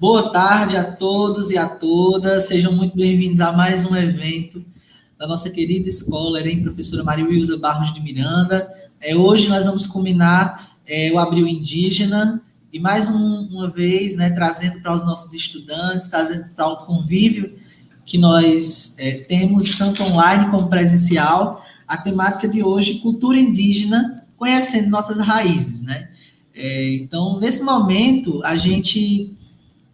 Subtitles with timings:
[0.00, 2.44] Boa tarde a todos e a todas.
[2.44, 4.64] Sejam muito bem-vindos a mais um evento
[5.18, 8.66] da nossa querida escola, Erem Professora Maria Wilza Barros de Miranda.
[8.98, 12.40] É, hoje nós vamos culminar é, o Abril Indígena
[12.72, 17.58] e mais um, uma vez, né, trazendo para os nossos estudantes, trazendo para o convívio
[18.06, 24.88] que nós é, temos, tanto online como presencial, a temática de hoje, cultura indígena, conhecendo
[24.88, 26.08] nossas raízes, né?
[26.54, 29.36] É, então, nesse momento, a gente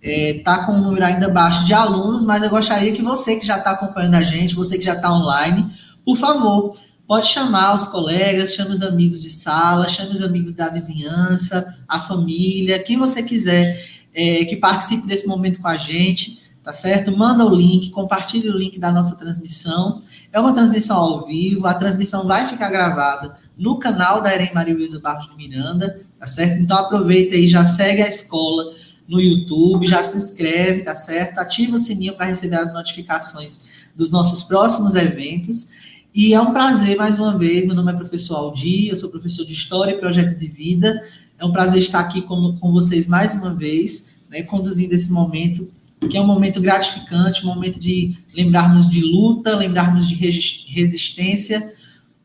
[0.03, 3.47] está é, com um número ainda baixo de alunos, mas eu gostaria que você que
[3.47, 5.71] já está acompanhando a gente, você que já está online,
[6.05, 10.69] por favor, pode chamar os colegas, chame os amigos de sala, chame os amigos da
[10.69, 16.73] vizinhança, a família, quem você quiser é, que participe desse momento com a gente, tá
[16.73, 17.17] certo?
[17.17, 20.03] Manda o link, compartilhe o link da nossa transmissão.
[20.33, 24.75] É uma transmissão ao vivo, a transmissão vai ficar gravada no canal da Erem Maria
[24.75, 26.61] Luísa Barros de Miranda, tá certo?
[26.61, 28.75] Então aproveita aí, já segue a escola
[29.09, 31.39] no YouTube, já se inscreve, tá certo?
[31.39, 33.63] Ativa o sininho para receber as notificações
[33.95, 35.69] dos nossos próximos eventos.
[36.15, 39.45] E é um prazer, mais uma vez, meu nome é professor Aldi, eu sou professor
[39.45, 41.03] de História e Projeto de Vida.
[41.39, 45.71] É um prazer estar aqui com, com vocês mais uma vez, né, conduzindo esse momento,
[46.11, 51.75] que é um momento gratificante, um momento de lembrarmos de luta, lembrarmos de resistência.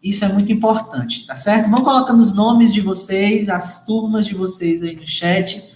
[0.02, 1.70] Isso é muito importante, tá certo?
[1.70, 5.71] Vão colocando os nomes de vocês, as turmas de vocês aí no chat.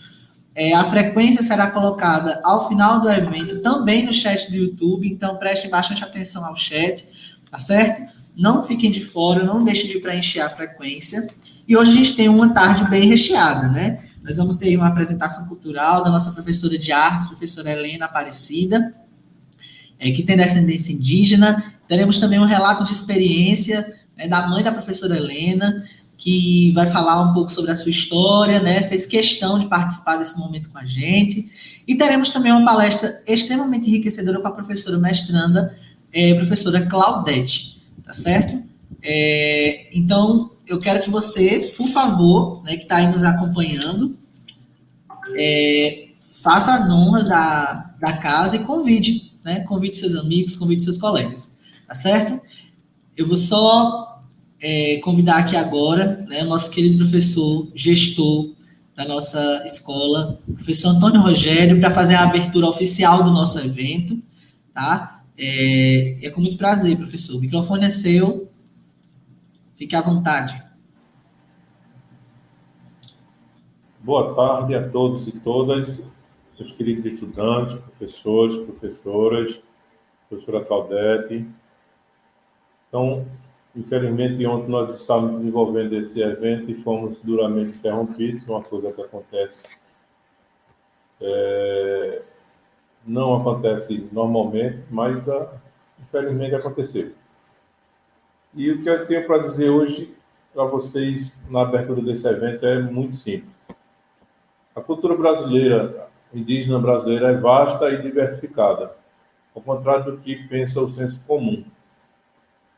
[0.56, 5.36] É, a frequência será colocada ao final do evento, também no chat do YouTube, então
[5.36, 7.06] prestem bastante atenção ao chat,
[7.52, 8.10] tá certo?
[8.34, 11.28] Não fiquem de fora, não deixem de preencher a frequência.
[11.68, 14.06] E hoje a gente tem uma tarde bem recheada, né?
[14.24, 18.96] Nós vamos ter uma apresentação cultural da nossa professora de artes, professora Helena Aparecida,
[20.00, 21.76] é, que tem descendência indígena.
[21.88, 25.84] Teremos também um relato de experiência né, da mãe da professora Helena,
[26.18, 28.84] que vai falar um pouco sobre a sua história, né?
[28.84, 31.50] Fez questão de participar desse momento com a gente.
[31.88, 35.78] E teremos também uma palestra extremamente enriquecedora com a professora mestranda,
[36.12, 38.64] é, professora Claudete, tá certo?
[39.02, 44.18] É, então, eu quero que você, por favor, né, que está aí nos acompanhando,
[45.38, 46.08] é,
[46.42, 49.62] faça as honras da, da casa e convide, né?
[49.62, 51.56] Convide seus amigos, convide seus colegas,
[51.88, 52.42] tá certo?
[53.18, 54.15] Eu vou só
[54.68, 58.56] é, convidar aqui agora né, o nosso querido professor, gestor
[58.96, 64.20] da nossa escola, professor Antônio Rogério, para fazer a abertura oficial do nosso evento,
[64.74, 65.24] tá?
[65.38, 67.38] É, é com muito prazer, professor.
[67.38, 68.50] O microfone é seu.
[69.76, 70.60] Fique à vontade.
[74.02, 76.02] Boa tarde a todos e todas,
[76.58, 79.62] meus queridos estudantes, professores, professoras,
[80.28, 81.46] professora Claudete.
[82.88, 83.28] Então,
[83.76, 89.68] Infelizmente, ontem nós estávamos desenvolvendo esse evento e fomos duramente interrompidos, uma coisa que acontece.
[91.20, 92.22] É,
[93.06, 95.54] não acontece normalmente, mas a, ah,
[96.02, 97.12] infelizmente aconteceu.
[98.54, 100.16] E o que eu tenho para dizer hoje
[100.54, 103.54] para vocês na abertura desse evento é muito simples.
[104.74, 108.96] A cultura brasileira, indígena brasileira, é vasta e diversificada,
[109.54, 111.66] ao contrário do que pensa o senso comum.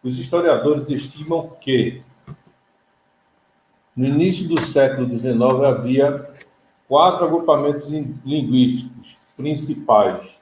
[0.07, 2.01] Os historiadores estimam que,
[3.93, 6.29] no início do século XIX, havia
[6.87, 10.39] quatro agrupamentos linguísticos principais: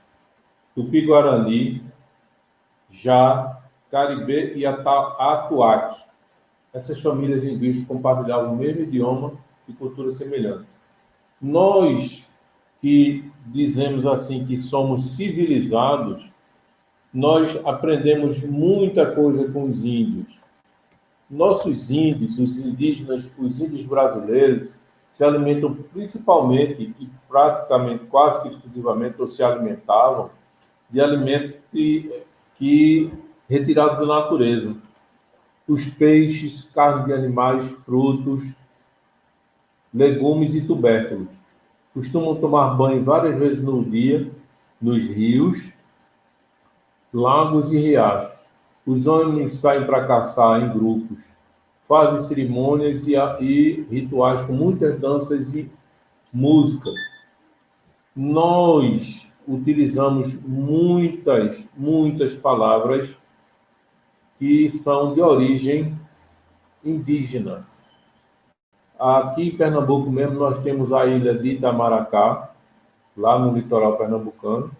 [0.75, 1.83] Tupi-Guarani,
[2.91, 3.59] Já,
[3.89, 5.99] Caribê e Atuaque.
[6.71, 9.33] Essas famílias linguísticas compartilhavam o mesmo idioma
[9.67, 10.67] e cultura semelhante.
[11.41, 12.29] Nós
[12.79, 16.29] que dizemos assim que somos civilizados,
[17.15, 20.37] nós aprendemos muita coisa com os índios.
[21.29, 24.75] Nossos índios, os indígenas, os índios brasileiros,
[25.13, 30.29] se alimentam principalmente e praticamente quase que exclusivamente ou se alimentavam
[30.89, 32.21] de alimentos que,
[32.57, 33.09] que
[33.49, 34.75] retirados da natureza.
[35.65, 38.53] Os peixes, carne de animais, frutos,
[39.93, 41.29] legumes e tubérculos.
[41.93, 44.29] Costumam tomar banho várias vezes no dia
[44.81, 45.73] nos rios
[47.15, 48.35] lagos e riachos.
[48.85, 51.23] Os homens saem para caçar em grupos,
[51.87, 55.71] fazem cerimônias e, e rituais com muitas danças e
[56.31, 56.93] músicas.
[58.13, 63.15] Nós utilizamos muitas, muitas palavras
[64.37, 65.97] que são de origem
[66.83, 67.65] indígena.
[68.99, 72.49] Aqui em Pernambuco mesmo nós temos a ilha de Itamaracá,
[73.15, 74.71] lá no litoral pernambucano,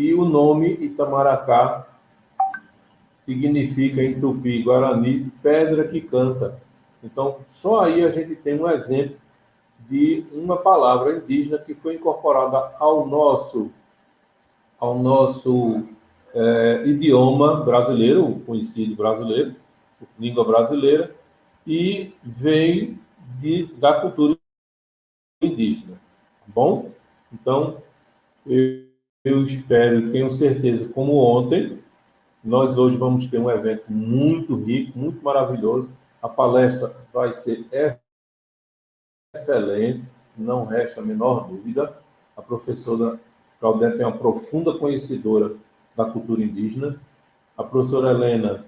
[0.00, 1.86] que o nome Itamaracá
[3.26, 6.58] significa em tupi guarani pedra que canta.
[7.04, 9.18] Então, só aí a gente tem um exemplo
[9.90, 13.70] de uma palavra indígena que foi incorporada ao nosso,
[14.78, 15.82] ao nosso
[16.32, 19.54] é, idioma brasileiro, conhecido brasileiro,
[20.18, 21.14] língua brasileira,
[21.66, 22.98] e vem
[23.38, 24.34] de, da cultura
[25.42, 25.96] indígena.
[26.40, 26.90] Tá bom?
[27.30, 27.82] Então,
[28.46, 28.79] eu,
[29.24, 31.78] eu espero, tenho certeza, como ontem,
[32.42, 35.90] nós hoje vamos ter um evento muito rico, muito maravilhoso.
[36.22, 37.66] A palestra vai ser
[39.34, 40.04] excelente,
[40.36, 41.94] não resta a menor dúvida.
[42.34, 43.20] A professora
[43.58, 45.54] Claudete é uma profunda conhecedora
[45.94, 46.98] da cultura indígena.
[47.58, 48.64] A professora Helena,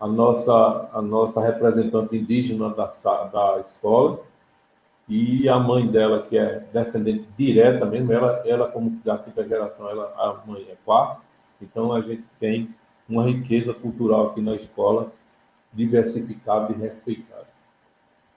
[0.00, 2.86] a nossa, a nossa representante indígena da,
[3.32, 4.20] da escola,
[5.08, 9.88] e a mãe dela, que é descendente direta mesmo, ela, ela como da quinta geração,
[9.88, 11.20] ela, a mãe é quarta,
[11.60, 12.74] então a gente tem
[13.08, 15.12] uma riqueza cultural aqui na escola,
[15.72, 17.46] diversificada e respeitada.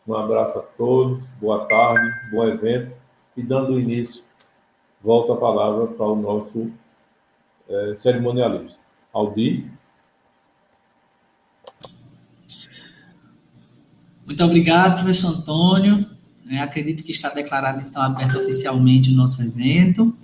[0.05, 2.95] Um abraço a todos, boa tarde, bom evento,
[3.35, 4.23] e dando início,
[5.01, 6.71] volta a palavra para o nosso
[7.69, 8.79] é, cerimonialista.
[9.13, 9.71] Aldir.
[14.25, 16.16] Muito obrigado, professor Antônio.
[16.49, 20.15] É, acredito que está declarado, então, aberto oficialmente o nosso evento.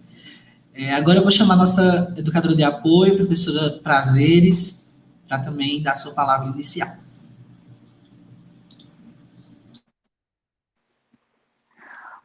[0.73, 4.89] É, agora eu vou chamar a nossa educadora de apoio, professora Prazeres,
[5.27, 6.89] para também dar sua palavra inicial.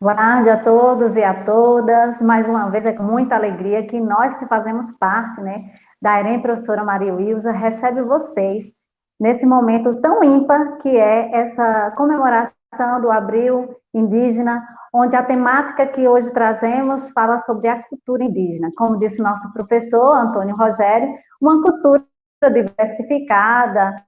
[0.00, 2.22] Boa tarde a todos e a todas.
[2.22, 6.40] Mais uma vez é com muita alegria que nós que fazemos parte, né, da EREM
[6.40, 8.77] Professora Maria Wilza, recebe vocês
[9.18, 14.62] nesse momento tão ímpar que é essa comemoração do Abril Indígena,
[14.92, 18.70] onde a temática que hoje trazemos fala sobre a cultura indígena.
[18.76, 22.04] Como disse nosso professor Antônio Rogério, uma cultura
[22.52, 24.02] diversificada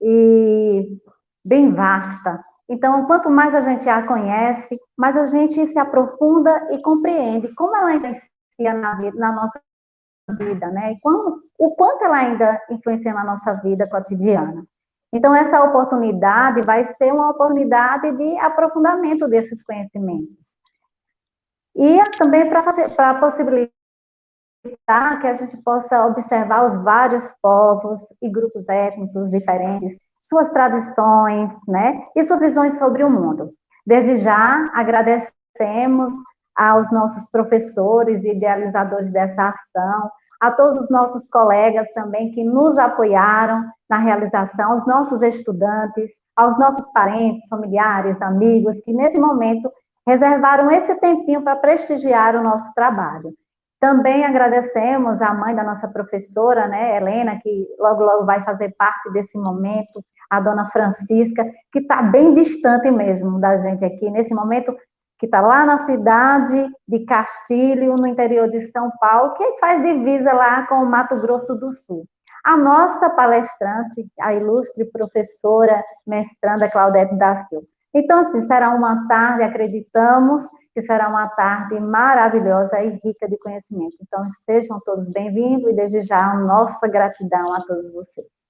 [0.00, 0.98] e
[1.44, 6.80] bem vasta, então, quanto mais a gente a conhece, mais a gente se aprofunda e
[6.80, 9.60] compreende como ela influencia na, vida, na nossa
[10.32, 10.92] vida, né?
[10.92, 10.98] E
[11.58, 14.64] o quanto ela ainda influencia na nossa vida cotidiana.
[15.12, 20.54] Então, essa oportunidade vai ser uma oportunidade de aprofundamento desses conhecimentos.
[21.76, 23.70] E também para possibilitar
[25.20, 32.06] que a gente possa observar os vários povos e grupos étnicos diferentes suas tradições, né,
[32.16, 33.52] e suas visões sobre o mundo.
[33.84, 36.10] Desde já, agradecemos
[36.56, 40.10] aos nossos professores e idealizadores dessa ação,
[40.42, 46.58] a todos os nossos colegas também que nos apoiaram na realização, aos nossos estudantes, aos
[46.58, 49.70] nossos parentes, familiares, amigos, que nesse momento
[50.04, 53.32] reservaram esse tempinho para prestigiar o nosso trabalho.
[53.80, 59.12] Também agradecemos à mãe da nossa professora, né, Helena, que logo, logo vai fazer parte
[59.12, 64.74] desse momento, a dona Francisca, que está bem distante mesmo da gente aqui, nesse momento,
[65.22, 70.32] que está lá na cidade de Castilho, no interior de São Paulo, que faz divisa
[70.32, 72.04] lá com o Mato Grosso do Sul.
[72.44, 77.64] A nossa palestrante, a ilustre professora mestranda Claudete da Silva.
[77.94, 80.42] Então, assim, será uma tarde, acreditamos
[80.74, 83.96] que será uma tarde maravilhosa e rica de conhecimento.
[84.02, 88.41] Então, sejam todos bem-vindos e desde já nossa gratidão a todos vocês.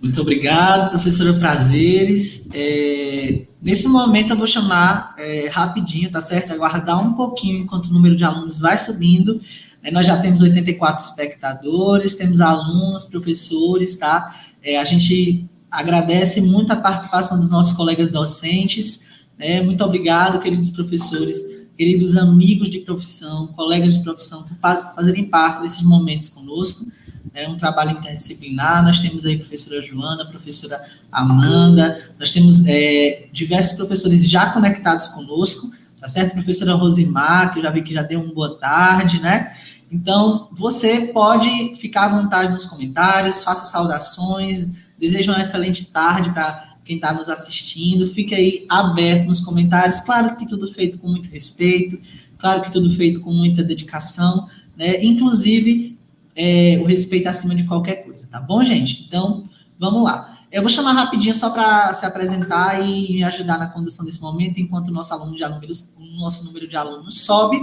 [0.00, 2.48] Muito obrigado, professora Prazeres.
[2.54, 6.52] É, nesse momento eu vou chamar é, rapidinho, tá certo?
[6.52, 9.40] Aguardar um pouquinho enquanto o número de alunos vai subindo.
[9.82, 14.36] É, nós já temos 84 espectadores, temos alunos, professores, tá?
[14.62, 19.02] É, a gente agradece muito a participação dos nossos colegas docentes.
[19.36, 19.62] Né?
[19.62, 21.42] Muito obrigado, queridos professores,
[21.76, 24.56] queridos amigos de profissão, colegas de profissão, por
[24.94, 26.86] fazerem parte desses momentos conosco
[27.34, 28.82] é um trabalho interdisciplinar.
[28.84, 34.50] Nós temos aí a professora Joana, a professora Amanda, nós temos é, diversos professores já
[34.50, 35.70] conectados conosco,
[36.00, 36.32] tá certo?
[36.32, 39.52] A professora Rosimar, que eu já vi que já deu uma boa tarde, né?
[39.90, 46.76] Então, você pode ficar à vontade nos comentários, faça saudações, desejo uma excelente tarde para
[46.84, 51.28] quem está nos assistindo, fique aí aberto nos comentários, claro que tudo feito com muito
[51.30, 51.98] respeito,
[52.38, 55.02] claro que tudo feito com muita dedicação, né?
[55.04, 55.97] Inclusive,
[56.40, 59.04] é, o respeito acima de qualquer coisa, tá bom, gente?
[59.08, 59.42] Então,
[59.76, 60.38] vamos lá.
[60.52, 64.60] Eu vou chamar rapidinho só para se apresentar e me ajudar na condução desse momento,
[64.60, 67.58] enquanto o nosso aluno de alunos, nosso número de alunos sobe.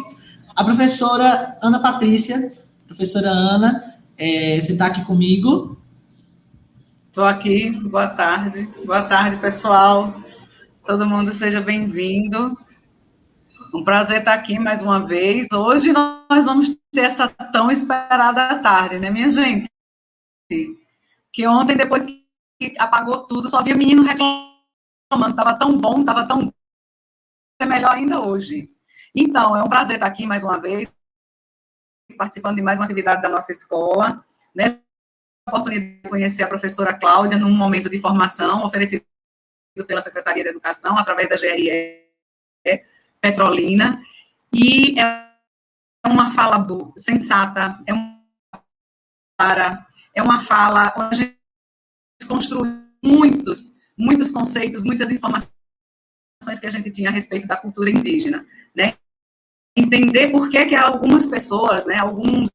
[0.54, 2.52] A professora Ana Patrícia,
[2.86, 5.78] professora Ana, é, você está aqui comigo?
[7.08, 8.70] Estou aqui, boa tarde.
[8.86, 10.12] Boa tarde, pessoal.
[10.86, 12.58] Todo mundo seja bem-vindo.
[13.76, 15.52] Um prazer estar aqui mais uma vez.
[15.52, 19.70] Hoje nós vamos ter essa tão esperada tarde, né, minha gente?
[21.34, 26.54] Que ontem, depois que apagou tudo, só havia menino reclamando estava tão bom, estava tão
[27.60, 28.74] é melhor ainda hoje.
[29.14, 30.88] Então, é um prazer estar aqui mais uma vez,
[32.18, 34.80] participando de mais uma atividade da nossa escola, né?
[35.46, 39.06] A oportunidade de conhecer a professora Cláudia num momento de formação oferecido
[39.86, 42.06] pela Secretaria de Educação através da GRE
[43.26, 44.00] Petrolina,
[44.54, 45.28] e é
[46.06, 46.64] uma fala
[46.96, 48.22] sensata, é uma
[49.36, 55.50] para, é uma fala onde a gente construiu muitos, muitos conceitos, muitas informações
[56.60, 58.94] que a gente tinha a respeito da cultura indígena, né?
[59.76, 62.50] Entender por que que algumas pessoas, né, alguns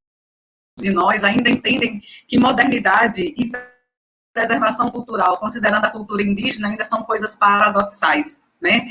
[0.78, 3.50] de nós ainda entendem que modernidade e
[4.32, 8.88] preservação cultural, considerando a cultura indígena, ainda são coisas paradoxais, né?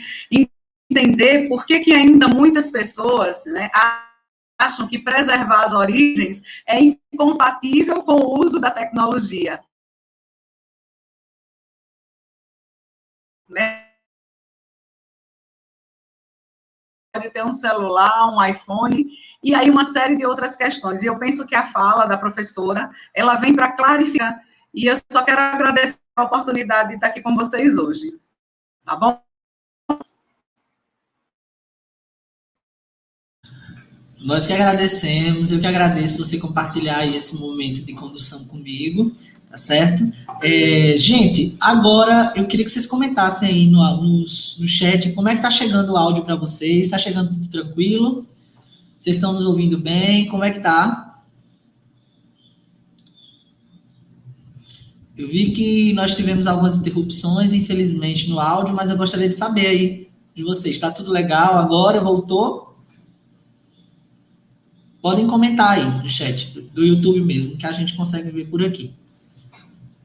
[0.90, 3.70] Entender por que que ainda muitas pessoas, né,
[4.60, 9.64] acham que preservar as origens é incompatível com o uso da tecnologia.
[13.48, 13.88] Né?
[17.14, 19.10] Pode ter um celular, um iPhone,
[19.42, 21.02] e aí uma série de outras questões.
[21.02, 24.44] E eu penso que a fala da professora, ela vem para clarificar,
[24.74, 28.20] e eu só quero agradecer a oportunidade de estar aqui com vocês hoje.
[28.86, 29.29] Tá bom?
[34.22, 39.14] Nós que agradecemos, eu que agradeço você compartilhar esse momento de condução comigo,
[39.50, 40.12] tá certo?
[40.42, 45.36] É, gente, agora eu queria que vocês comentassem aí no, no, no chat como é
[45.36, 48.28] que tá chegando o áudio para vocês, está chegando tudo tranquilo?
[48.98, 50.28] Vocês estão nos ouvindo bem?
[50.28, 51.22] Como é que tá?
[55.18, 59.68] Eu vi que nós tivemos algumas interrupções, infelizmente, no áudio, mas eu gostaria de saber
[59.68, 60.76] aí de vocês.
[60.76, 62.02] Está tudo legal agora?
[62.02, 62.69] Voltou?
[65.02, 68.94] Podem comentar aí no chat do YouTube mesmo, que a gente consegue ver por aqui.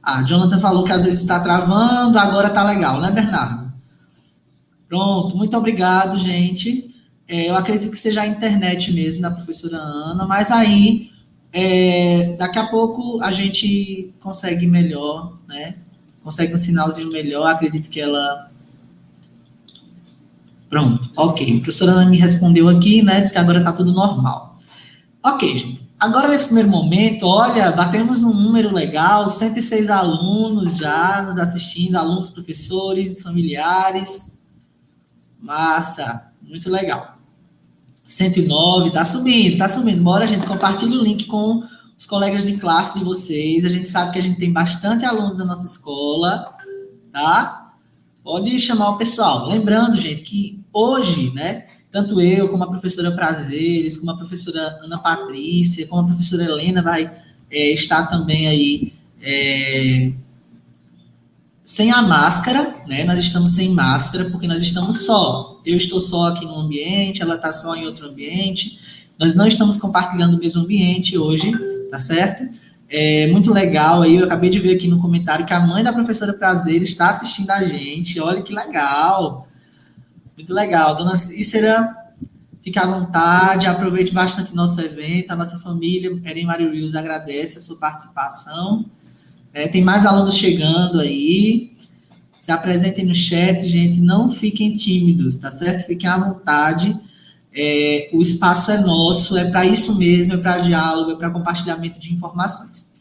[0.02, 3.72] Ah, Jonathan falou que às vezes está travando, agora tá legal, né, Bernardo?
[4.88, 6.94] Pronto, muito obrigado, gente.
[7.26, 11.10] É, eu acredito que seja a internet mesmo da professora Ana, mas aí
[11.52, 15.76] é, daqui a pouco a gente consegue melhor, né?
[16.22, 17.46] Consegue um sinalzinho melhor.
[17.46, 18.50] Acredito que ela.
[20.68, 21.48] Pronto, ok.
[21.48, 23.20] A professora Ana me respondeu aqui, né?
[23.20, 24.53] Diz que agora está tudo normal.
[25.24, 25.88] Ok, gente.
[25.98, 32.28] Agora, nesse primeiro momento, olha, batemos um número legal, 106 alunos já nos assistindo, alunos,
[32.28, 34.38] professores, familiares.
[35.40, 37.16] Massa, muito legal.
[38.04, 40.02] 109, tá subindo, tá subindo.
[40.02, 41.62] Bora, gente, compartilha o link com
[41.96, 43.64] os colegas de classe de vocês.
[43.64, 46.54] A gente sabe que a gente tem bastante alunos na nossa escola,
[47.10, 47.72] tá?
[48.22, 49.48] Pode chamar o pessoal.
[49.48, 54.98] Lembrando, gente, que hoje, né, tanto eu, como a professora Prazeres, como a professora Ana
[54.98, 57.08] Patrícia, como a professora Helena vai
[57.48, 60.10] é, estar também aí é,
[61.62, 63.04] sem a máscara, né?
[63.04, 65.60] Nós estamos sem máscara porque nós estamos só.
[65.64, 68.76] Eu estou só aqui no ambiente, ela está só em outro ambiente.
[69.16, 71.52] Nós não estamos compartilhando o mesmo ambiente hoje,
[71.92, 72.58] tá certo?
[72.88, 74.16] É muito legal aí.
[74.16, 77.52] Eu acabei de ver aqui no comentário que a mãe da professora Prazer está assistindo
[77.52, 78.18] a gente.
[78.18, 79.46] Olha que legal.
[80.36, 80.96] Muito legal.
[80.96, 81.94] Dona Cícera,
[82.62, 85.30] fique à vontade, aproveite bastante nosso evento.
[85.30, 88.84] A nossa família, Eren Mário Rios, agradece a sua participação.
[89.52, 91.72] É, tem mais alunos chegando aí.
[92.40, 94.00] Se apresentem no chat, gente.
[94.00, 95.86] Não fiquem tímidos, tá certo?
[95.86, 97.00] Fiquem à vontade.
[97.56, 102.00] É, o espaço é nosso, é para isso mesmo, é para diálogo, é para compartilhamento
[102.00, 102.92] de informações.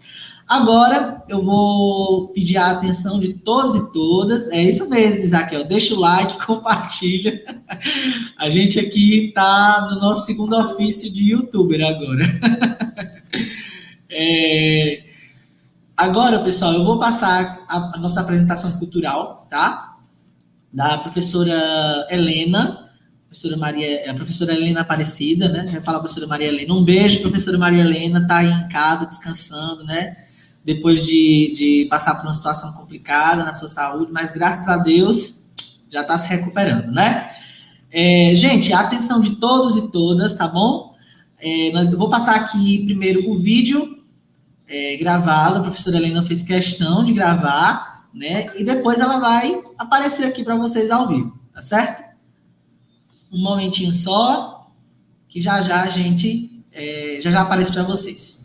[0.54, 4.48] Agora eu vou pedir a atenção de todos e todas.
[4.50, 5.64] É isso mesmo, Isaquel.
[5.64, 7.44] Deixa o like, compartilha.
[8.38, 12.26] A gente aqui está no nosso segundo ofício de youtuber agora.
[14.16, 15.06] É...
[15.98, 19.96] Agora, pessoal, eu vou passar a, nossa apresentação cultural, tá?
[20.72, 22.92] Da professora Helena,
[23.26, 25.68] professora Maria, a professora Helena Aparecida, né?
[25.72, 26.76] Já fala a professora Maria Helena.
[26.76, 30.23] Um beijo, professora Maria Helena, tá aí em casa descansando, né?
[30.64, 35.44] Depois de, de passar por uma situação complicada na sua saúde, mas graças a Deus
[35.90, 37.32] já está se recuperando, né?
[37.92, 40.96] É, gente, a atenção de todos e todas, tá bom?
[41.38, 44.02] É, nós, eu vou passar aqui primeiro o vídeo
[44.68, 48.58] é, gravado, a professora Helena fez questão de gravar, né?
[48.58, 52.04] E depois ela vai aparecer aqui para vocês ao vivo, tá certo?
[53.32, 54.72] Um momentinho só,
[55.28, 58.43] que já já a gente é, já já aparece para vocês.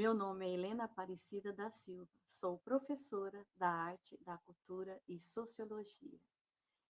[0.00, 6.18] Meu nome é Helena Aparecida da Silva, sou professora da Arte, da Cultura e Sociologia.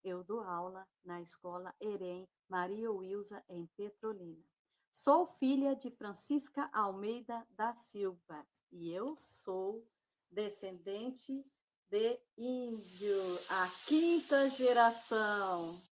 [0.04, 4.44] Eu dou aula na Escola Erem Maria Wilza, em Petrolina.
[4.92, 9.84] Sou filha de Francisca Almeida da Silva e eu sou
[10.30, 11.44] descendente
[11.88, 15.89] de índio, a quinta geração.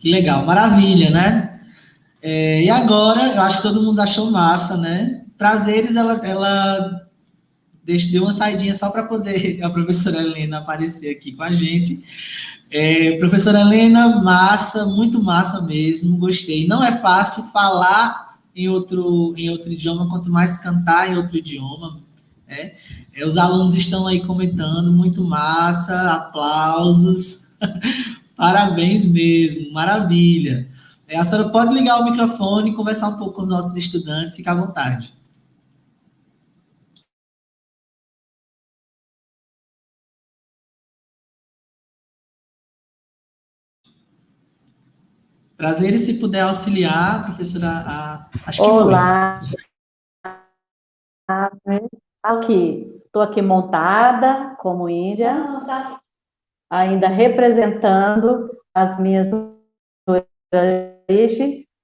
[0.00, 1.60] Que legal, maravilha, né?
[2.22, 5.24] É, e agora, eu acho que todo mundo achou massa, né?
[5.36, 7.06] Prazeres, ela, ela
[7.84, 12.02] deu uma saidinha só para poder a professora Helena aparecer aqui com a gente.
[12.70, 16.66] É, professora Helena, massa, muito massa mesmo, gostei.
[16.66, 22.00] Não é fácil falar em outro, em outro idioma, quanto mais cantar em outro idioma.
[22.48, 22.72] Né?
[23.12, 27.48] É, os alunos estão aí comentando, muito massa, aplausos.
[28.40, 30.66] Parabéns mesmo, maravilha.
[31.06, 34.34] É, a senhora pode ligar o microfone e conversar um pouco com os nossos estudantes,
[34.34, 35.14] fica à vontade.
[45.54, 49.42] Prazer e se puder auxiliar, professora, a, acho que Olá.
[51.62, 51.88] foi.
[52.22, 55.34] Aqui, estou aqui montada como índia,
[56.70, 59.28] ainda representando as minhas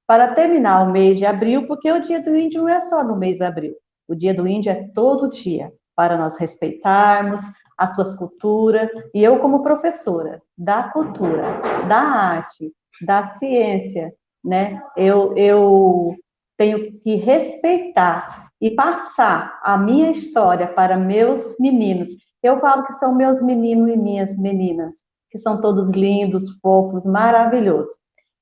[0.06, 3.16] para terminar o mês de abril, porque o dia do índio não é só no
[3.16, 3.74] mês de abril.
[4.08, 7.42] O dia do índio é todo dia, para nós respeitarmos
[7.76, 8.88] as suas culturas.
[9.12, 11.42] E eu, como professora da cultura,
[11.88, 12.72] da arte,
[13.02, 14.12] da ciência,
[14.44, 14.80] né?
[14.96, 16.14] Eu, eu
[16.56, 22.10] tenho que respeitar e passar a minha história para meus meninos.
[22.46, 24.94] Eu falo que são meus meninos e minhas meninas,
[25.30, 27.92] que são todos lindos, fofos, maravilhosos.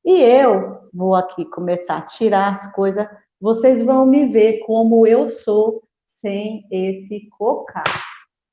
[0.05, 3.07] E eu vou aqui começar a tirar as coisas,
[3.41, 5.83] vocês vão me ver como eu sou
[6.21, 8.05] sem esse cocar,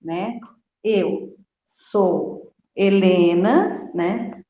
[0.01, 0.39] né?
[0.83, 1.35] Eu
[1.65, 4.41] sou Helena, né?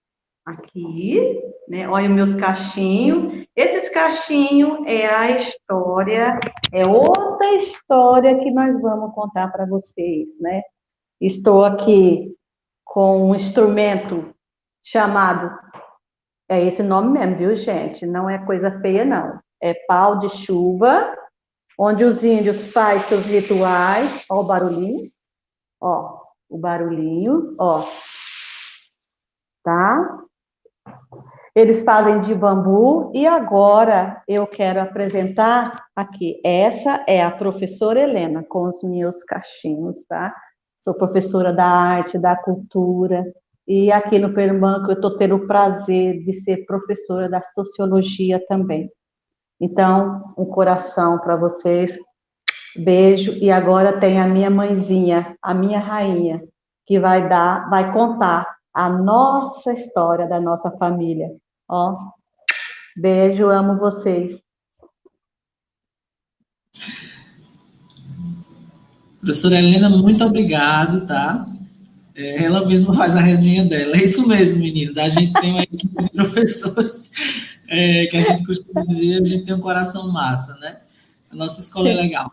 [0.45, 1.87] aqui, né?
[1.87, 3.45] Olha os meus cachinhos.
[3.55, 6.39] Esses cachinhos é a história,
[6.73, 10.61] é outra história que nós vamos contar para vocês, né?
[11.21, 12.35] Estou aqui
[12.83, 14.33] com um instrumento
[14.83, 15.55] chamado,
[16.49, 18.07] é esse nome mesmo, viu, gente?
[18.07, 19.39] Não é coisa feia, não.
[19.61, 21.15] É pau de chuva,
[21.77, 24.25] onde os índios fazem seus rituais.
[24.31, 25.07] Ó o barulhinho,
[25.79, 27.83] ó, o barulhinho, ó.
[29.63, 30.17] Tá?
[31.55, 36.41] Eles fazem de bambu e agora eu quero apresentar aqui.
[36.43, 40.33] Essa é a professora Helena com os meus cachinhos, tá?
[40.81, 43.23] Sou professora da arte, da cultura
[43.67, 48.91] e aqui no Pernambuco eu estou tendo o prazer de ser professora da sociologia também.
[49.59, 51.95] Então, um coração para vocês,
[52.75, 56.41] beijo e agora tem a minha mãezinha, a minha rainha,
[56.85, 61.29] que vai dar, vai contar a nossa história da nossa família.
[61.69, 61.95] Ó,
[62.97, 64.41] beijo, amo vocês.
[69.21, 71.47] Professora Helena, muito obrigado, tá?
[72.15, 73.95] É, ela mesma faz a resenha dela.
[73.95, 74.97] É isso mesmo, meninos.
[74.97, 77.11] A gente tem uma equipe de professores
[77.69, 80.77] é, que a gente costuma dizer, a gente tem um coração massa, né?
[81.31, 82.31] A nossa escola é legal.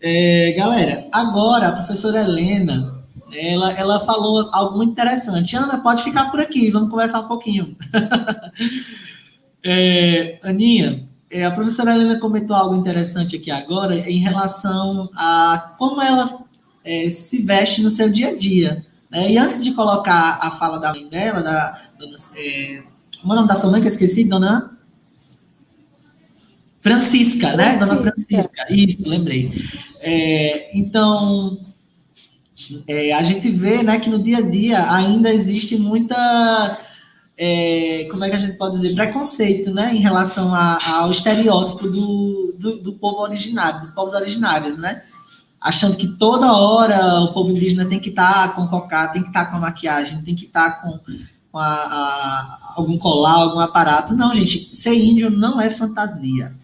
[0.00, 3.02] É, galera, agora a professora Helena
[3.34, 5.56] ela, ela falou algo muito interessante.
[5.56, 7.76] Ana, pode ficar por aqui, vamos conversar um pouquinho.
[9.64, 11.08] é, Aninha,
[11.40, 16.44] a professora Helena comentou algo interessante aqui agora em relação a como ela
[16.84, 18.84] é, se veste no seu dia a dia.
[19.10, 19.32] Né?
[19.32, 22.82] E antes de colocar a fala da mãe dela, da dona, é,
[23.20, 24.76] como é o nome da sua mãe que eu esqueci, dona
[26.82, 27.76] Francisca, né?
[27.76, 29.52] Dona Francisca, isso, lembrei.
[30.00, 31.64] É, então,
[32.88, 36.78] é, a gente vê né, que no dia a dia ainda existe muita.
[37.44, 38.94] É, como é que a gente pode dizer?
[38.94, 44.78] Preconceito né, em relação a, ao estereótipo do, do, do, povo originário, dos povos originários,
[44.78, 45.02] né?
[45.60, 49.28] Achando que toda hora o povo indígena tem que estar tá com cocá, tem que
[49.28, 51.00] estar tá com a maquiagem, tem que estar tá com,
[51.50, 54.14] com a, a, algum colar, algum aparato.
[54.14, 56.54] Não, gente, ser índio não é fantasia.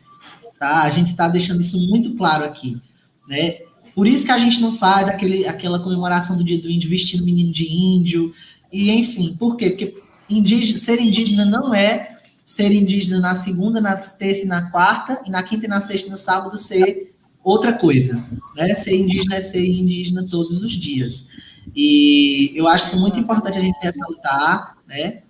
[0.61, 0.83] Tá?
[0.83, 2.81] A gente está deixando isso muito claro aqui.
[3.29, 3.63] Né?
[3.97, 7.25] Por isso que a gente não faz aquele, aquela comemoração do dia do índio vestindo
[7.25, 8.33] menino de índio,
[8.73, 9.71] e enfim, por quê?
[9.71, 15.23] Porque indígena, ser indígena não é ser indígena na segunda, na terça e na quarta,
[15.27, 17.15] e na quinta e na sexta e no sábado ser
[17.45, 18.25] outra coisa.
[18.57, 18.75] Né?
[18.75, 21.29] Ser indígena é ser indígena todos os dias.
[21.77, 25.23] E eu acho isso muito importante a gente ressaltar, né?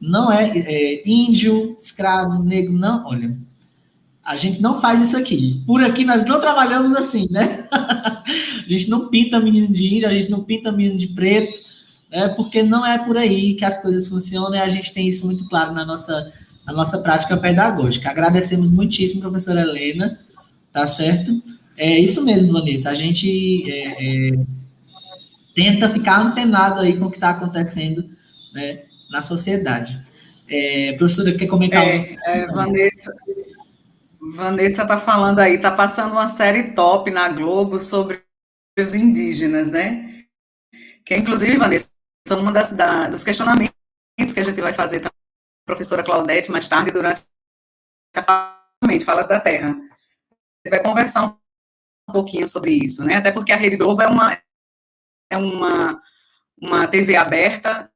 [0.00, 3.04] Não é, é índio, escravo, negro, não.
[3.06, 3.36] Olha,
[4.22, 5.62] a gente não faz isso aqui.
[5.66, 7.66] Por aqui nós não trabalhamos assim, né?
[7.72, 8.24] a
[8.68, 11.58] gente não pinta menino de índio, a gente não pinta menino de preto,
[12.10, 12.28] né?
[12.28, 15.48] Porque não é por aí que as coisas funcionam e a gente tem isso muito
[15.48, 16.32] claro na nossa,
[16.64, 18.10] na nossa prática pedagógica.
[18.10, 20.18] Agradecemos muitíssimo, professora Helena,
[20.72, 21.42] tá certo?
[21.76, 22.90] É isso mesmo, Vanessa.
[22.90, 24.38] A gente é, é,
[25.54, 28.08] tenta ficar antenado aí com o que está acontecendo
[28.52, 30.02] né, na sociedade.
[30.48, 31.86] É, professora, quer comentar?
[31.86, 33.12] É, é, Vanessa,
[34.34, 38.22] Vanessa está falando aí, está passando uma série top na Globo sobre
[38.78, 40.24] os indígenas, né?
[41.04, 41.90] Que é, inclusive, Vanessa,
[42.34, 43.72] uma das, da, dos questionamentos
[44.32, 45.10] que a gente vai fazer com a
[45.66, 47.22] professora Claudete mais tarde, durante
[49.04, 49.74] Falas da Terra.
[49.74, 53.16] Você vai conversar um pouquinho sobre isso, né?
[53.16, 54.38] Até porque a Rede Globo é uma,
[55.30, 56.02] é uma,
[56.60, 57.90] uma TV aberta,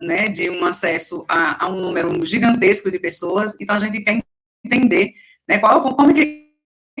[0.00, 4.22] né, de um acesso a, a um número gigantesco de pessoas, então a gente quer
[4.64, 5.14] entender
[5.48, 5.58] né?
[5.58, 6.52] Qual, como é que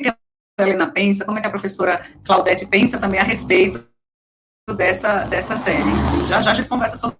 [0.08, 3.86] a Helena pensa, como é que a professora Claudete pensa também a respeito
[4.74, 5.90] dessa, dessa série.
[6.28, 7.18] Já já a gente conversa sobre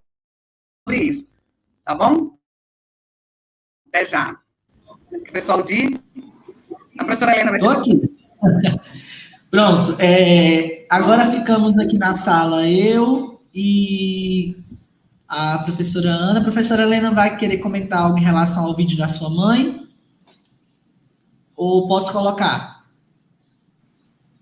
[0.96, 1.34] isso,
[1.84, 2.38] tá bom?
[3.88, 4.36] Até já.
[5.32, 5.98] Pessoal de...
[6.98, 7.58] A professora Helena vai...
[7.58, 8.00] Estou aqui.
[9.50, 9.96] Pronto.
[9.98, 14.56] É, agora ficamos aqui na sala, eu e
[15.26, 16.40] a professora Ana.
[16.40, 19.88] A professora Helena vai querer comentar algo em relação ao vídeo da sua mãe?
[21.56, 22.77] Ou posso colocar?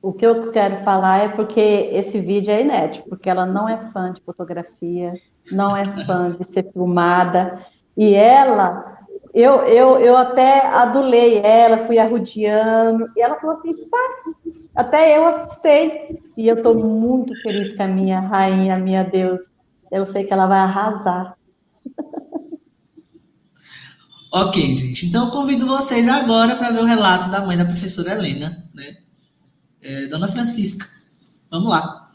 [0.06, 3.90] O que eu quero falar é porque esse vídeo é inédito, porque ela não é
[3.90, 5.12] fã de fotografia,
[5.50, 7.66] não é fã de ser filmada,
[7.96, 9.00] e ela,
[9.34, 14.36] eu, eu, eu até adulei ela, fui arrudiando, e ela falou assim, faz,
[14.76, 19.40] até eu assustei, e eu estou muito feliz com a minha rainha, minha Deus,
[19.90, 21.36] eu sei que ela vai arrasar.
[24.32, 25.06] Ok, gente.
[25.06, 28.98] Então eu convido vocês agora para ver o relato da mãe da professora Helena, né?
[29.88, 30.90] É, Dona Francisca.
[31.48, 32.12] Vamos lá.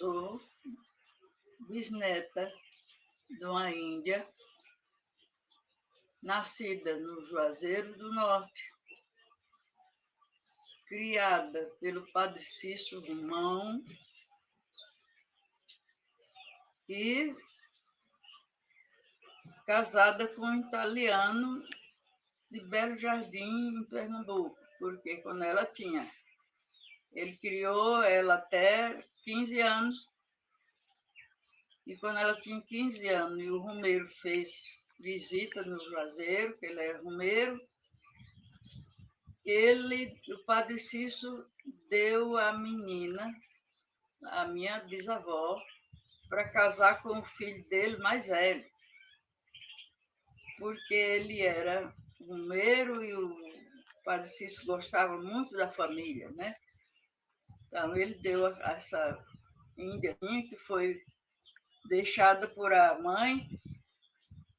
[0.00, 0.40] sou
[1.68, 2.50] bisneta
[4.00, 4.26] índia,
[6.22, 8.64] nascida no Juazeiro do Norte,
[10.86, 13.84] criada pelo padre Cícero Romão
[16.88, 17.36] e
[19.66, 21.62] casada com um italiano
[22.50, 26.10] de Belo Jardim, em Pernambuco, porque quando ela tinha.
[27.12, 30.09] Ele criou ela até 15 anos.
[31.86, 34.64] E quando ela tinha 15 anos e o Romeiro fez
[35.00, 37.60] visita no Juazeiro, que ele era Romeiro,
[39.44, 41.46] ele, o padre Cício
[41.88, 43.34] deu a menina,
[44.24, 45.60] a minha bisavó,
[46.28, 48.64] para casar com o filho dele mais velho.
[50.58, 53.32] Porque ele era Romeiro e o
[54.04, 56.54] padre Cício gostava muito da família, né?
[57.66, 59.24] Então, ele deu essa
[59.78, 61.02] índia que foi
[61.88, 63.48] deixada por a mãe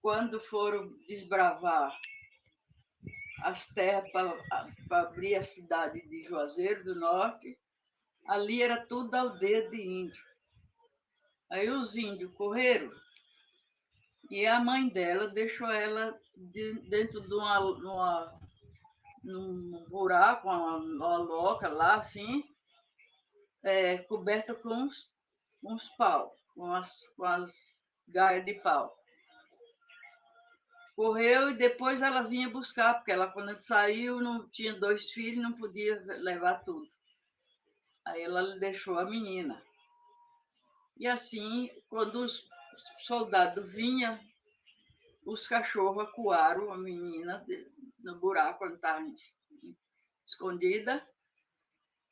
[0.01, 1.97] quando foram desbravar
[3.43, 4.37] as terras para
[4.91, 7.57] abrir a cidade de Juazeiro do Norte,
[8.27, 10.21] ali era tudo aldeia de índio.
[11.49, 12.89] Aí os índios correram
[14.29, 18.39] E a mãe dela deixou ela de, dentro de uma, uma,
[19.23, 22.43] num buraco, uma, uma loca lá, assim,
[23.63, 25.11] é, coberta com uns,
[25.63, 27.73] uns pau, com as, com as
[28.07, 28.97] gaias de pau.
[30.95, 35.53] Correu e depois ela vinha buscar, porque ela, quando saiu, não tinha dois filhos, não
[35.53, 36.85] podia levar tudo.
[38.05, 39.61] Aí ela deixou a menina.
[40.97, 42.47] E assim, quando os
[42.99, 44.19] soldados vinham,
[45.25, 47.43] os cachorros acuaram a menina
[47.99, 49.03] no buraco onde estava
[50.25, 51.07] escondida.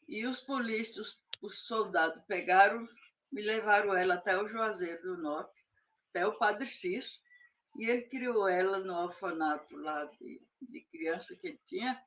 [0.08, 2.88] E os polícias, os soldados pegaram
[3.32, 5.62] e levaram ela até o Juazeiro do Norte,
[6.10, 7.20] até o Padre Cício,
[7.78, 12.02] e ele criou ela no orfanato lá de, de criança que ele tinha,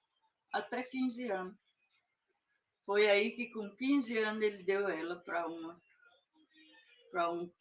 [0.52, 1.56] até 15 anos.
[2.84, 5.80] Foi aí que, com 15 anos, ele deu ela para uma
[7.12, 7.52] para um,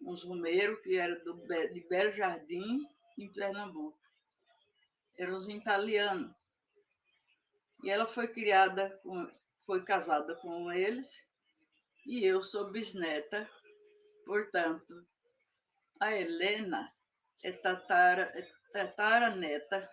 [0.00, 3.98] uns romeiros que era do, de Belo Jardim, em Pernambuco.
[5.18, 6.34] Eram os italianos.
[7.82, 9.30] E ela foi criada, com,
[9.66, 11.22] foi casada com eles,
[12.06, 13.48] e eu sou bisneta,
[14.26, 15.06] portanto,
[16.00, 16.92] a Helena
[17.42, 19.88] é tatara, é tataraneta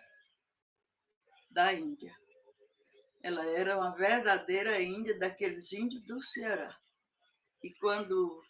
[1.50, 2.14] da Índia.
[3.22, 6.76] Ela era uma verdadeira índia daqueles índios do Ceará.
[7.62, 8.42] E quando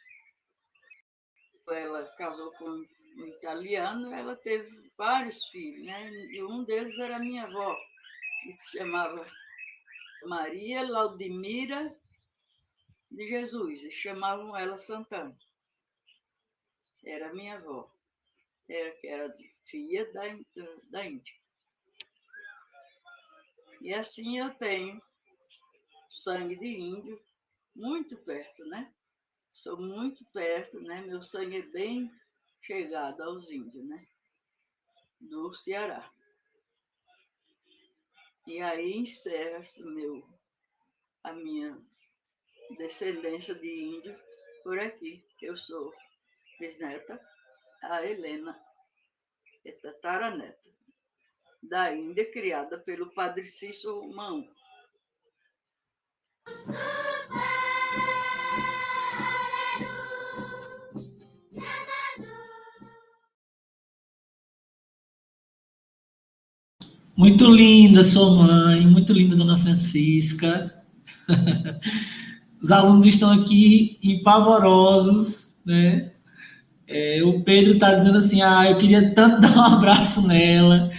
[1.68, 6.10] ela casou com um italiano, ela teve vários filhos, né?
[6.10, 7.76] E um deles era minha avó,
[8.42, 9.26] que se chamava
[10.24, 11.94] Maria Laudimira
[13.12, 15.36] de Jesus, e chamavam ela Santana.
[17.04, 17.92] Era minha avó,
[18.68, 20.22] era, era filha da,
[20.90, 21.34] da Índia.
[23.80, 25.02] E assim eu tenho
[26.08, 27.20] sangue de índio
[27.74, 28.94] muito perto, né?
[29.52, 31.02] Sou muito perto, né?
[31.02, 32.10] Meu sangue é bem
[32.60, 34.06] chegado aos índios, né?
[35.20, 36.12] Do Ceará.
[38.46, 40.26] E aí encerra-se meu,
[41.24, 41.80] a minha
[42.76, 44.16] descendência de índio
[44.62, 45.24] por aqui.
[45.40, 45.92] Eu sou
[46.58, 47.20] bisneta,
[47.82, 48.58] a Helena
[49.64, 50.58] é tataraneta,
[51.62, 54.48] da Índia, criada pelo padre Cícero Mão.
[67.16, 70.84] Muito linda sua mãe, muito linda Dona Francisca.
[72.62, 76.10] Os alunos estão aqui empavorosos, né?
[76.86, 80.90] É, o Pedro está dizendo assim, ah, eu queria tanto dar um abraço nela.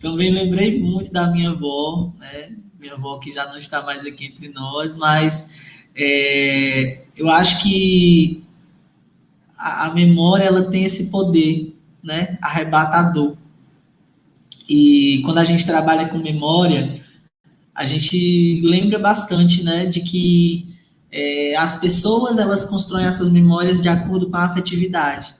[0.00, 2.50] Também lembrei muito da minha avó, né?
[2.80, 5.54] Minha avó que já não está mais aqui entre nós, mas
[5.94, 8.42] é, eu acho que
[9.56, 12.36] a, a memória ela tem esse poder, né?
[12.42, 13.36] Arrebatador
[14.68, 17.00] e quando a gente trabalha com memória,
[17.74, 20.75] a gente lembra bastante, né, de que
[21.10, 25.34] é, as pessoas elas constroem essas memórias de acordo com a afetividade,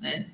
[0.00, 0.26] né?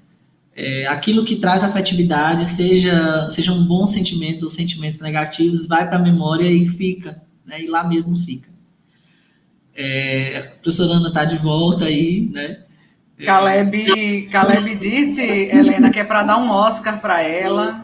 [0.54, 6.02] É, aquilo que traz afetividade, seja sejam bons sentimentos ou sentimentos negativos, vai para a
[6.02, 7.62] memória e fica, né?
[7.62, 8.50] E lá mesmo fica.
[9.74, 12.58] É, a professora Ana está de volta aí, né?
[13.24, 17.79] Caleb, Caleb disse, Helena, que é para dar um Oscar para ela.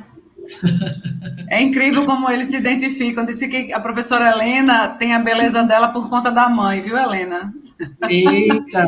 [1.48, 3.24] É incrível como eles se identificam.
[3.24, 7.52] Disse que a professora Helena tem a beleza dela por conta da mãe, viu, Helena?
[8.08, 8.86] Eita!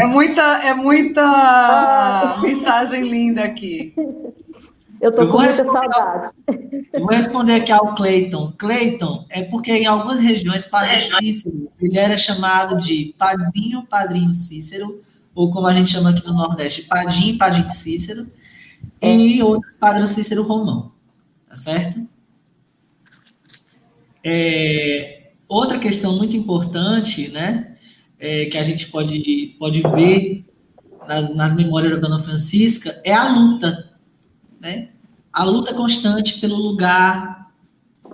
[0.00, 3.94] É muita, é muita mensagem linda aqui.
[5.00, 6.30] Eu estou com muita saudade.
[6.92, 8.52] Eu vou responder aqui ao Cleiton.
[8.56, 15.02] Cleiton é porque em algumas regiões, Padre Cícero, ele era chamado de Padrinho, Padrinho Cícero,
[15.34, 18.28] ou como a gente chama aqui no Nordeste, Padim, Padim Cícero
[19.00, 20.92] e outros padres Cícero Romão,
[21.48, 22.06] tá certo?
[24.24, 27.76] É, outra questão muito importante, né,
[28.18, 30.44] é, que a gente pode, pode ver
[31.06, 33.92] nas, nas memórias da Dona Francisca é a luta,
[34.60, 34.90] né?
[35.32, 37.50] A luta constante pelo lugar,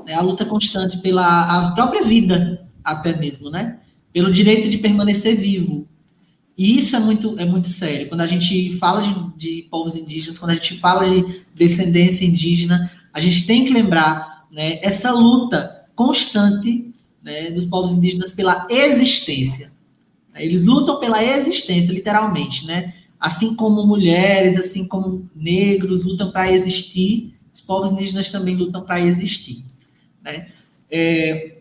[0.07, 0.15] né?
[0.15, 3.81] a luta constante pela a própria vida, até mesmo, né?
[4.13, 5.87] Pelo direito de permanecer vivo,
[6.59, 8.09] e isso é muito, é muito sério.
[8.09, 12.91] Quando a gente fala de, de povos indígenas, quando a gente fala de descendência indígena,
[13.13, 16.93] a gente tem que lembrar né, essa luta constante
[17.23, 19.71] né, dos povos indígenas pela existência.
[20.35, 22.95] Eles lutam pela existência, literalmente, né?
[23.19, 29.01] Assim como mulheres, assim como negros lutam para existir, os povos indígenas também lutam para
[29.01, 29.65] existir.
[30.23, 30.47] Né?
[30.89, 31.57] É,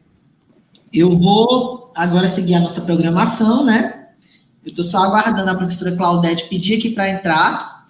[0.94, 3.97] eu vou agora seguir a nossa programação, né?
[4.68, 7.88] Eu estou só aguardando a professora Claudete pedir aqui para entrar.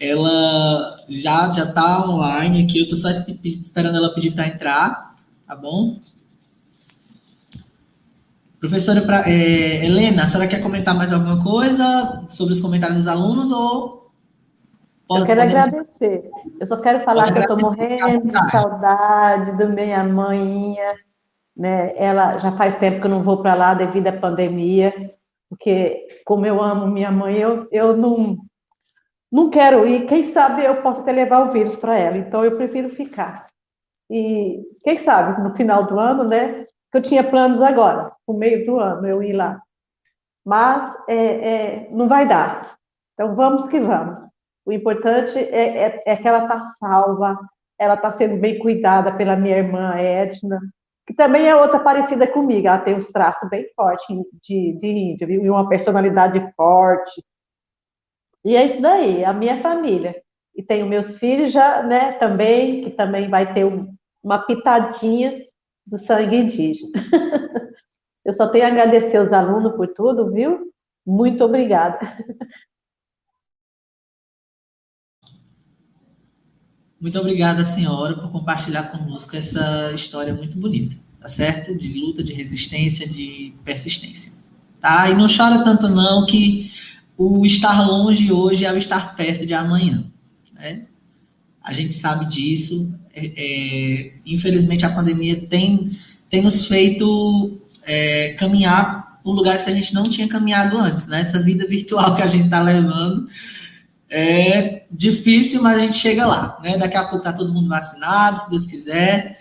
[0.00, 2.78] ela já já está online aqui.
[2.78, 5.14] Eu estou só esperando ela pedir para entrar,
[5.46, 6.00] tá bom?
[8.58, 13.06] Professora pra, é, Helena, a senhora quer comentar mais alguma coisa sobre os comentários dos
[13.06, 14.10] alunos ou
[15.10, 15.66] eu quero podemos...
[15.66, 16.30] agradecer.
[16.58, 20.76] Eu só quero falar que eu estou morrendo de saudade da minha mãe.
[21.60, 21.92] Né?
[21.94, 24.94] Ela já faz tempo que eu não vou para lá devido à pandemia,
[25.46, 28.38] porque como eu amo minha mãe, eu, eu não
[29.30, 30.06] não quero ir.
[30.06, 32.16] Quem sabe eu posso até levar o vírus para ela.
[32.16, 33.46] Então eu prefiro ficar.
[34.08, 36.64] E quem sabe no final do ano, né?
[36.90, 39.60] Que eu tinha planos agora, no meio do ano eu ir lá.
[40.42, 42.74] Mas é, é, não vai dar.
[43.12, 44.18] Então vamos que vamos.
[44.64, 47.38] O importante é, é, é que ela está salva,
[47.78, 50.58] ela está sendo bem cuidada pela minha irmã Edna,
[51.10, 52.68] que também é outra parecida comigo.
[52.68, 54.06] Ela tem os traços bem fortes
[54.40, 57.24] de, de índio, e uma personalidade forte.
[58.44, 60.22] E é isso daí, a minha família.
[60.54, 63.92] E tenho meus filhos já, né, também, que também vai ter um,
[64.22, 65.44] uma pitadinha
[65.84, 66.92] do sangue indígena.
[68.24, 70.70] Eu só tenho a agradecer os alunos por tudo, viu?
[71.04, 71.98] Muito obrigada.
[77.00, 81.74] Muito obrigada, senhora, por compartilhar conosco essa história muito bonita, tá certo?
[81.74, 84.32] De luta, de resistência, de persistência.
[84.78, 85.08] Tá?
[85.08, 86.70] E não chora tanto não que
[87.16, 90.04] o estar longe hoje é o estar perto de amanhã,
[90.52, 90.84] né?
[91.62, 92.92] A gente sabe disso.
[93.14, 95.90] É, é, infelizmente, a pandemia tem,
[96.28, 101.20] tem nos feito é, caminhar por lugares que a gente não tinha caminhado antes, né?
[101.20, 103.26] Essa vida virtual que a gente está levando
[104.10, 106.76] é difícil, mas a gente chega lá, né?
[106.76, 109.38] Daqui a pouco tá todo mundo vacinado, se Deus quiser,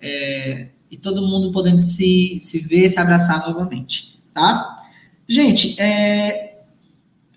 [0.00, 4.84] é, e todo mundo podendo se, se ver, se abraçar novamente, tá?
[5.28, 6.60] Gente, é,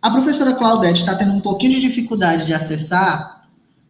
[0.01, 3.35] a professora Claudete está tendo um pouquinho de dificuldade de acessar,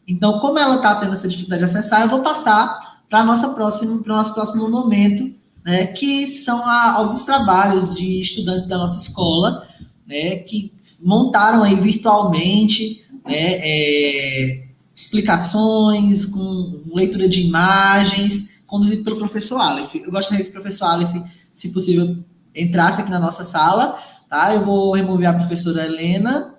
[0.08, 4.34] então, como ela está tendo essa dificuldade de acessar, eu vou passar para o nosso
[4.34, 5.88] próximo momento, né?
[5.88, 9.68] Que são a, alguns trabalhos de estudantes da nossa escola,
[10.06, 10.38] né?
[10.38, 10.72] Que
[11.06, 14.66] montaram aí virtualmente né, é,
[14.96, 19.94] explicações, com leitura de imagens, conduzido pelo professor Aleph.
[19.96, 21.14] Eu gostaria que o professor Aleph,
[21.54, 22.18] se possível,
[22.56, 24.56] entrasse aqui na nossa sala, tá?
[24.56, 26.56] Eu vou remover a professora Helena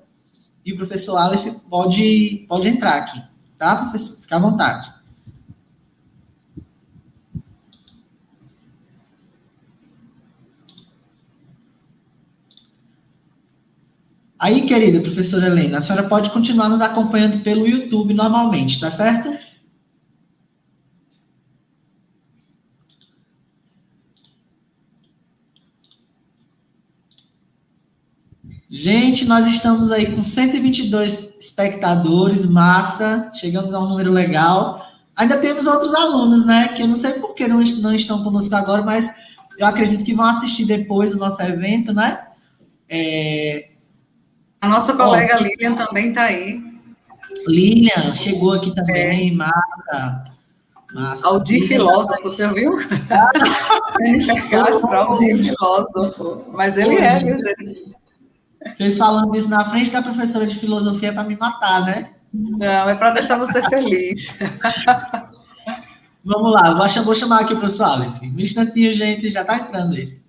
[0.64, 3.20] e o professor Aleph pode, pode entrar aqui,
[3.58, 4.20] tá, professor?
[4.20, 4.95] Fica à vontade.
[14.38, 19.34] Aí, querida professora Helena, a senhora pode continuar nos acompanhando pelo YouTube normalmente, tá certo?
[28.68, 34.84] Gente, nós estamos aí com 122 espectadores, massa, chegamos a um número legal.
[35.16, 36.68] Ainda temos outros alunos, né?
[36.68, 39.10] Que eu não sei por que não, não estão conosco agora, mas
[39.56, 42.26] eu acredito que vão assistir depois o nosso evento, né?
[42.86, 43.70] É,
[44.60, 46.62] a nossa colega Lilian também está aí.
[47.46, 49.32] Lilian, chegou aqui também, é.
[49.32, 50.24] massa.
[50.92, 51.28] Massa.
[51.28, 52.78] Aldir filósofo, você ouviu?
[54.00, 56.44] Jennifer Castro, Aldir filósofo.
[56.52, 57.94] Mas ele é, viu, gente?
[58.72, 62.14] Vocês falando isso na frente da professora de filosofia é para me matar, né?
[62.32, 64.36] Não, é para deixar você feliz.
[66.24, 68.20] Vamos lá, vou, vou chamar aqui o professor Aleph.
[68.20, 70.20] Um instantinho, gente, já está entrando ele.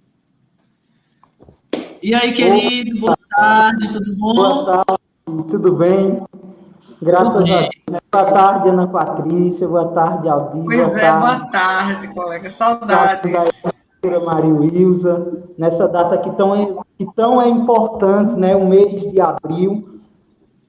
[2.02, 4.36] E aí, querido, boa tarde, tudo bom?
[4.36, 6.22] Boa tarde, tudo bem?
[7.02, 7.56] Graças tudo bem.
[7.56, 8.02] a Deus.
[8.12, 10.64] Boa tarde, Ana Patrícia, boa tarde, Aldir.
[10.64, 11.20] Pois boa é, tarde.
[11.20, 13.32] boa tarde, colega, saudades.
[14.04, 16.68] Da Maria Wilza, nessa data que tão, é,
[16.98, 20.00] que tão é importante, né, o mês de abril,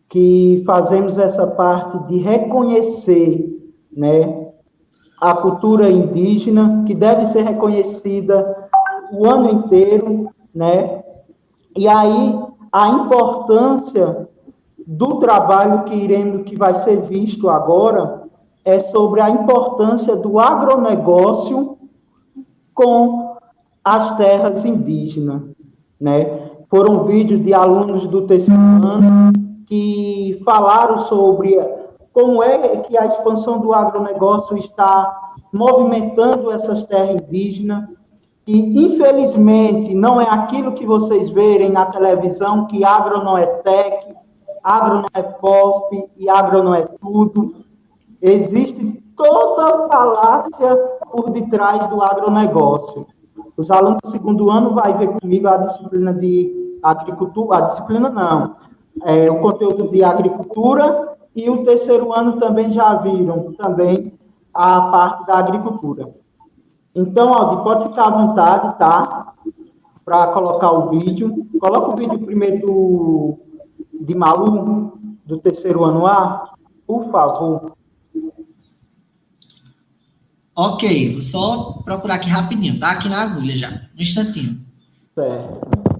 [0.08, 3.44] que fazemos essa parte de reconhecer,
[3.94, 4.48] né,
[5.20, 8.68] a cultura indígena, que deve ser reconhecida
[9.12, 11.04] o ano inteiro, né,
[11.78, 12.36] e aí
[12.72, 14.28] a importância
[14.84, 18.24] do trabalho que iremos que vai ser visto agora
[18.64, 21.78] é sobre a importância do agronegócio
[22.74, 23.36] com
[23.84, 25.42] as terras indígenas,
[26.00, 26.50] né?
[26.68, 29.32] Foram vídeos de alunos do terceiro ano
[29.68, 31.56] que falaram sobre
[32.12, 37.88] como é que a expansão do agronegócio está movimentando essas terras indígenas,
[38.48, 44.16] e, infelizmente, não é aquilo que vocês verem na televisão, que agro não é tech,
[44.64, 47.56] agro não é pop e agro não é tudo.
[48.22, 50.76] Existe toda a falácia
[51.12, 53.06] por detrás do agronegócio.
[53.54, 58.56] Os alunos do segundo ano vão ver comigo a disciplina de agricultura, a disciplina não,
[59.04, 64.18] é, o conteúdo de agricultura e o terceiro ano também já viram também
[64.54, 66.08] a parte da agricultura.
[66.98, 69.34] Então, Aldi, pode ficar à vontade, tá?
[70.04, 71.46] Para colocar o vídeo.
[71.60, 73.38] Coloca o vídeo primeiro do,
[74.00, 77.72] de Malu, do terceiro ano A, por favor.
[80.56, 82.90] Ok, vou só procurar aqui rapidinho, tá?
[82.90, 84.60] Aqui na agulha já, um instantinho.
[85.14, 85.97] Certo.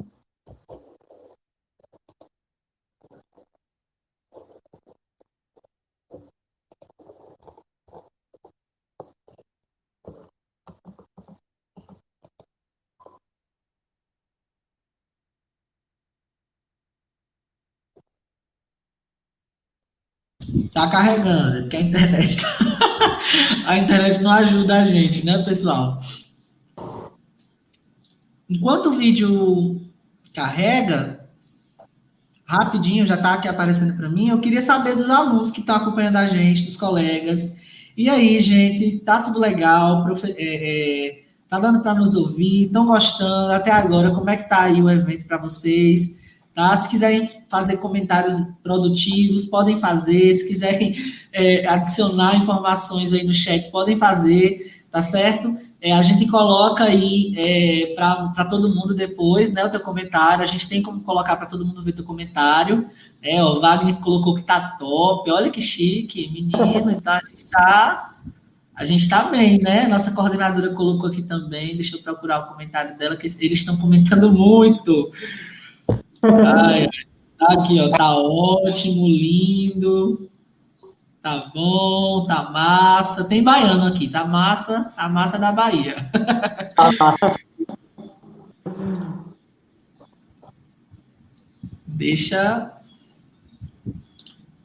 [20.72, 22.58] Tá carregando, porque a internet, tá...
[23.66, 25.98] a internet não ajuda a gente, né, pessoal?
[28.48, 29.82] Enquanto o vídeo
[30.34, 31.28] carrega,
[32.44, 36.16] rapidinho, já tá aqui aparecendo para mim, eu queria saber dos alunos que estão acompanhando
[36.16, 37.54] a gente, dos colegas.
[37.94, 40.04] E aí, gente, tá tudo legal?
[40.04, 40.34] Profe...
[40.38, 41.22] É, é...
[41.48, 42.66] Tá dando para nos ouvir?
[42.66, 44.10] Estão gostando até agora?
[44.10, 46.17] Como é que tá aí o evento para vocês?
[46.58, 46.76] Tá?
[46.76, 48.34] Se quiserem fazer comentários
[48.64, 50.34] produtivos, podem fazer.
[50.34, 50.96] Se quiserem
[51.32, 55.56] é, adicionar informações aí no chat, podem fazer, tá certo?
[55.80, 59.64] É, a gente coloca aí é, para todo mundo depois, né?
[59.64, 60.42] O teu comentário.
[60.42, 62.88] A gente tem como colocar para todo mundo ver teu comentário.
[63.22, 65.30] É, o Wagner colocou que tá top.
[65.30, 66.90] Olha que chique, menino.
[66.90, 68.16] Então a gente tá.
[68.74, 69.86] A gente tá bem, né?
[69.86, 71.76] Nossa coordenadora colocou aqui também.
[71.76, 75.12] Deixa eu procurar o comentário dela, que eles estão comentando muito.
[76.22, 76.88] Ai,
[77.40, 80.30] aqui, ó, tá ótimo, lindo.
[81.22, 83.24] Tá bom, tá massa.
[83.24, 86.10] Tem baiano aqui, tá massa, a massa da Bahia.
[91.86, 92.72] Deixa.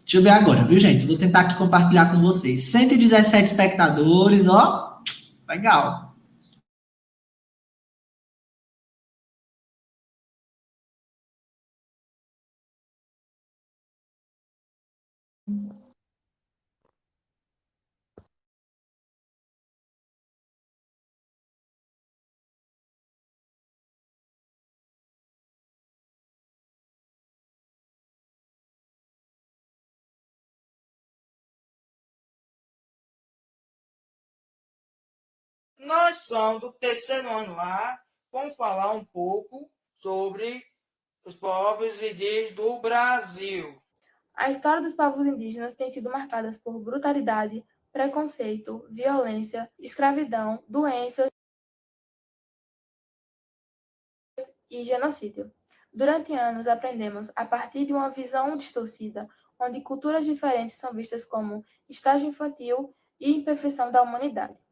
[0.01, 1.05] Deixa eu ver agora, viu, gente?
[1.05, 2.65] Vou tentar aqui compartilhar com vocês.
[2.65, 5.01] 117 espectadores, ó.
[5.49, 6.12] Legal.
[36.29, 37.99] Do terceiro ano A,
[38.31, 40.63] vamos falar um pouco sobre
[41.25, 43.83] os povos indígenas do Brasil.
[44.33, 47.61] A história dos povos indígenas tem sido marcada por brutalidade,
[47.91, 51.29] preconceito, violência, escravidão, doenças
[54.69, 55.51] e genocídio.
[55.91, 59.27] Durante anos, aprendemos, a partir de uma visão distorcida,
[59.59, 64.62] onde culturas diferentes são vistas como estágio infantil e imperfeição da humanidade.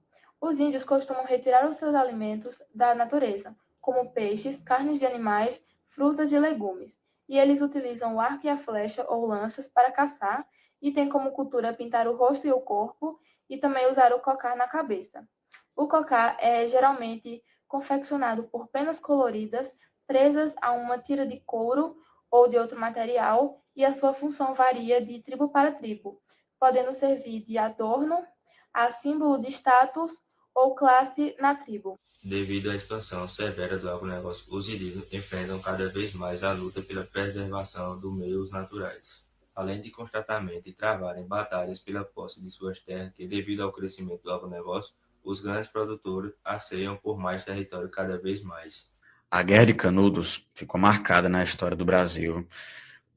[0.42, 6.32] Os índios costumam retirar os seus alimentos da natureza, como peixes, carnes de animais, frutas
[6.32, 10.44] e legumes, e eles utilizam o arco e a flecha ou lanças para caçar
[10.82, 14.58] e têm como cultura pintar o rosto e o corpo e também usar o cocar
[14.58, 15.30] na cabeça.
[15.76, 19.74] O cocar é geralmente confeccionado por penas coloridas
[20.08, 21.96] presas a uma tira de couro
[22.32, 26.20] ou de outro material e a sua função varia de tribo para tribo,
[26.60, 28.26] podendo servir de adorno,
[28.74, 30.20] a símbolo de status
[30.54, 31.99] ou classe na tribo.
[32.24, 37.04] Devido à expansão severa do agronegócio, os indígenas enfrentam cada vez mais a luta pela
[37.04, 39.26] preservação dos meios naturais,
[39.56, 44.32] além de constantemente travarem batalhas pela posse de suas terras que, devido ao crescimento do
[44.32, 44.93] agronegócio,
[45.24, 48.91] os grandes produtores asseiam por mais território cada vez mais.
[49.30, 52.47] A Guerra de Canudos ficou marcada na história do Brasil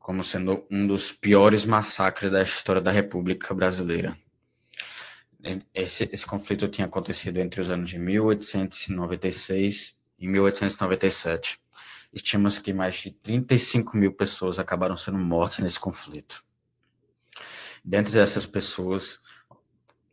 [0.04, 4.14] como sendo um dos piores massacres da história da República Brasileira.
[5.74, 11.60] Esse, esse conflito tinha acontecido entre os anos de 1896 e 1897.
[12.12, 16.42] Estima-se que mais de 35 mil pessoas acabaram sendo mortas nesse conflito.
[17.84, 19.20] Dentre dessas pessoas,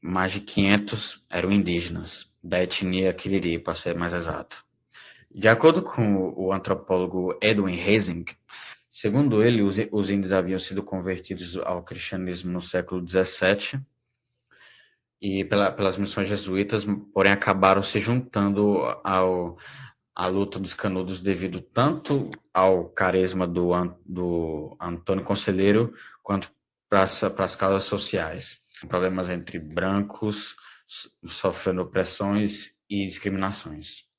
[0.01, 4.65] mais de 500 eram indígenas, da etnia Quiriri, para ser mais exato.
[5.33, 8.25] De acordo com o antropólogo Edwin Hezing,
[8.89, 13.81] segundo ele, os índios haviam sido convertidos ao cristianismo no século XVII
[15.21, 19.57] e pela, pelas missões jesuítas, porém acabaram se juntando ao,
[20.15, 23.71] à luta dos canudos devido tanto ao carisma do,
[24.05, 25.93] do Antônio Conselheiro
[26.23, 26.51] quanto
[26.89, 28.59] para as causas sociais.
[28.87, 30.55] Problemas entre brancos,
[31.25, 34.09] sofrendo opressões e discriminações.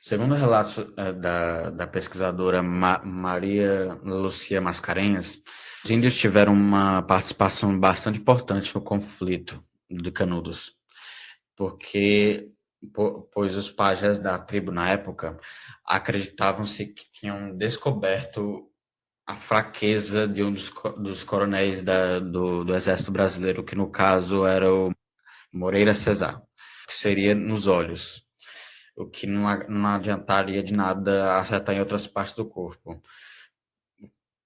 [0.00, 5.40] Segundo o relato é, da, da pesquisadora Ma Maria Lucia Mascarenhas,
[5.84, 10.76] os índios tiveram uma participação bastante importante no conflito de Canudos,
[11.56, 12.48] porque
[13.32, 15.38] pois os pajés da tribo na época
[15.84, 18.68] acreditavam-se que tinham descoberto
[19.26, 24.44] a fraqueza de um dos, dos coronéis da, do, do exército brasileiro, que no caso
[24.46, 24.92] era o
[25.52, 26.42] Moreira Cesar,
[26.88, 28.24] que seria nos olhos,
[28.96, 33.00] o que não, não adiantaria de nada acertar em outras partes do corpo.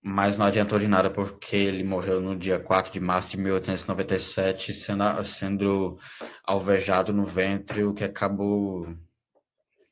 [0.08, 4.72] Mas não adiantou de nada porque ele morreu no dia 4 de março de 1897,
[4.72, 5.98] sendo, sendo
[6.44, 8.86] alvejado no ventre, o que acabou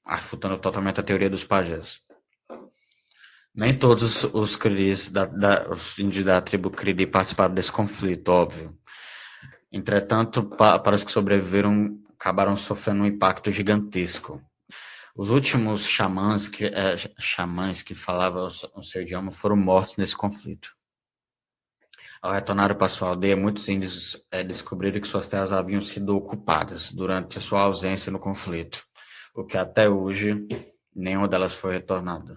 [0.05, 2.01] afutando totalmente a teoria dos pajés.
[3.53, 8.73] Nem todos os Criris, da, da, os índios da tribo Criri participaram desse conflito, óbvio.
[9.73, 14.41] Entretanto, pa, para os que sobreviveram, acabaram sofrendo um impacto gigantesco.
[15.17, 20.77] Os últimos xamãs que, é, xamãs que falavam o seu idioma foram mortos nesse conflito.
[22.21, 26.91] Ao retornar para sua aldeia, muitos índios é, descobriram que suas terras haviam sido ocupadas
[26.91, 28.85] durante sua ausência no conflito,
[29.37, 30.35] o que até hoje
[30.93, 32.37] nenhuma delas foi retornada.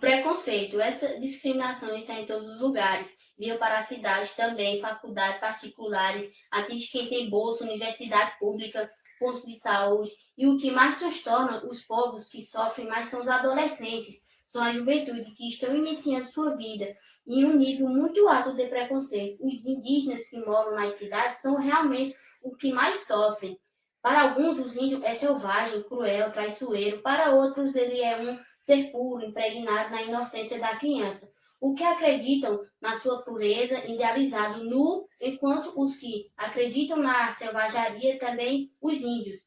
[0.00, 3.16] Preconceito, essa discriminação está em todos os lugares.
[3.38, 9.58] Viu para a cidade também, faculdades particulares, atinge quem tem bolsa, universidade pública, posto de
[9.58, 10.10] saúde.
[10.36, 14.72] E o que mais transtorna os povos que sofrem mais são os adolescentes, são a
[14.72, 16.86] juventude que estão iniciando sua vida
[17.26, 19.44] em um nível muito alto de preconceito.
[19.44, 23.58] Os indígenas que moram nas cidades são realmente o que mais sofrem.
[24.00, 27.02] Para alguns, o índio é selvagem, cruel, traiçoeiro.
[27.02, 31.28] Para outros, ele é um ser puro, impregnado na inocência da criança
[31.60, 38.72] o que acreditam na sua pureza, idealizado nu, enquanto os que acreditam na selvageria também
[38.80, 39.40] os índios.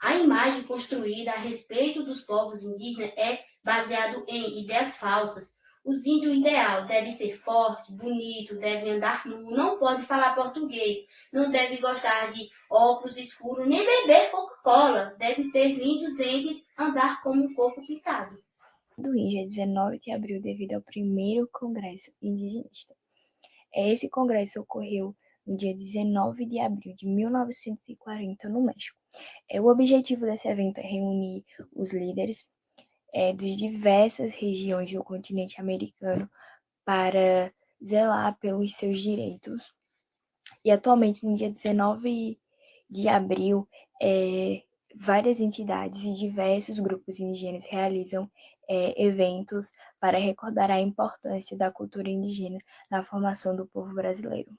[0.00, 5.54] A imagem construída a respeito dos povos indígenas é baseado em ideias falsas.
[5.84, 10.98] O índio ideal deve ser forte, bonito, deve andar nu, não pode falar português,
[11.32, 17.42] não deve gostar de óculos escuros, nem beber Coca-Cola, deve ter lindos dentes, andar como
[17.42, 18.40] um corpo pintado
[19.02, 22.94] do INJA 19 de abril devido ao primeiro Congresso Indigenista.
[23.74, 25.12] Esse congresso ocorreu
[25.46, 28.98] no dia 19 de abril de 1940 no México.
[29.50, 31.44] É, o objetivo desse evento é reunir
[31.74, 32.46] os líderes
[33.12, 36.28] é, diversas regiões do continente americano
[36.84, 37.52] para
[37.84, 39.72] zelar pelos seus direitos.
[40.64, 42.38] E atualmente, no dia 19
[42.88, 43.66] de abril,
[44.00, 44.62] é,
[44.94, 48.26] várias entidades e diversos grupos indígenas realizam
[48.68, 52.58] é, eventos para recordar a importância da cultura indígena
[52.90, 54.50] na formação do povo brasileiro.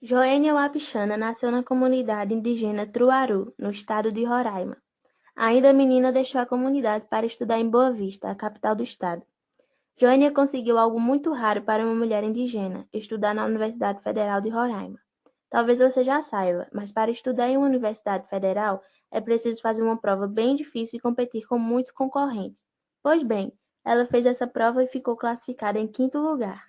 [0.00, 4.76] Joênia Wapichana nasceu na comunidade indígena Truaru, no estado de Roraima.
[5.34, 9.22] Ainda menina, deixou a comunidade para estudar em Boa Vista, a capital do estado.
[9.96, 15.00] Joênia conseguiu algo muito raro para uma mulher indígena, estudar na Universidade Federal de Roraima.
[15.50, 18.80] Talvez você já saiba, mas para estudar em uma universidade federal
[19.10, 22.62] é preciso fazer uma prova bem difícil e competir com muitos concorrentes.
[23.02, 23.52] Pois bem,
[23.84, 26.68] ela fez essa prova e ficou classificada em quinto lugar.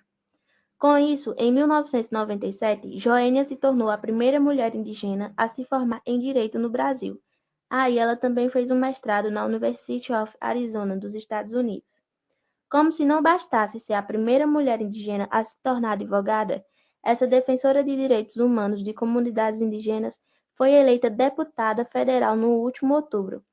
[0.78, 6.18] Com isso, em 1997, Joênia se tornou a primeira mulher indígena a se formar em
[6.18, 7.20] direito no Brasil.
[7.68, 12.00] Aí ah, ela também fez um mestrado na University of Arizona dos Estados Unidos.
[12.70, 16.64] Como se não bastasse ser a primeira mulher indígena a se tornar advogada,
[17.04, 20.18] essa defensora de direitos humanos de comunidades indígenas
[20.56, 23.44] foi eleita deputada federal no último outubro.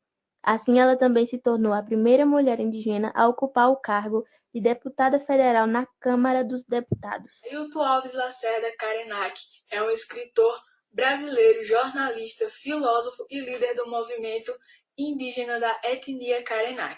[0.43, 5.19] Assim, ela também se tornou a primeira mulher indígena a ocupar o cargo de deputada
[5.19, 7.41] federal na Câmara dos Deputados.
[7.51, 9.39] Hilton Alves Lacerda Karenak
[9.69, 10.57] é um escritor
[10.91, 14.51] brasileiro, jornalista, filósofo e líder do movimento
[14.97, 16.97] indígena da etnia Karenak.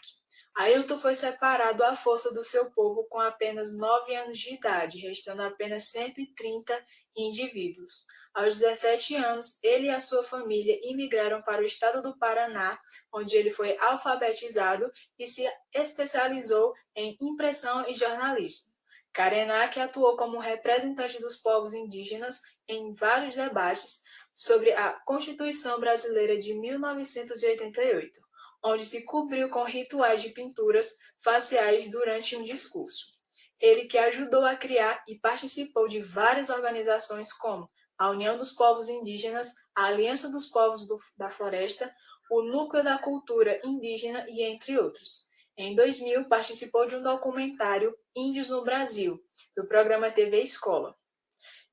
[0.56, 5.42] Ailton foi separado à força do seu povo com apenas nove anos de idade, restando
[5.42, 6.86] apenas 130
[7.16, 8.06] indivíduos.
[8.34, 12.80] Aos 17 anos, ele e a sua família imigraram para o estado do Paraná,
[13.12, 18.70] onde ele foi alfabetizado e se especializou em impressão e jornalismo.
[19.12, 24.02] Karenak atuou como representante dos povos indígenas em vários debates
[24.34, 28.22] sobre a Constituição Brasileira de 1988,
[28.64, 33.18] onde se cobriu com rituais de pinturas faciais durante um discurso.
[33.60, 37.70] Ele que ajudou a criar e participou de várias organizações como
[38.00, 41.94] a União dos Povos Indígenas, a Aliança dos Povos do, da Floresta,
[42.32, 45.28] o Núcleo da Cultura Indígena e entre outros.
[45.58, 49.22] Em 2000, participou de um documentário Índios no Brasil,
[49.54, 50.94] do programa TV Escola.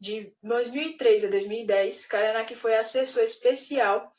[0.00, 4.12] De 2003 a 2010, Karenak foi assessor especial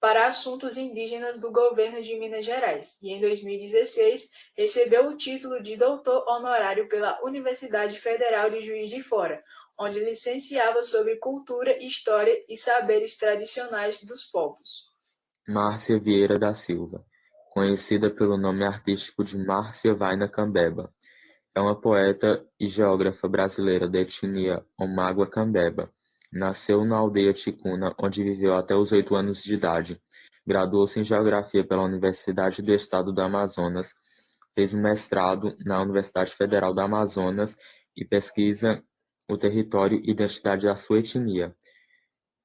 [0.00, 5.76] para assuntos indígenas do governo de Minas Gerais e em 2016 recebeu o título de
[5.76, 9.42] doutor honorário pela Universidade Federal de Juiz de Fora,
[9.78, 14.88] onde licenciava sobre cultura, história e saberes tradicionais dos povos.
[15.46, 17.00] Márcia Vieira da Silva,
[17.52, 20.90] conhecida pelo nome artístico de Márcia Vaina Cambeba,
[21.54, 25.90] é uma poeta e geógrafa brasileira da etnia Omágua Cambeba
[26.32, 30.00] Nasceu na aldeia Ticuna, onde viveu até os oito anos de idade.
[30.46, 33.94] Graduou-se em Geografia pela Universidade do Estado do Amazonas.
[34.54, 37.56] Fez um mestrado na Universidade Federal do Amazonas
[37.96, 38.82] e pesquisa
[39.28, 41.54] o território e identidade da sua etnia.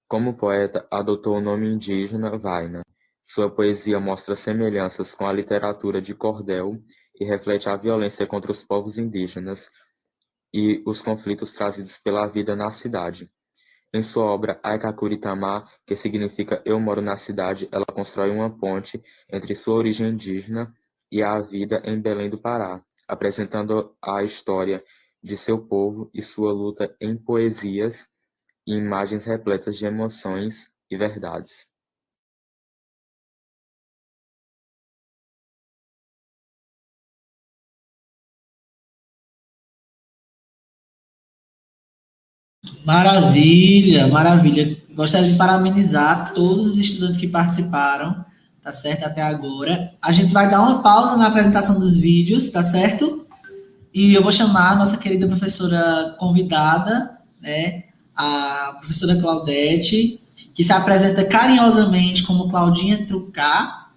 [0.08, 2.84] Como poeta, adotou o nome indígena Vaina.
[3.24, 6.78] Sua poesia mostra semelhanças com a literatura de cordel
[7.20, 9.70] e reflete a violência contra os povos indígenas
[10.54, 13.26] e os conflitos trazidos pela vida na cidade.
[13.94, 19.00] Em sua obra "Ai-Kakuri-Tamá", que significa Eu moro na cidade, ela constrói uma ponte
[19.32, 20.74] entre sua origem indígena
[21.12, 24.84] e a vida em Belém do Pará, apresentando a história
[25.24, 28.10] de seu povo e sua luta em poesias
[28.68, 31.74] e imagens repletas de emoções e verdades.
[42.86, 44.78] Maravilha, maravilha.
[44.94, 48.24] Gostaria de parabenizar todos os estudantes que participaram,
[48.62, 49.06] tá certo?
[49.06, 49.94] Até agora.
[50.02, 53.23] A gente vai dar uma pausa na apresentação dos vídeos, tá certo?
[53.94, 57.84] E eu vou chamar a nossa querida professora convidada, né?
[58.16, 60.20] A professora Claudete,
[60.54, 63.92] que se apresenta carinhosamente como Claudinha Trucar,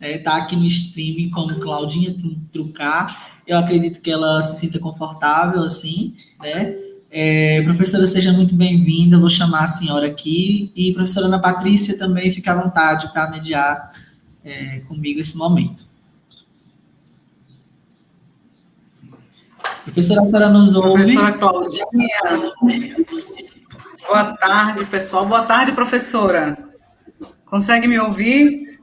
[0.00, 0.18] né?
[0.18, 2.14] tá aqui no stream como Claudinha
[2.52, 3.40] Trucar.
[3.46, 6.76] Eu acredito que ela se sinta confortável assim, né?
[7.10, 9.18] É, professora, seja muito bem-vinda.
[9.18, 10.72] Vou chamar a senhora aqui.
[10.74, 13.92] E professora Ana Patrícia também fica à vontade para mediar
[14.44, 15.91] é, comigo esse momento.
[19.84, 21.14] Professora, a senhora nos ouve?
[21.14, 21.84] Professora Claudinha.
[24.06, 25.26] Boa tarde, pessoal.
[25.26, 26.56] Boa tarde, professora.
[27.44, 28.78] Consegue me ouvir?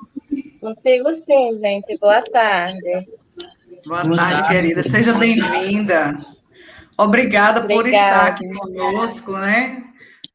[0.60, 1.97] Consigo sim, gente.
[2.00, 3.08] Boa tarde.
[3.86, 4.84] Boa, Boa tarde, tarde, querida.
[4.84, 6.18] Seja bem-vinda.
[6.97, 9.86] Obrigada, por estar aqui conosco, né?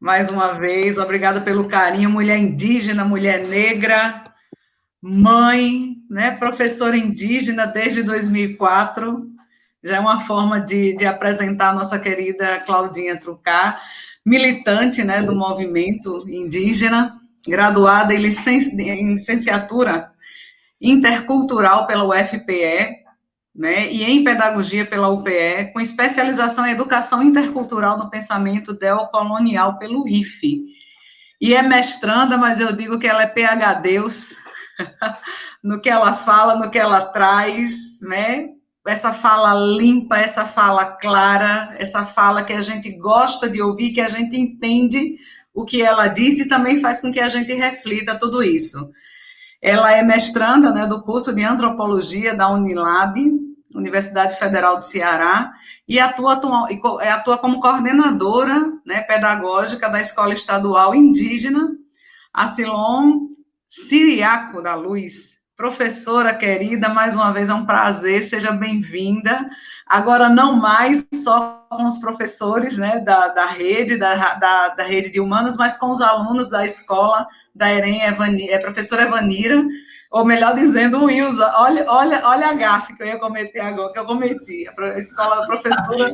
[0.01, 4.25] Mais uma vez, obrigada pelo carinho, mulher indígena, mulher negra,
[5.01, 6.31] mãe, né?
[6.33, 9.34] Professora indígena desde 2004.
[9.85, 13.83] Já é uma forma de, de apresentar a nossa querida Claudinha Trucar,
[14.25, 20.11] militante, né, do movimento indígena, graduada em, em licenciatura
[20.81, 23.05] intercultural pela UFPE,
[23.55, 30.09] né, e em pedagogia pela UPE, com especialização em educação intercultural no pensamento neocolonial pelo
[30.09, 30.65] IFE.
[31.39, 34.35] E é mestranda, mas eu digo que ela é PhDeus
[35.63, 38.54] no que ela fala, no que ela traz, né?
[38.87, 44.01] Essa fala limpa, essa fala clara, essa fala que a gente gosta de ouvir, que
[44.01, 45.17] a gente entende
[45.55, 48.91] o que ela diz e também faz com que a gente reflita tudo isso.
[49.63, 53.19] Ela é mestranda né, do curso de antropologia da Unilab,
[53.75, 55.53] Universidade Federal do Ceará,
[55.89, 56.41] e atua,
[57.13, 61.71] atua como coordenadora né, pedagógica da Escola Estadual Indígena
[62.33, 63.29] Acilon
[63.69, 65.39] Siriaco da Luz.
[65.57, 69.49] Professora querida, mais uma vez é um prazer, seja bem-vinda.
[69.87, 75.11] Agora, não mais só com os professores né, da, da rede, da, da, da rede
[75.11, 77.25] de humanos, mas com os alunos da escola
[77.55, 79.63] da EREM, é professora Evanira,
[80.11, 83.93] ou melhor dizendo, o Wilson, olha, olha, olha a gafe que eu ia cometer agora,
[83.93, 86.11] que eu cometi, a escola da professora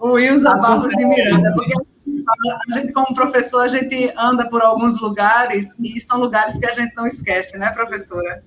[0.00, 5.76] Wilson Barros de Miranda, porque a gente, como professor, a gente anda por alguns lugares
[5.80, 8.44] e são lugares que a gente não esquece, né, professora?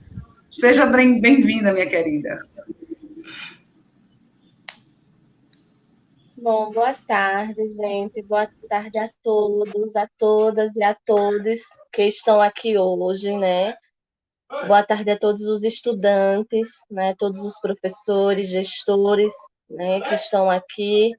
[0.52, 2.46] Seja bem-vinda, minha querida.
[6.36, 8.22] Bom, boa tarde, gente.
[8.24, 11.62] Boa tarde a todos, a todas e a todos
[11.94, 13.76] que estão aqui hoje, né?
[14.68, 17.16] Boa tarde a todos os estudantes, né?
[17.18, 19.34] Todos os professores, gestores,
[19.70, 20.02] né?
[20.02, 21.12] Que estão aqui,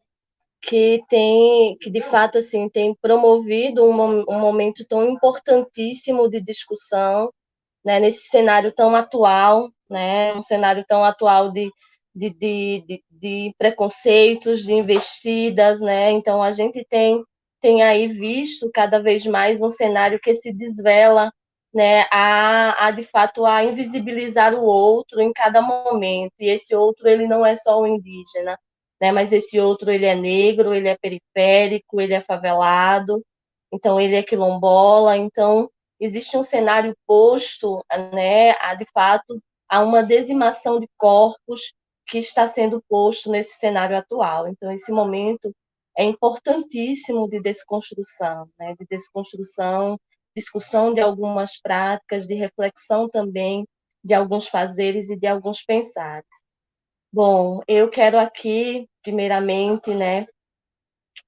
[0.60, 7.32] que tem, que de fato assim tem promovido um, um momento tão importantíssimo de discussão,
[7.84, 8.00] né?
[8.00, 10.34] Nesse cenário tão atual, né?
[10.34, 11.70] Um cenário tão atual de
[12.14, 16.10] de, de, de, de preconceitos, de investidas, né?
[16.10, 17.22] Então a gente tem
[17.60, 21.32] tem aí visto cada vez mais um cenário que se desvela,
[21.72, 26.32] né, a, a de fato a invisibilizar o outro em cada momento.
[26.40, 28.58] E esse outro ele não é só o indígena,
[29.00, 33.24] né, mas esse outro ele é negro, ele é periférico, ele é favelado,
[33.72, 35.70] então ele é quilombola, então
[36.04, 41.72] existe um cenário posto, né, a, de fato, a uma dizimação de corpos
[42.06, 44.48] que está sendo posto nesse cenário atual.
[44.48, 45.54] Então, esse momento
[45.96, 49.98] é importantíssimo de desconstrução, né, de desconstrução,
[50.36, 53.66] discussão de algumas práticas, de reflexão também
[54.04, 56.26] de alguns fazeres e de alguns pensares.
[57.12, 60.26] Bom, eu quero aqui, primeiramente, né,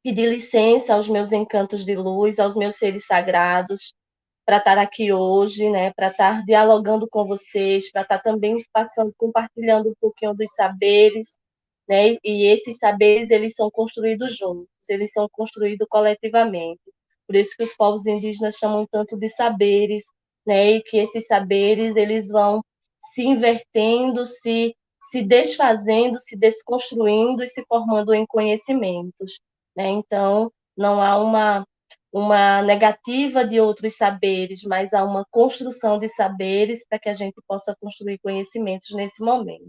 [0.02, 3.94] pedir licença aos meus encantos de luz, aos meus seres sagrados,
[4.44, 9.90] para estar aqui hoje, né, para estar dialogando com vocês, para estar também passando, compartilhando
[9.90, 11.38] um pouquinho dos saberes,
[11.88, 16.82] né, e esses saberes eles são construídos juntos, eles são construídos coletivamente.
[17.26, 20.04] Por isso que os povos indígenas chamam tanto de saberes,
[20.46, 22.62] né, e que esses saberes eles vão
[23.14, 24.74] se invertendo, se
[25.10, 29.38] se desfazendo, se desconstruindo e se formando em conhecimentos.
[29.76, 29.88] Né?
[29.88, 31.64] Então, não há uma,
[32.14, 37.34] uma negativa de outros saberes, mas há uma construção de saberes para que a gente
[37.44, 39.68] possa construir conhecimentos nesse momento.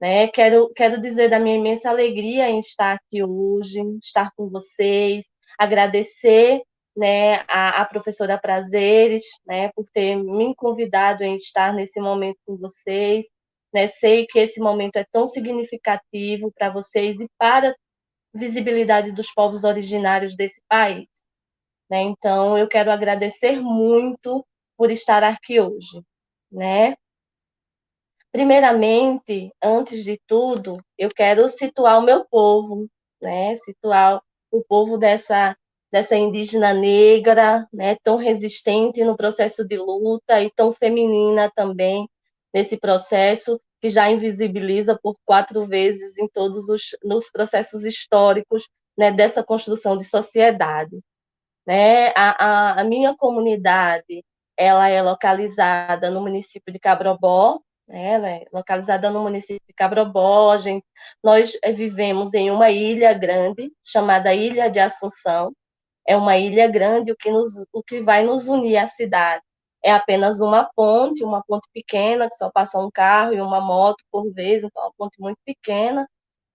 [0.00, 0.26] Né?
[0.26, 5.24] Quero, quero dizer da minha imensa alegria em estar aqui hoje, estar com vocês,
[5.56, 6.60] agradecer
[6.96, 12.56] né, a, a, professora Prazeres, né, por ter me convidado em estar nesse momento com
[12.56, 13.24] vocês.
[13.72, 17.72] Né, sei que esse momento é tão significativo para vocês e para
[18.34, 21.11] visibilidade dos povos originários desse país.
[21.92, 22.00] Né?
[22.04, 24.42] Então, eu quero agradecer muito
[24.78, 26.02] por estar aqui hoje.
[26.50, 26.96] Né?
[28.32, 32.88] Primeiramente, antes de tudo, eu quero situar o meu povo,
[33.20, 33.56] né?
[33.56, 35.54] situar o povo dessa,
[35.92, 37.94] dessa indígena negra, né?
[38.02, 42.08] tão resistente no processo de luta e tão feminina também
[42.54, 48.66] nesse processo, que já invisibiliza por quatro vezes em todos os nos processos históricos
[48.96, 51.02] né, dessa construção de sociedade.
[51.66, 52.08] Né?
[52.10, 54.24] A, a, a, minha comunidade
[54.56, 58.42] ela é localizada no município de Cabrobó, né?
[58.42, 60.56] é localizada no município de Cabrobó.
[60.58, 60.84] Gente,
[61.22, 65.52] nós vivemos em uma ilha grande chamada Ilha de Assunção.
[66.06, 69.42] É uma ilha grande, o que, nos, o que vai nos unir à cidade
[69.82, 74.04] é apenas uma ponte, uma ponte pequena, que só passa um carro e uma moto
[74.10, 76.08] por vez, então é uma ponte muito pequena.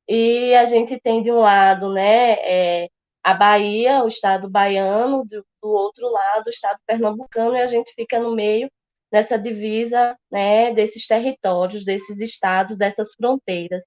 [0.07, 2.89] E a gente tem de um lado né, é,
[3.27, 7.93] a Bahia, o estado baiano, do, do, outro lado o estado pernambucano, e a gente
[7.93, 8.71] fica no meio
[9.11, 13.83] dessa divisa né, desses territórios, desses estados, dessas fronteiras.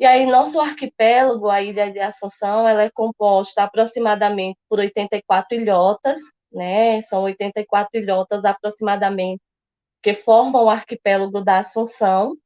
[0.00, 6.18] E aí, nosso arquipélago, a Ilha de Assunção, ela é composta aproximadamente por 84 ilhotas,
[6.52, 7.00] né?
[7.02, 9.40] São 84 ilhotas aproximadamente
[10.02, 12.36] que formam o arquipélago da Assunção,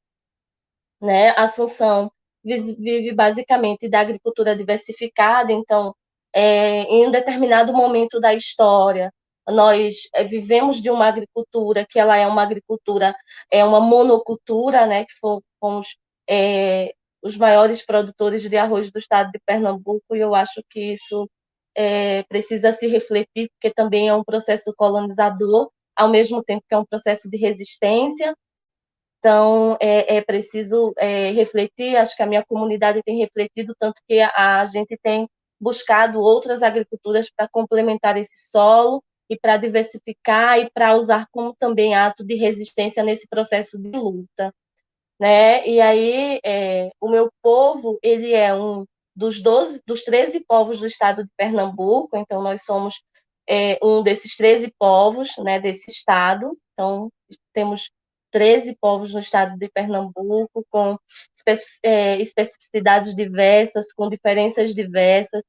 [1.01, 1.31] né?
[1.31, 2.11] Assunção
[2.45, 5.95] vive basicamente da agricultura diversificada, então,
[6.35, 9.13] é, em um determinado momento da história,
[9.49, 13.15] nós é, vivemos de uma agricultura que ela é uma agricultura,
[13.51, 15.05] é uma monocultura, né?
[15.05, 15.13] Que
[15.61, 15.97] fomos
[16.29, 16.93] é,
[17.23, 21.29] os maiores produtores de arroz do estado de Pernambuco, e eu acho que isso
[21.75, 26.79] é, precisa se refletir, porque também é um processo colonizador, ao mesmo tempo que é
[26.79, 28.35] um processo de resistência.
[29.25, 34.21] Então, é, é preciso é, refletir, acho que a minha comunidade tem refletido, tanto que
[34.21, 35.27] a, a gente tem
[35.59, 41.95] buscado outras agriculturas para complementar esse solo e para diversificar e para usar como também
[41.95, 44.53] ato de resistência nesse processo de luta.
[45.19, 45.67] Né?
[45.67, 48.85] E aí, é, o meu povo, ele é um
[49.17, 53.03] dos 12, dos 13 povos do estado de Pernambuco, então nós somos
[53.49, 57.11] é, um desses 13 povos, né, desse estado, então
[57.55, 57.89] temos
[58.35, 60.99] 13 povos no estado de Pernambuco, com
[61.85, 65.41] é, especificidades diversas, com diferenças diversas,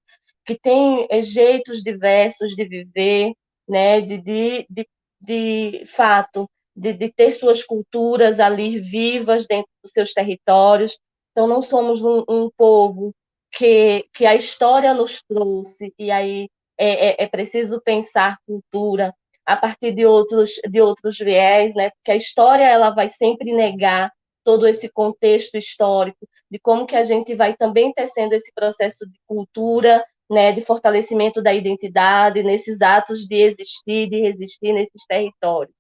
[0.46, 3.34] que têm é, jeitos diversos de viver,
[3.68, 4.88] né, de, de, de,
[5.20, 10.96] de fato, de, de ter suas culturas ali vivas dentro dos seus territórios.
[11.32, 13.16] Então, não somos um, um povo
[13.52, 19.12] que, que a história nos trouxe, e aí é, é, é, preciso pensar cultura
[19.46, 21.92] a partir de outros, de outros viés, né?
[21.92, 24.12] porque a história ela vai sempre negar
[24.44, 29.20] todo esse contexto histórico, de como que a gente vai também tecendo esse processo de
[29.28, 35.76] cultura, né, de fortalecimento da identidade, nesses atos de existir, de resistir nesses territórios.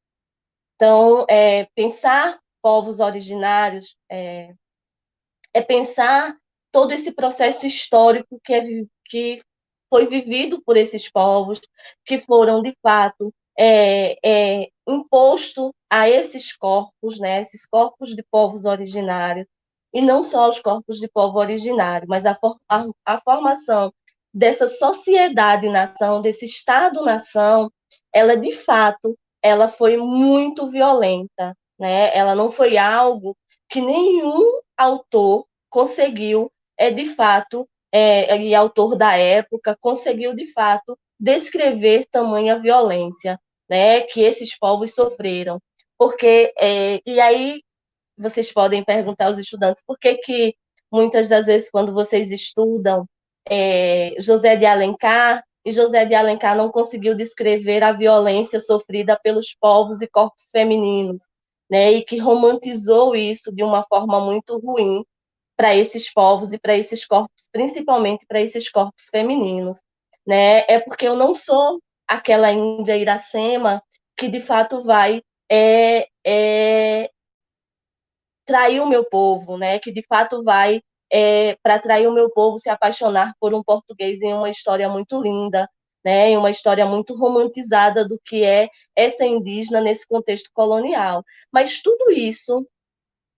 [0.75, 4.53] Então, é, pensar povos originários é,
[5.53, 6.35] é pensar
[6.71, 8.63] todo esse processo histórico que, é,
[9.05, 9.41] que
[9.89, 11.61] foi vivido por esses povos,
[12.03, 18.65] que foram, de fato, é, é, imposto a esses corpos, né, esses corpos de povos
[18.65, 19.47] originários,
[19.93, 22.37] e não só os corpos de povo originário, mas a,
[22.69, 23.93] a, a formação
[24.33, 27.71] dessa sociedade-nação, desse Estado-nação,
[28.13, 32.15] ela de fato, ela foi muito violenta, né?
[32.15, 33.37] Ela não foi algo
[33.69, 34.43] que nenhum
[34.77, 42.59] autor conseguiu, é de fato, é, e autor da época conseguiu de fato descrever tamanha
[42.59, 43.39] violência,
[43.69, 44.01] né?
[44.01, 45.59] Que esses povos sofreram,
[45.97, 47.61] porque é, e aí
[48.17, 50.55] vocês podem perguntar aos estudantes por que que
[50.91, 53.05] muitas das vezes quando vocês estudam
[53.49, 59.55] é, José de Alencar e José de Alencar não conseguiu descrever a violência sofrida pelos
[59.59, 61.27] povos e corpos femininos,
[61.69, 65.03] né, e que romantizou isso de uma forma muito ruim
[65.57, 69.79] para esses povos e para esses corpos, principalmente para esses corpos femininos,
[70.27, 70.65] né?
[70.67, 73.81] É porque eu não sou aquela Índia Iracema
[74.17, 77.09] que de fato vai é, é,
[78.45, 79.79] trair o meu povo, né?
[79.79, 80.81] Que de fato vai
[81.11, 85.21] é, para atrair o meu povo se apaixonar por um português em uma história muito
[85.21, 85.69] linda,
[86.03, 91.23] né, em uma história muito romantizada do que é essa indígena nesse contexto colonial.
[91.51, 92.67] Mas tudo isso,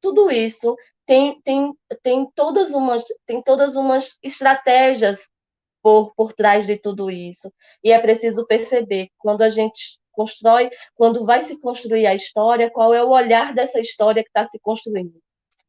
[0.01, 5.29] tudo isso tem, tem, tem, todas, umas, tem todas umas estratégias
[5.87, 7.49] por, por trás de tudo isso.
[7.81, 12.93] E é preciso perceber quando a gente constrói, quando vai se construir a história, qual
[12.93, 15.17] é o olhar dessa história que está se construindo.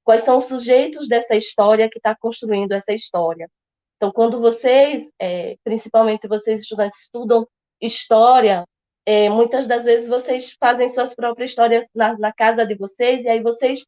[0.02, 3.48] Quais são os sujeitos dessa história que está construindo essa história?
[3.96, 7.46] Então, quando vocês, é, principalmente vocês estudantes, estudam
[7.80, 8.64] história,
[9.06, 13.28] é, muitas das vezes vocês fazem suas próprias histórias na, na casa de vocês, e
[13.28, 13.86] aí vocês,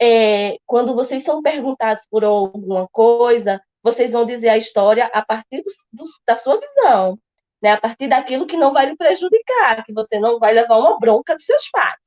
[0.00, 5.62] é, quando vocês são perguntados por alguma coisa, vocês vão dizer a história a partir
[5.62, 7.18] do, do, da sua visão,
[7.62, 7.72] né?
[7.72, 11.36] a partir daquilo que não vai lhe prejudicar, que você não vai levar uma bronca
[11.36, 12.00] dos seus pais.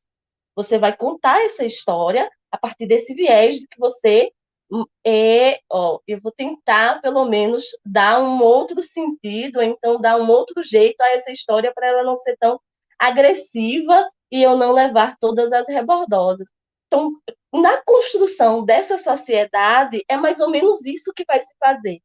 [0.56, 4.32] Você vai contar essa história a partir desse viés de que você
[4.72, 10.30] hum, é, ó, eu vou tentar pelo menos dar um outro sentido, então dar um
[10.32, 12.60] outro jeito a essa história para ela não ser tão
[12.98, 16.48] agressiva e eu não levar todas as rebordosas.
[16.88, 17.12] Então,
[17.54, 22.00] na construção dessa sociedade, é mais ou menos isso que vai se fazer.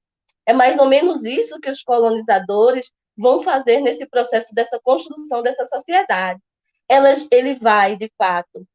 [0.45, 5.65] É mais ou menos isso que os colonizadores vão fazer nesse processo dessa construção dessa
[5.65, 6.41] sociedade.
[6.89, 8.67] Elas, ele vai, de fato,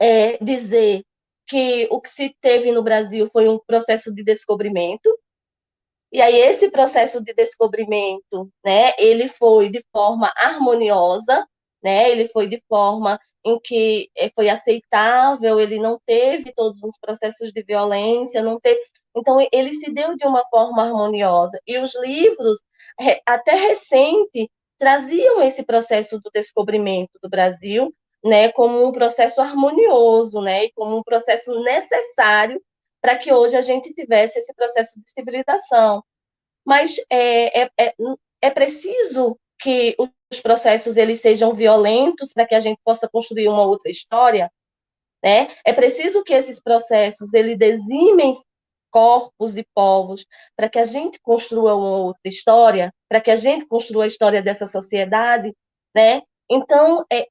[0.00, 1.02] é, dizer
[1.46, 5.18] que o que se teve no Brasil foi um processo de descobrimento,
[6.12, 11.46] e aí esse processo de descobrimento, né, ele foi de forma harmoniosa,
[11.82, 16.98] né, ele foi de forma em que eh, foi aceitável, ele não teve todos os
[16.98, 18.80] processos de violência, não teve,
[19.16, 21.60] então ele se deu de uma forma harmoniosa.
[21.66, 22.60] E os livros
[23.26, 30.64] até recente traziam esse processo do descobrimento do Brasil né, como um processo harmonioso, né,
[30.64, 32.60] e como um processo necessário
[33.00, 36.02] para que hoje a gente tivesse esse processo de civilização.
[36.64, 37.94] Mas é, é, é,
[38.40, 39.94] é preciso que
[40.34, 44.50] os processos eles sejam violentos para que a gente possa construir uma outra história,
[45.22, 45.54] né?
[45.64, 48.32] É preciso que esses processos eles dizimem
[48.90, 50.24] corpos e povos
[50.56, 54.42] para que a gente construa uma outra história, para que a gente construa a história
[54.42, 55.52] dessa sociedade,
[55.94, 56.22] né?
[56.48, 57.26] Então, é,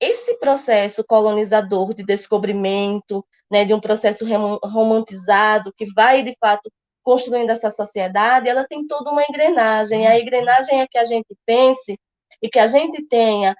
[0.00, 4.24] esse processo colonizador de descobrimento, né, de um processo
[4.64, 6.70] romantizado que vai de fato
[7.02, 10.06] construindo essa sociedade, ela tem toda uma engrenagem.
[10.06, 11.96] A engrenagem é que a gente pense
[12.42, 13.56] e que a gente tenha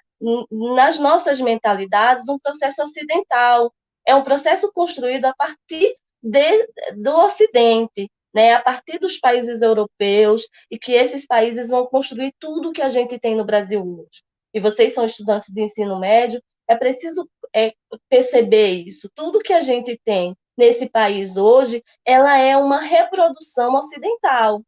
[0.51, 3.73] nas nossas mentalidades um processo ocidental.
[4.07, 10.43] É um processo construído a partir de, do Ocidente, né, a partir dos países europeus,
[10.71, 14.61] e que esses países vão construir tudo que a gente tem no Brasil hoje e
[14.61, 17.75] vocês são estudantes de ensino médio, é preciso é,
[18.09, 19.11] perceber isso.
[19.15, 24.63] Tudo que a gente tem nesse país hoje, ela é uma reprodução ocidental.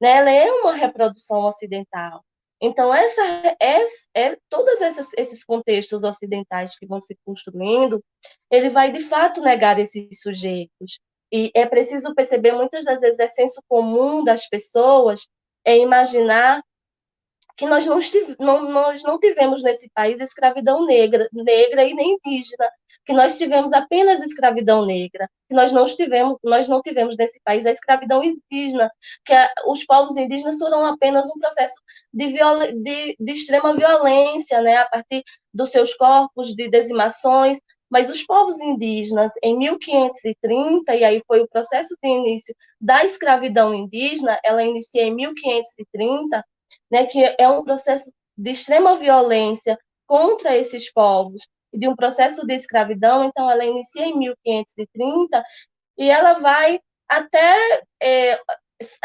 [0.00, 0.12] Né?
[0.12, 2.24] Ela é uma reprodução ocidental.
[2.64, 3.20] Então, essa,
[3.60, 3.82] é,
[4.14, 8.00] é, todos esses, esses contextos ocidentais que vão se construindo,
[8.48, 11.00] ele vai, de fato, negar esses sujeitos.
[11.32, 15.26] E é preciso perceber, muitas das vezes, é senso comum das pessoas
[15.64, 16.62] é imaginar
[17.56, 17.98] que nós não,
[18.38, 22.70] não, nós não tivemos nesse país escravidão negra, negra e nem indígena,
[23.04, 27.66] que nós tivemos apenas escravidão negra, que nós não tivemos, nós não tivemos nesse país
[27.66, 28.90] a escravidão indígena,
[29.24, 31.74] que a, os povos indígenas foram apenas um processo
[32.12, 37.58] de, de, de extrema violência, né, a partir dos seus corpos de dizimações,
[37.90, 43.74] mas os povos indígenas, em 1530, e aí foi o processo de início da escravidão
[43.74, 46.42] indígena, ela inicia em 1530,
[46.90, 51.42] né, que é um processo de extrema violência contra esses povos,
[51.72, 55.44] de um processo de escravidão, então ela inicia em 1530
[55.98, 58.40] e ela vai até é,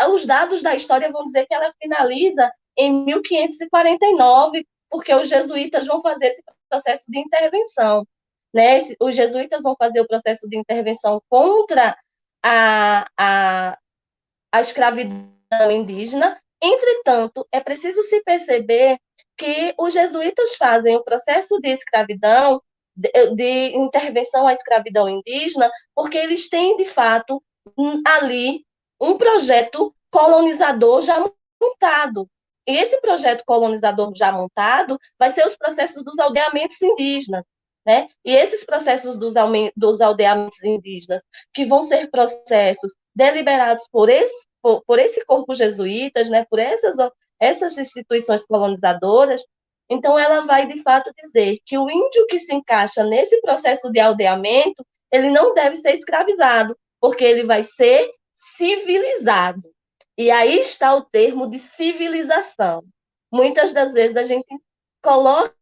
[0.10, 6.02] os dados da história vão dizer que ela finaliza em 1549 porque os jesuítas vão
[6.02, 8.06] fazer esse processo de intervenção.
[8.54, 8.80] Né?
[9.02, 11.98] Os jesuítas vão fazer o processo de intervenção contra
[12.44, 13.78] a, a,
[14.52, 16.40] a escravidão indígena.
[16.62, 18.98] Entretanto, é preciso se perceber
[19.38, 22.62] que os jesuítas fazem o processo de escravidão,
[22.96, 27.42] de, de intervenção à escravidão indígena, porque eles têm, de fato,
[28.06, 28.66] ali
[29.00, 31.24] um projeto colonizador já
[31.62, 32.28] montado.
[32.68, 37.44] E esse projeto colonizador já montado vai ser os processos dos aldeamentos indígenas.
[37.86, 38.10] Né?
[38.26, 39.34] E esses processos dos,
[39.74, 41.22] dos aldeamentos indígenas,
[41.54, 46.46] que vão ser processos deliberados por esse, por, por esse corpo jesuítas, né?
[46.50, 46.98] por essas,
[47.40, 49.44] essas instituições colonizadoras,
[49.90, 54.00] então ela vai, de fato, dizer que o índio que se encaixa nesse processo de
[54.00, 58.10] aldeamento, ele não deve ser escravizado, porque ele vai ser
[58.58, 59.64] civilizado.
[60.18, 62.84] E aí está o termo de civilização.
[63.32, 64.48] Muitas das vezes a gente
[65.02, 65.54] coloca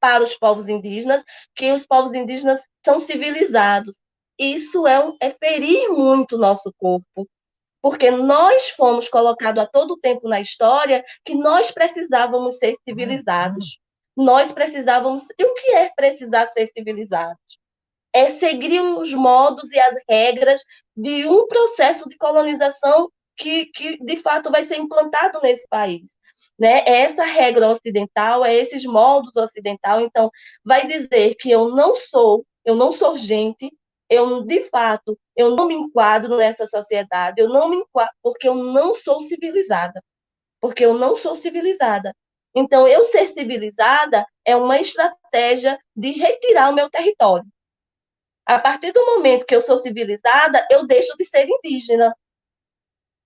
[0.00, 1.22] para os povos indígenas
[1.54, 3.98] que os povos indígenas são civilizados.
[4.38, 7.28] Isso é, um, é ferir muito o nosso corpo,
[7.82, 13.78] porque nós fomos colocados a todo tempo na história que nós precisávamos ser civilizados.
[14.16, 15.24] Nós precisávamos.
[15.38, 17.58] E o que é precisar ser civilizados?
[18.12, 20.60] É seguir os modos e as regras
[20.96, 26.12] de um processo de colonização que, que de fato vai ser implantado nesse país.
[26.58, 26.80] Né?
[26.80, 30.30] É essa regra ocidental, é esses modos ocidental, então
[30.62, 33.72] vai dizer que eu não sou, eu não sou gente,
[34.10, 38.54] eu de fato, eu não me enquadro nessa sociedade, eu não me enquadro porque eu
[38.54, 40.02] não sou civilizada.
[40.60, 42.14] Porque eu não sou civilizada.
[42.54, 47.46] Então, eu ser civilizada é uma estratégia de retirar o meu território.
[48.44, 52.12] A partir do momento que eu sou civilizada, eu deixo de ser indígena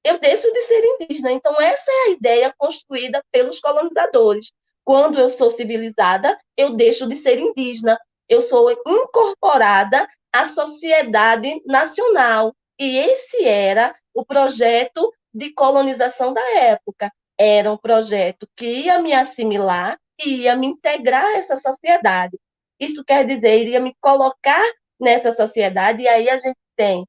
[0.04, 1.32] eu deixo de ser indígena.
[1.32, 4.52] Então, essa é a ideia construída pelos colonizadores.
[4.84, 7.98] Quando eu sou civilizada, eu deixo de ser indígena.
[8.28, 12.54] Eu sou incorporada à sociedade nacional.
[12.78, 17.10] E esse era o projeto de colonização da época.
[17.38, 22.38] Era um projeto que ia me assimilar e ia me integrar a essa sociedade.
[22.78, 24.64] Isso quer dizer, iria me colocar
[25.00, 27.04] nessa sociedade, e aí a gente tem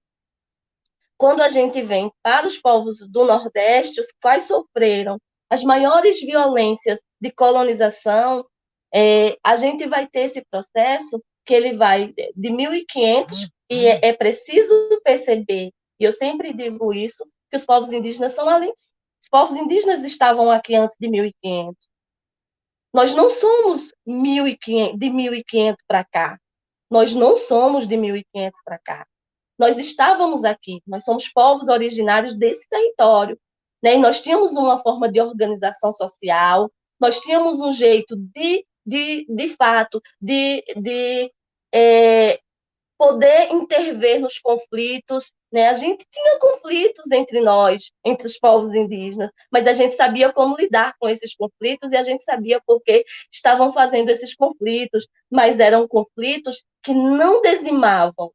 [1.18, 5.18] quando a gente vem para os povos do Nordeste, os quais sofreram
[5.50, 8.46] as maiores violências de colonização,
[8.94, 14.14] é, a gente vai ter esse processo que ele vai de 1500 e é, é
[14.14, 14.74] preciso
[15.04, 18.72] perceber, e eu sempre digo isso, que os povos indígenas são além.
[19.22, 21.76] Os povos indígenas estavam aqui antes de 1500.
[22.94, 26.40] Nós não somos 1500, de 1500 para cá.
[26.90, 29.06] Nós não somos de 1500 para cá
[29.58, 33.40] nós estávamos aqui, nós somos povos originários desse território,
[33.82, 33.96] né?
[33.96, 36.70] E nós tínhamos uma forma de organização social,
[37.00, 41.32] nós tínhamos um jeito de, de, de fato, de, de
[41.76, 42.40] é,
[42.98, 45.68] poder intervir nos conflitos, né?
[45.68, 50.56] A gente tinha conflitos entre nós, entre os povos indígenas, mas a gente sabia como
[50.56, 55.60] lidar com esses conflitos e a gente sabia por que estavam fazendo esses conflitos, mas
[55.60, 58.32] eram conflitos que não dizimavam,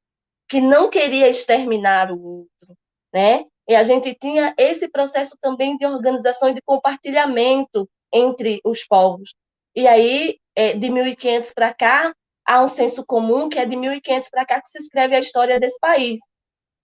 [0.47, 2.77] que não queria exterminar o outro,
[3.15, 3.47] né?
[3.67, 9.33] E a gente tinha esse processo também de organização e de compartilhamento entre os povos.
[9.75, 12.13] E aí, é, de 1500 para cá,
[12.51, 15.61] há um senso comum que é de 1500 para cá que se escreve a história
[15.61, 16.21] desse país.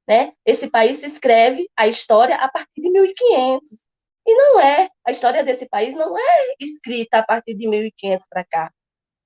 [0.08, 0.32] Né?
[0.44, 3.88] Esse país se escreve a história a partir de 1500.
[4.26, 8.44] E não é, a história desse país não é escrita a partir de 1500 para
[8.44, 8.72] cá.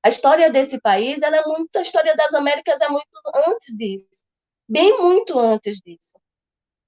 [0.02, 3.06] A história desse país, ela é muito, a história das Américas é muito
[3.46, 4.24] antes disso
[4.70, 6.16] bem muito antes disso.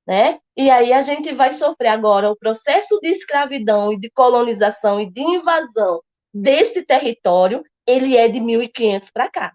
[0.06, 0.38] Né?
[0.56, 5.10] E aí a gente vai sofrer agora o processo de escravidão e de colonização e
[5.10, 6.00] de invasão
[6.32, 9.54] desse território, ele é de 1500 para cá.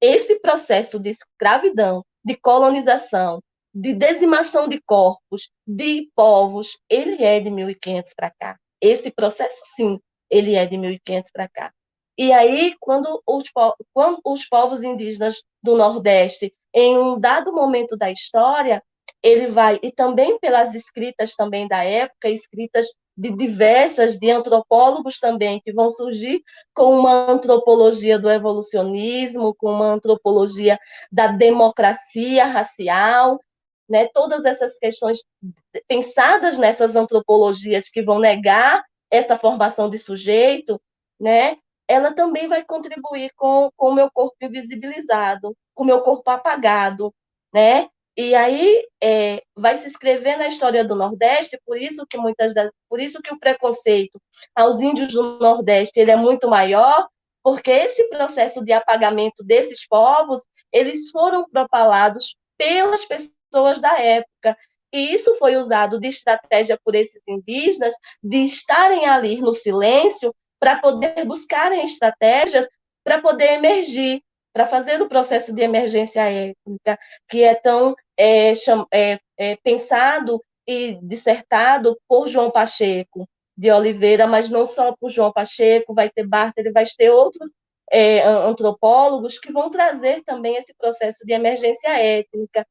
[0.00, 3.40] Esse processo de escravidão, de colonização,
[3.74, 8.58] de dizimação de corpos, de povos, ele é de 1500 para cá.
[8.80, 11.72] Esse processo, sim, ele é de 1500 para cá.
[12.18, 13.44] E aí, quando os,
[13.92, 18.82] quando os povos indígenas do Nordeste em um dado momento da história,
[19.22, 25.60] ele vai, e também pelas escritas também da época, escritas de diversas, de antropólogos também,
[25.60, 26.42] que vão surgir
[26.74, 30.78] com uma antropologia do evolucionismo, com uma antropologia
[31.10, 33.40] da democracia racial,
[33.88, 34.06] né?
[34.12, 35.22] todas essas questões
[35.88, 40.80] pensadas nessas antropologias que vão negar essa formação de sujeito,
[41.18, 41.56] né?
[41.88, 47.14] ela também vai contribuir com, o meu corpo invisibilizado, com o meu corpo apagado,
[47.52, 47.88] né?
[48.16, 52.70] E aí é, vai se escrever na história do Nordeste, por isso que muitas das,
[52.88, 54.20] por isso que o preconceito
[54.54, 57.06] aos índios do Nordeste ele é muito maior,
[57.42, 60.40] porque esse processo de apagamento desses povos
[60.72, 64.56] eles foram propalados pelas pessoas da época.
[64.92, 70.78] E isso foi usado de estratégia por esses indígenas de estarem ali no silêncio para
[70.80, 72.66] poder buscarem estratégias
[73.06, 74.20] para poder emergir,
[74.52, 76.98] para fazer o processo de emergência étnica,
[77.28, 78.52] que é tão é,
[78.92, 85.32] é, é, pensado e dissertado por João Pacheco de Oliveira, mas não só por João
[85.32, 87.50] Pacheco, vai ter Barter, vai ter outros
[87.90, 92.66] é, antropólogos que vão trazer também esse processo de emergência étnica.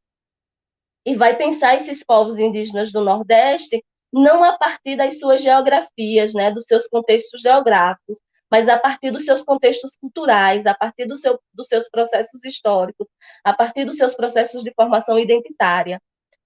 [1.06, 6.52] E vai pensar esses povos indígenas do Nordeste não a partir das suas geografias, né,
[6.52, 8.20] dos seus contextos geográficos,
[8.52, 13.08] mas a partir dos seus contextos culturais, a partir do seu, dos seus processos históricos,
[13.44, 16.02] a partir dos seus processos de formação identitária.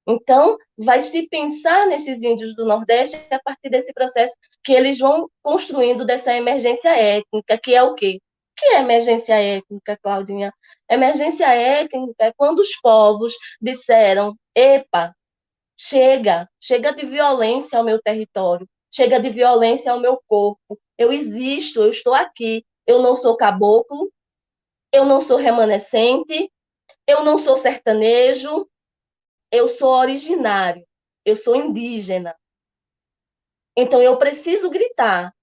[0.07, 4.33] Então, vai se pensar nesses índios do Nordeste a partir desse processo
[4.63, 8.19] que eles vão construindo dessa emergência étnica, que é o quê?
[8.59, 10.53] que é emergência étnica, Claudinha?
[10.89, 15.15] Emergência étnica é quando os povos disseram: epa,
[15.77, 20.77] chega, chega de violência ao meu território, chega de violência ao meu corpo.
[20.99, 22.65] Eu existo, eu estou aqui.
[22.85, 24.11] Eu não sou caboclo,
[24.91, 26.51] eu não sou remanescente,
[27.07, 28.69] eu não sou sertanejo,
[29.51, 30.85] eu sou originário,
[31.23, 32.35] eu sou indígena.
[33.77, 35.33] Então eu preciso gritar,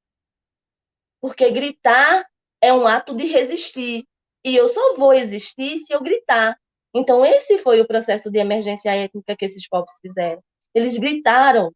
[1.20, 2.26] porque gritar
[2.60, 4.06] é um ato de resistir.
[4.44, 6.56] E eu só vou existir se eu gritar.
[6.94, 10.42] Então, esse foi o processo de emergência étnica que esses povos fizeram.
[10.72, 11.72] Eles gritaram,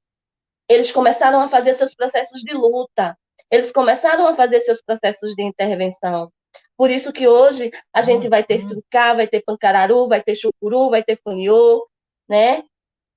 [0.68, 3.18] eles começaram a fazer seus processos de luta,
[3.50, 6.30] eles começaram a fazer seus processos de intervenção.
[6.76, 10.90] Por isso que hoje a gente vai ter trucá, vai ter pancararu, vai ter chucuru,
[10.90, 11.86] vai ter funiô,
[12.28, 12.64] né?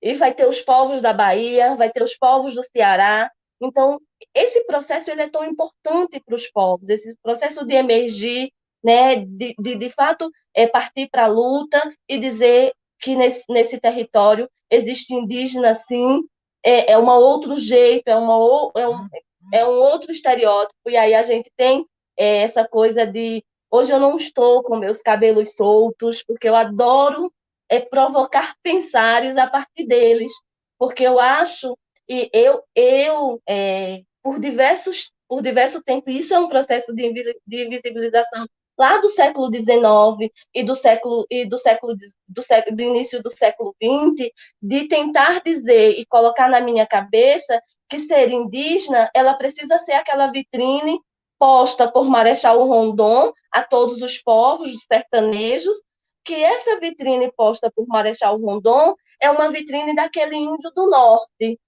[0.02, 3.32] E vai ter os povos da Bahia, vai ter os povos do Ceará.
[3.62, 4.00] Então,
[4.34, 8.52] esse processo ele é tão importante para os povos, esse processo de emergir,
[8.84, 13.80] né, de, de, de fato é partir para a luta e dizer que nesse, nesse
[13.80, 16.24] território existe indígena, sim,
[16.64, 19.08] é, é um outro jeito, é, uma, é, um,
[19.52, 21.86] é um outro estereótipo, e aí a gente tem
[22.18, 27.32] é, essa coisa de hoje eu não estou com meus cabelos soltos, porque eu adoro
[27.70, 30.32] é, provocar pensares a partir deles,
[30.78, 31.78] porque eu acho,
[32.08, 36.12] e eu, eu é, por diversos por diverso tempo.
[36.12, 37.08] Isso é um processo de,
[37.48, 38.46] invisibilização
[38.78, 41.96] lá do século XIX e do século e do século
[42.28, 44.30] do, século, do início do século XX,
[44.62, 50.28] de tentar dizer e colocar na minha cabeça que ser indígena, ela precisa ser aquela
[50.28, 51.00] vitrine
[51.38, 55.78] posta por Marechal Rondon a todos os povos os sertanejos,
[56.24, 61.60] que essa vitrine posta por Marechal Rondon é uma vitrine daquele índio do norte,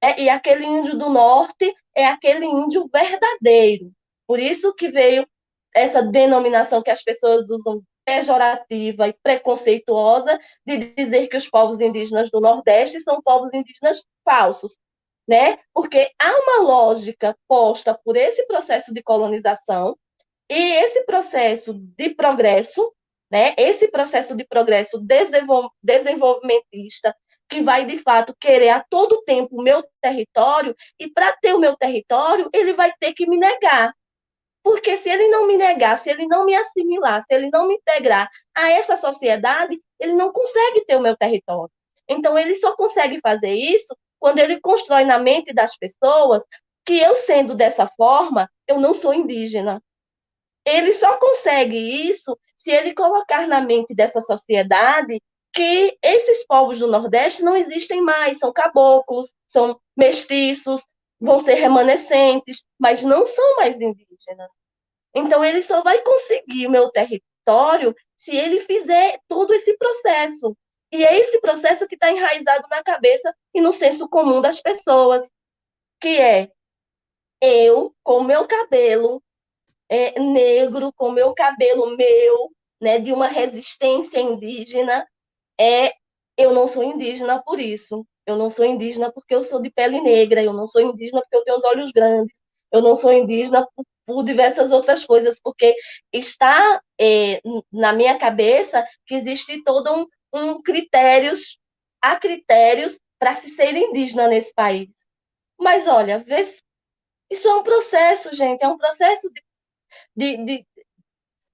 [0.00, 3.92] é, e aquele índio do norte é aquele índio verdadeiro.
[4.26, 5.26] Por isso que veio
[5.74, 12.30] essa denominação que as pessoas usam pejorativa e preconceituosa de dizer que os povos indígenas
[12.30, 14.76] do Nordeste são povos indígenas falsos,
[15.28, 15.58] né?
[15.74, 19.94] Porque há uma lógica posta por esse processo de colonização
[20.48, 22.92] e esse processo de progresso,
[23.30, 23.54] né?
[23.58, 25.04] Esse processo de progresso
[25.82, 27.14] desenvolvimentista
[27.48, 31.58] que vai de fato querer a todo tempo o meu território, e para ter o
[31.58, 33.94] meu território, ele vai ter que me negar.
[34.68, 37.76] Porque se ele não me negar, se ele não me assimilar, se ele não me
[37.76, 41.72] integrar a essa sociedade, ele não consegue ter o meu território.
[42.06, 46.44] Então, ele só consegue fazer isso quando ele constrói na mente das pessoas
[46.84, 49.82] que eu, sendo dessa forma, eu não sou indígena.
[50.66, 55.18] Ele só consegue isso se ele colocar na mente dessa sociedade
[55.50, 60.82] que esses povos do Nordeste não existem mais, são caboclos, são mestiços,
[61.20, 64.52] vão ser remanescentes, mas não são mais indígenas.
[65.14, 70.56] Então, ele só vai conseguir o meu território se ele fizer todo esse processo.
[70.92, 75.28] E é esse processo que está enraizado na cabeça e no senso comum das pessoas,
[76.00, 76.50] que é
[77.40, 79.22] eu, com meu cabelo
[79.88, 82.50] é, negro, com meu cabelo meu,
[82.80, 85.06] né, de uma resistência indígena,
[85.60, 85.92] é
[86.36, 88.06] eu não sou indígena por isso.
[88.28, 91.36] Eu não sou indígena porque eu sou de pele negra, eu não sou indígena porque
[91.36, 92.38] eu tenho os olhos grandes,
[92.70, 95.74] eu não sou indígena por, por diversas outras coisas, porque
[96.12, 97.40] está é,
[97.72, 101.58] na minha cabeça que existe todo um, um critérios,
[102.02, 104.90] há critérios para se ser indígena nesse país.
[105.58, 106.22] Mas olha,
[107.30, 109.30] isso é um processo, gente, é um processo
[110.14, 110.66] de, de, de,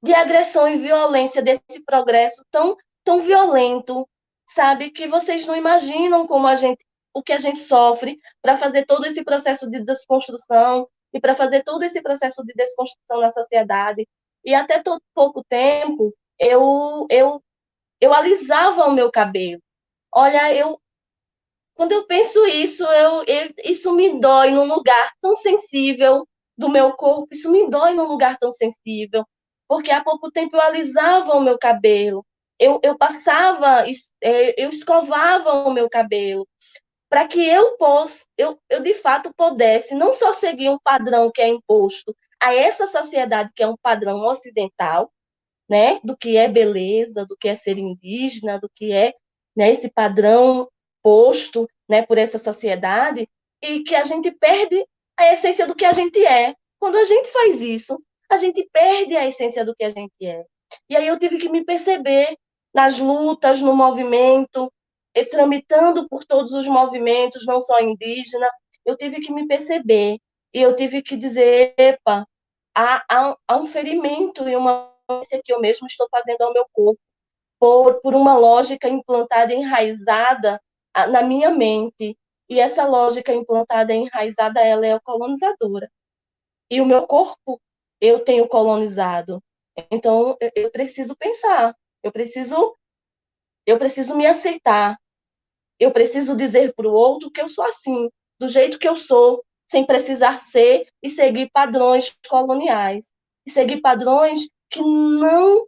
[0.03, 4.09] de agressão e violência desse progresso tão tão violento,
[4.47, 8.85] sabe, que vocês não imaginam como a gente, o que a gente sofre para fazer
[8.87, 14.07] todo esse processo de desconstrução e para fazer todo esse processo de desconstrução na sociedade.
[14.45, 17.43] E até todo pouco tempo, eu, eu,
[18.01, 19.61] eu alisava o meu cabelo.
[20.13, 20.79] Olha, eu
[21.75, 26.27] quando eu penso isso, eu, eu, isso me dói num lugar tão sensível
[26.57, 29.25] do meu corpo, isso me dói num lugar tão sensível,
[29.69, 32.25] porque há pouco tempo eu alisava o meu cabelo,
[32.59, 33.85] eu, eu passava,
[34.23, 36.47] é, eu escovava o meu cabelo,
[37.09, 41.43] para que eu, possa, eu, eu de fato pudesse não só seguir um padrão que
[41.43, 45.13] é imposto a essa sociedade que é um padrão ocidental,
[45.69, 49.15] né, do que é beleza, do que é ser indígena, do que é
[49.57, 50.69] né, esse padrão
[51.03, 53.29] posto né, por essa sociedade,
[53.63, 54.85] e que a gente perde
[55.17, 56.55] a essência do que a gente é.
[56.79, 57.99] Quando a gente faz isso,
[58.29, 60.45] a gente perde a essência do que a gente é.
[60.89, 62.37] E aí eu tive que me perceber
[62.75, 64.73] nas lutas, no movimento,
[65.31, 68.51] tramitando por todos os movimentos, não só indígena,
[68.85, 70.19] eu tive que me perceber
[70.53, 72.27] e eu tive que dizer, epa,
[72.75, 76.67] há, há, há um ferimento e uma coisa que eu mesmo estou fazendo ao meu
[76.73, 77.01] corpo
[77.59, 80.61] por, por uma lógica implantada, enraizada
[81.11, 82.17] na minha mente.
[82.49, 85.91] E essa lógica implantada, enraizada, ela é colonizadora.
[86.71, 87.61] E o meu corpo,
[88.01, 89.43] eu tenho colonizado.
[89.91, 91.75] Então, eu preciso pensar,
[92.05, 92.77] eu preciso,
[93.67, 94.97] eu preciso me aceitar,
[95.81, 99.43] eu preciso dizer para o outro que eu sou assim, do jeito que eu sou,
[99.71, 103.11] sem precisar ser e seguir padrões coloniais,
[103.47, 105.67] e seguir padrões que não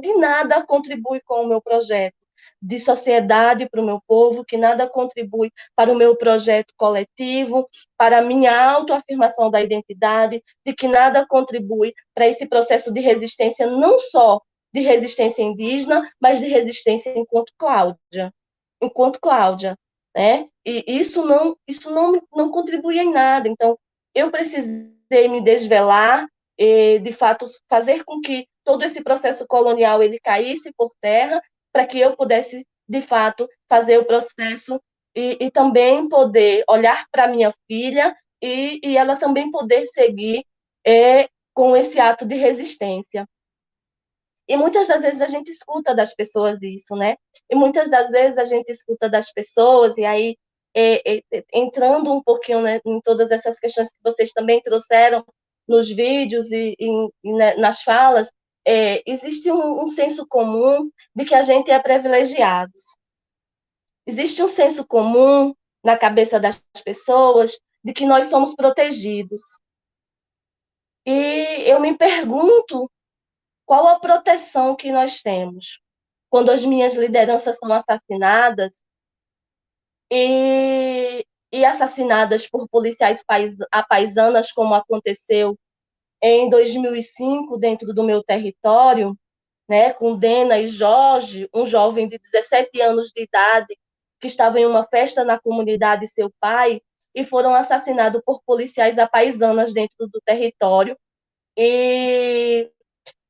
[0.00, 2.14] de nada contribui com o meu projeto
[2.60, 8.18] de sociedade para o meu povo, que nada contribui para o meu projeto coletivo, para
[8.18, 13.98] a minha autoafirmação da identidade, de que nada contribui para esse processo de resistência, não
[13.98, 18.32] só de resistência indígena, mas de resistência enquanto Cláudia,
[18.80, 19.76] enquanto Cláudia,
[20.14, 20.48] né?
[20.64, 23.48] E isso não, isso não, não contribui em nada.
[23.48, 23.78] Então,
[24.14, 26.26] eu precisei me desvelar,
[26.60, 31.42] e, de fato, fazer com que todo esse processo colonial ele caísse por terra
[31.72, 34.78] para que eu pudesse, de fato, fazer o processo
[35.16, 40.44] e, e também poder olhar para minha filha e, e, ela também poder seguir
[40.86, 43.26] é, com esse ato de resistência.
[44.50, 47.14] E muitas das vezes a gente escuta das pessoas isso, né?
[47.48, 50.36] E muitas das vezes a gente escuta das pessoas, e aí,
[50.74, 55.24] é, é, entrando um pouquinho né, em todas essas questões que vocês também trouxeram
[55.68, 58.28] nos vídeos e, e, e né, nas falas,
[58.66, 62.72] é, existe um, um senso comum de que a gente é privilegiado.
[64.04, 65.54] Existe um senso comum
[65.84, 69.42] na cabeça das pessoas de que nós somos protegidos.
[71.06, 72.90] E eu me pergunto
[73.70, 75.80] qual a proteção que nós temos?
[76.28, 78.74] Quando as minhas lideranças são assassinadas
[80.12, 83.22] e, e assassinadas por policiais
[83.70, 85.56] apaisanas, como aconteceu
[86.20, 89.16] em 2005 dentro do meu território,
[89.68, 93.78] né, com Dena e Jorge, um jovem de 17 anos de idade
[94.20, 96.82] que estava em uma festa na comunidade seu pai
[97.14, 100.98] e foram assassinados por policiais apaisanas dentro do território.
[101.56, 102.68] E,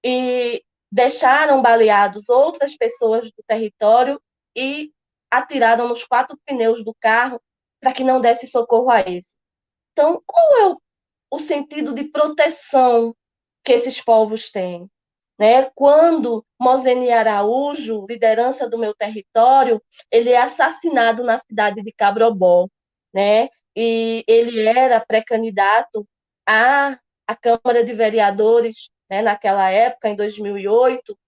[0.04, 4.20] e deixaram baleados outras pessoas do território
[4.56, 4.92] e
[5.30, 7.40] atiraram nos quatro pneus do carro
[7.80, 9.34] para que não desse socorro a esse.
[9.92, 10.80] Então, qual é o
[11.30, 13.14] o sentido de proteção
[13.64, 14.90] que esses povos têm.
[15.38, 15.70] Né?
[15.74, 22.68] Quando Moseni Araújo, liderança do meu território, ele é assassinado na cidade de Cabrobó,
[23.14, 23.48] né?
[23.74, 26.06] e ele era pré-candidato
[26.46, 31.18] à, à Câmara de Vereadores né, naquela época, em 2008,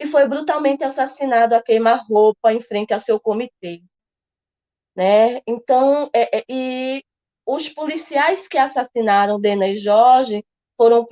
[0.00, 3.80] e foi brutalmente assassinado a queima-roupa em frente ao seu comitê.
[4.96, 5.40] Né?
[5.46, 7.04] Então, é, é, e
[7.46, 10.44] os policiais que assassinaram Dena e Jorge
[10.76, 11.06] foram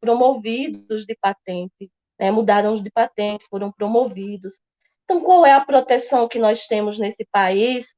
[0.00, 2.30] promovidos de patente, né?
[2.30, 4.60] mudaram de patente, foram promovidos.
[5.04, 7.94] Então, qual é a proteção que nós temos nesse país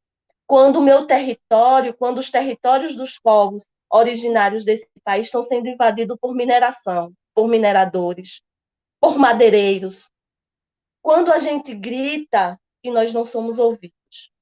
[0.47, 6.17] quando o meu território, quando os territórios dos povos originários desse país estão sendo invadidos
[6.21, 8.41] por mineração, por mineradores,
[8.99, 10.09] por madeireiros?
[11.03, 14.33] Quando a gente grita e nós não somos ouvidos?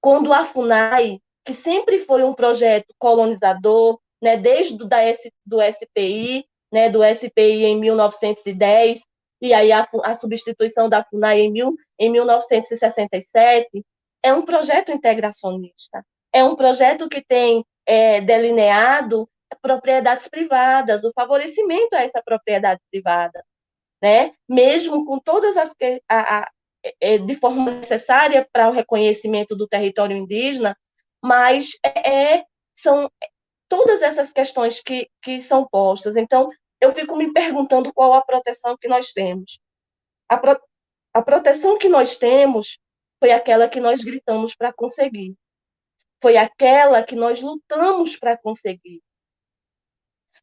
[0.00, 5.58] Quando a FUNAI que sempre foi um projeto colonizador, né, desde do, da S, do
[5.62, 9.00] SPI, né, do SPI em 1910,
[9.40, 13.84] e aí a, a substituição da FUNAI em, mil, em 1967,
[14.24, 16.04] é um projeto integracionista.
[16.32, 19.28] É um projeto que tem é, delineado
[19.62, 23.44] propriedades privadas, o favorecimento a essa propriedade privada,
[24.02, 24.32] né?
[24.48, 25.72] Mesmo com todas as
[26.08, 26.50] a, a,
[27.00, 30.76] é, de forma necessária para o reconhecimento do território indígena,
[31.22, 32.44] mas é,
[32.74, 33.10] são
[33.68, 36.16] todas essas questões que, que são postas.
[36.16, 36.48] Então,
[36.80, 39.58] eu fico me perguntando qual a proteção que nós temos.
[40.28, 40.60] A, pro,
[41.14, 42.78] a proteção que nós temos
[43.18, 45.34] foi aquela que nós gritamos para conseguir.
[46.22, 49.02] Foi aquela que nós lutamos para conseguir.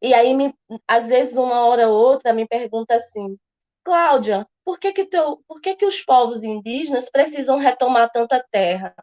[0.03, 0.53] E aí, me,
[0.85, 3.37] às vezes, uma hora ou outra, me pergunta assim,
[3.85, 8.93] Cláudia, por que que, teu, por que que os povos indígenas precisam retomar tanta terra?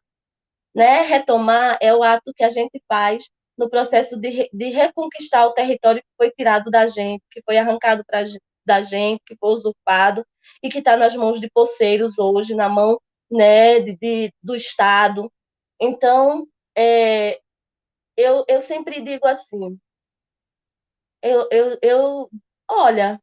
[0.74, 1.02] Né?
[1.02, 6.02] Retomar é o ato que a gente faz no processo de, de reconquistar o território
[6.02, 8.22] que foi tirado da gente, que foi arrancado pra,
[8.66, 10.24] da gente, que foi usurpado
[10.62, 13.00] e que está nas mãos de poceiros hoje, na mão
[13.30, 15.32] né, de, de do Estado.
[15.80, 16.46] Então,
[16.76, 17.40] é,
[18.16, 19.78] eu, eu sempre digo assim,
[21.22, 22.30] eu, eu, eu,
[22.68, 23.20] olha,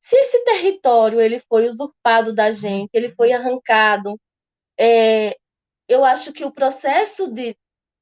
[0.00, 4.18] se esse território ele foi usurpado da gente, ele foi arrancado,
[4.78, 5.36] é,
[5.88, 7.56] eu acho que o processo de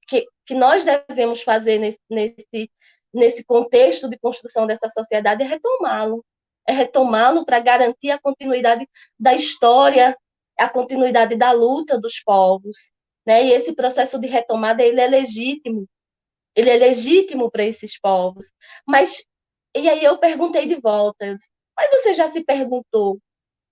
[0.09, 2.71] que, que nós devemos fazer nesse, nesse,
[3.13, 6.25] nesse contexto de construção dessa sociedade é retomá-lo,
[6.67, 10.17] é retomá-lo para garantir a continuidade da história,
[10.59, 12.93] a continuidade da luta dos povos,
[13.27, 13.45] né?
[13.45, 15.87] E esse processo de retomada ele é legítimo,
[16.55, 18.47] ele é legítimo para esses povos.
[18.87, 19.23] Mas
[19.75, 23.21] e aí eu perguntei de volta, eu disse, mas você já se perguntou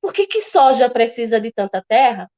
[0.00, 2.30] por que, que soja precisa de tanta terra?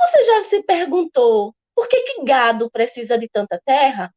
[0.00, 4.10] Você já se perguntou por que, que gado precisa de tanta terra?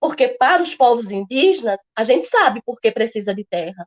[0.00, 3.86] Porque para os povos indígenas, a gente sabe por que precisa de terra.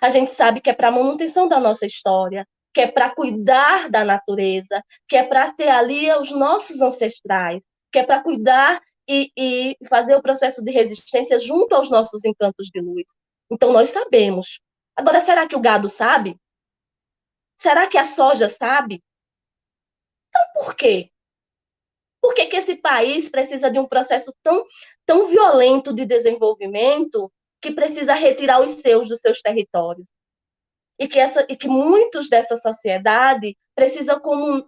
[0.00, 3.90] A gente sabe que é para a manutenção da nossa história, que é para cuidar
[3.90, 7.60] da natureza, que é para ter ali os nossos ancestrais,
[7.92, 8.80] que é para cuidar
[9.12, 13.04] e, e, fazer o processo de resistência junto aos nossos encantos de luz.
[13.50, 14.60] Então, nós sabemos.
[14.96, 16.36] Agora, será que o gado sabe?
[17.60, 19.02] Será que a soja sabe?
[20.28, 21.10] Então, por quê?
[22.20, 24.64] Por que, que esse país precisa de um processo tão,
[25.04, 27.30] tão violento de desenvolvimento
[27.60, 30.08] que precisa retirar os seus dos seus territórios?
[31.02, 34.64] e que, essa, e que muitos dessa sociedade precisam como,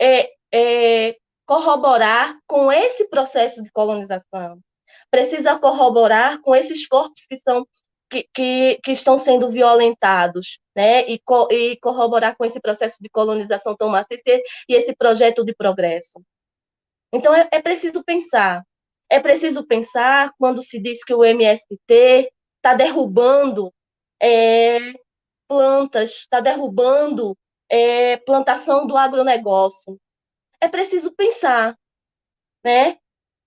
[0.00, 1.16] é, é,
[1.46, 4.60] corroborar com esse processo de colonização,
[5.10, 7.66] precisa corroborar com esses corpos que são
[8.10, 11.08] que, que, que, estão sendo violentados, né?
[11.08, 14.22] E, co, e, corroborar com esse processo de colonização tão maciço
[14.68, 16.22] e esse projeto de progresso.
[17.12, 18.62] Então, é, é, preciso pensar.
[19.10, 23.72] É preciso pensar quando se diz que o MST está derrubando
[24.20, 24.78] é,
[25.48, 27.36] plantas, está derrubando
[27.70, 29.98] é, plantação do agronegócio.
[30.62, 31.76] É preciso pensar,
[32.64, 32.96] né?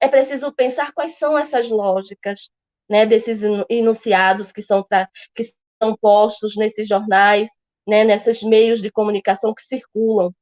[0.02, 2.50] É preciso pensar quais são essas lógicas,
[2.90, 3.06] né?
[3.06, 4.86] Desses enunciados que são
[5.34, 5.44] que
[5.82, 7.50] são postos nesses jornais,
[7.88, 8.04] né?
[8.04, 10.34] Nesses meios de comunicação que circulam.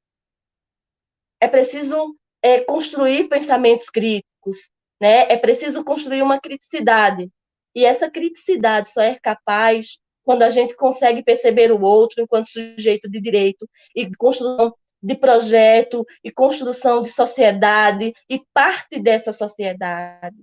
[1.39, 5.31] É preciso é, construir pensamentos críticos, né?
[5.31, 7.29] É preciso construir uma criticidade.
[7.75, 13.07] E essa criticidade só é capaz quando a gente consegue perceber o outro enquanto sujeito
[13.07, 20.37] de direito e construção de projeto e construção de sociedade e parte dessa sociedade.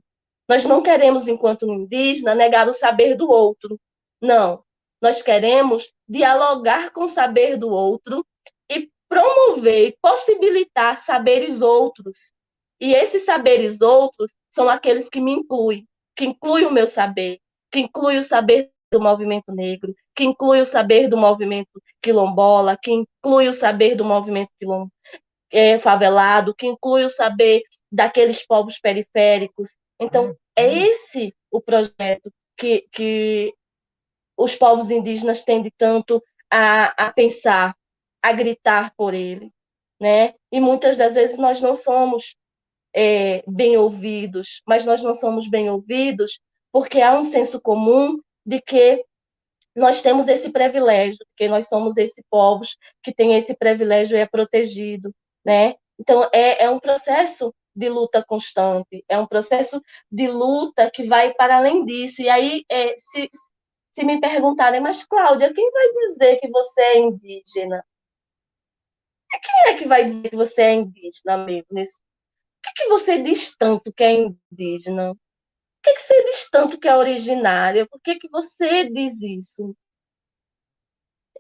[0.47, 3.81] Nós não queremos, enquanto indígena, negar o saber do outro.
[4.21, 4.63] Não.
[5.01, 8.27] Nós queremos dialogar com o saber do outro
[8.71, 12.33] e promover, possibilitar saberes outros.
[12.79, 17.39] E esses saberes outros são aqueles que me incluem, que incluem o meu saber,
[17.71, 21.71] que inclui o saber do movimento negro, que inclui o saber do movimento
[22.03, 24.89] quilombola, que inclui o saber do movimento quilom,
[25.53, 29.77] é, favelado, que inclui o saber daqueles povos periféricos.
[30.01, 30.77] Então, é uhum.
[30.85, 33.55] esse o projeto que, que
[34.37, 37.75] os povos indígenas tendem tanto a, a pensar,
[38.23, 39.51] a gritar por ele.
[40.01, 40.35] Né?
[40.51, 42.35] E muitas das vezes nós não somos
[42.95, 46.41] é, bem ouvidos, mas nós não somos bem ouvidos
[46.73, 49.05] porque há um senso comum de que
[49.75, 54.27] nós temos esse privilégio, que nós somos esse povos que tem esse privilégio e é
[54.27, 55.15] protegido,
[55.45, 55.75] né?
[55.99, 59.81] Então é, é um processo de luta constante, é um processo
[60.11, 62.21] de luta que vai para além disso.
[62.21, 63.31] E aí, é, se,
[63.93, 67.85] se me perguntarem, mas Cláudia, quem vai dizer que você é indígena?
[69.43, 71.47] Quem é que vai dizer que você é indígena?
[71.71, 72.01] Nesse...
[72.63, 75.15] Por que, que você diz tanto que é indígena?
[75.83, 77.87] Que, que você diz tanto que é originária?
[77.87, 79.75] Por que, que você diz isso?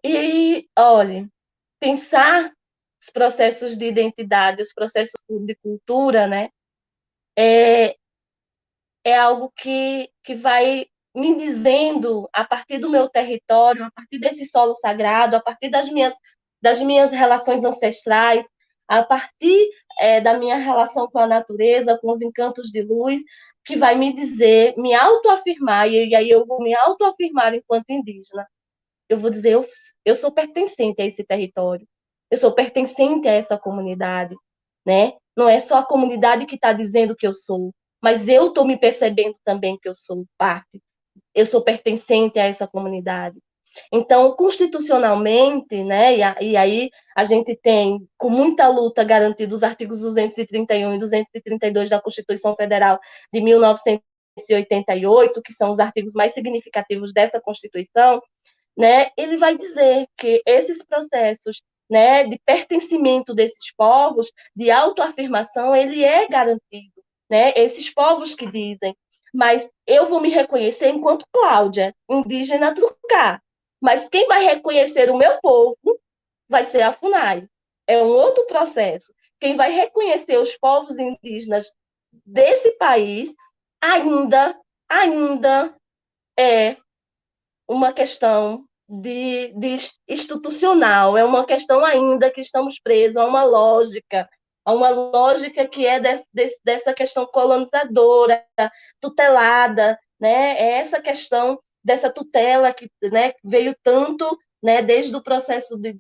[0.05, 1.29] E, olha,
[1.79, 2.53] pensar
[3.01, 6.51] os processos de identidade, os processos de cultura, né?
[7.37, 7.97] É,
[9.05, 14.47] é algo que, que vai me dizendo, a partir do meu território, a partir desse
[14.47, 16.15] solo sagrado, a partir das minhas,
[16.63, 18.47] das minhas relações ancestrais,
[18.87, 23.23] a partir é, da minha relação com a natureza, com os encantos de luz,
[23.65, 28.47] que vai me dizer, me autoafirmar, e aí eu vou me autoafirmar enquanto indígena.
[29.09, 29.67] Eu vou dizer, eu,
[30.05, 31.87] eu sou pertencente a esse território,
[32.31, 34.37] eu sou pertencente a essa comunidade,
[34.87, 35.13] né?
[35.37, 37.73] Não é só a comunidade que está dizendo que eu sou,
[38.03, 40.83] mas eu estou me percebendo também que eu sou parte,
[41.35, 43.39] eu sou pertencente a essa comunidade.
[43.93, 49.63] Então, constitucionalmente, né, e, a, e, aí a gente tem, com muita luta, garantido os
[49.63, 52.99] artigos 231 e 232 da Constituição Federal
[53.33, 58.21] de 1988, que são os artigos mais significativos dessa Constituição,
[58.77, 66.05] né, ele vai dizer que esses processos né, de pertencimento desses povos, de autoafirmação, ele
[66.05, 67.03] é garantido.
[67.29, 67.53] Né?
[67.57, 68.97] Esses povos que dizem,
[69.35, 73.43] mas eu vou me reconhecer enquanto Cláudia, indígena Trucá.
[73.81, 75.79] Mas quem vai reconhecer o meu povo
[76.49, 77.49] vai ser a FUNAI.
[77.87, 79.13] É um outro processo.
[79.39, 81.73] Quem vai reconhecer os povos indígenas
[82.25, 83.33] desse país
[83.81, 84.59] ainda,
[84.89, 85.75] ainda
[86.39, 86.77] é
[87.69, 89.77] uma questão de, de
[90.09, 94.29] institucional, é uma questão ainda que estamos presos a uma lógica,
[94.65, 98.45] a uma lógica que é dessa questão colonizadora,
[99.01, 100.59] tutelada, né?
[100.59, 105.95] É essa questão dessa tutela que né, veio tanto né, desde o processo de,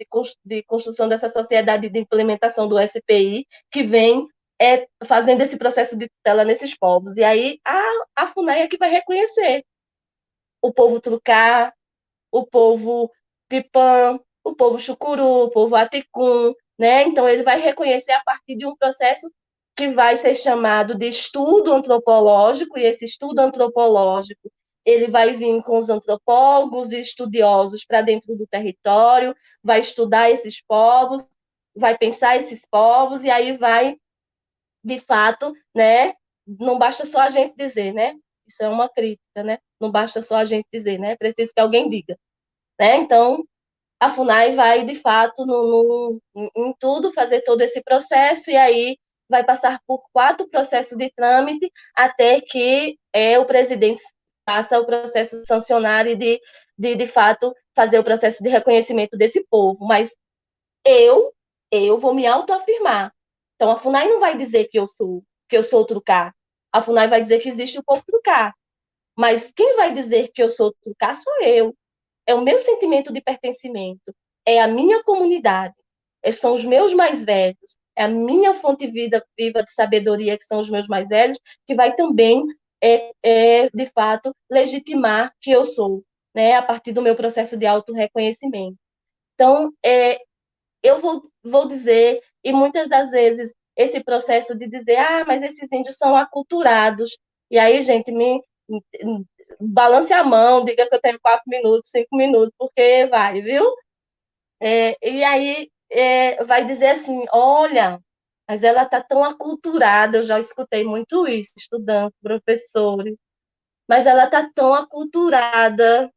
[0.44, 4.27] de, construção dessa sociedade de implementação do SPI, que vem
[4.61, 7.16] é, fazendo esse processo de tutela nesses povos.
[7.16, 7.82] E aí a,
[8.16, 9.65] a FUNAI é que vai reconhecer
[10.62, 11.73] o povo trucar,
[12.31, 13.11] o povo
[13.48, 17.05] Pipã, o povo Chucuru, o povo Aticum, né?
[17.05, 19.31] Então ele vai reconhecer a partir de um processo
[19.74, 24.51] que vai ser chamado de estudo antropológico, e esse estudo antropológico
[24.85, 30.62] ele vai vir com os antropólogos e estudiosos para dentro do território, vai estudar esses
[30.62, 31.27] povos,
[31.74, 33.97] vai pensar esses povos, e aí vai,
[34.82, 36.15] de fato, né?
[36.47, 38.15] Não basta só a gente dizer, né?
[38.47, 39.59] Isso é uma crítica, né?
[39.81, 41.16] Não basta só a gente dizer, né?
[41.16, 42.19] Precisa que alguém diga.
[42.78, 42.97] Né?
[42.97, 43.44] Então,
[44.01, 48.97] a FUNAI vai, de fato, no, no, em tudo, fazer todo esse processo, e aí
[49.28, 54.02] vai passar por quatro processos de trâmite até que é, o presidente
[54.49, 56.41] faça o processo sancionário de,
[56.79, 59.87] de, de fato, fazer o processo de reconhecimento desse povo.
[59.87, 60.11] Mas
[60.85, 61.33] eu,
[61.71, 63.12] eu vou me autoafirmar.
[63.55, 66.35] Então, a FUNAI não vai dizer que eu sou, que eu sou trucar.
[66.73, 68.55] A FUNAI vai dizer que existe o povo trucar.
[69.17, 71.75] Mas quem vai dizer que eu sou trucar sou eu.
[72.27, 74.15] É o meu sentimento de pertencimento.
[74.47, 75.75] É a minha comunidade.
[76.33, 77.79] São os meus mais velhos.
[77.97, 81.75] É a minha fonte vida, viva de sabedoria, que são os meus mais velhos, que
[81.75, 82.43] vai também,
[82.82, 86.02] é, é, de fato, legitimar que eu sou,
[86.35, 88.77] né, a partir do meu processo de auto-reconhecimento.
[89.35, 90.19] Então, é,
[90.82, 95.69] eu vou, vou dizer, e muitas das vezes esse processo de dizer, ah, mas esses
[95.73, 97.16] índios são aculturados.
[97.51, 98.43] E aí, gente, me
[99.61, 103.65] balance a mão, diga que eu tenho quatro minutos, cinco minutos, porque vai, viu?
[104.61, 108.01] É, e aí é, vai dizer assim, olha,
[108.51, 113.16] mas ela está tão aculturada, eu já escutei muito isso, estudantes, professores,
[113.89, 116.10] mas ela está tão aculturada.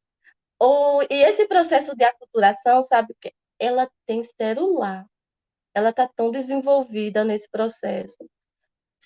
[0.60, 3.34] Ou, e esse processo de aculturação, sabe o que?
[3.60, 5.06] Ela tem celular
[5.74, 8.18] ela está tão desenvolvida nesse processo,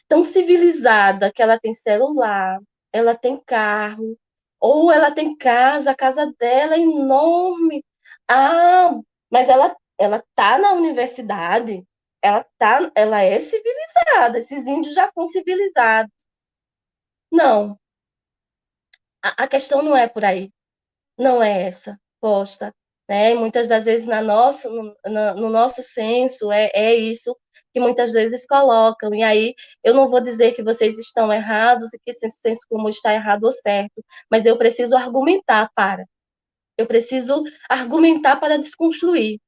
[0.07, 2.59] tão civilizada que ela tem celular,
[2.93, 4.17] ela tem carro,
[4.59, 7.83] ou ela tem casa, a casa dela é enorme.
[8.29, 8.91] Ah,
[9.29, 11.83] mas ela ela tá na universidade,
[12.22, 14.38] ela tá, ela é civilizada.
[14.39, 16.14] Esses índios já são civilizados.
[17.31, 17.77] Não.
[19.23, 20.52] A, a questão não é por aí.
[21.18, 22.73] Não é essa posta
[23.07, 23.34] né?
[23.35, 27.35] Muitas das vezes na nosso, no, no nosso senso é, é isso
[27.73, 29.14] que muitas vezes colocam.
[29.14, 32.89] E aí eu não vou dizer que vocês estão errados e que esse senso comum
[32.89, 36.06] está errado ou certo, mas eu preciso argumentar para.
[36.77, 39.39] Eu preciso argumentar para desconstruir,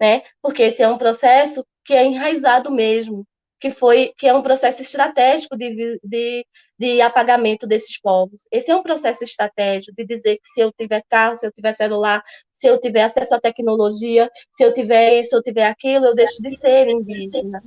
[0.00, 0.22] né?
[0.42, 3.26] Porque esse é um processo que é enraizado mesmo,
[3.60, 6.46] que foi que é um processo estratégico de, de,
[6.78, 8.46] de apagamento desses povos.
[8.50, 11.72] Esse é um processo estratégico de dizer que se eu tiver carro, se eu tiver
[11.74, 12.22] celular,
[12.52, 16.14] se eu tiver acesso à tecnologia, se eu tiver isso, se eu tiver aquilo, eu
[16.14, 17.62] deixo de ser indígena.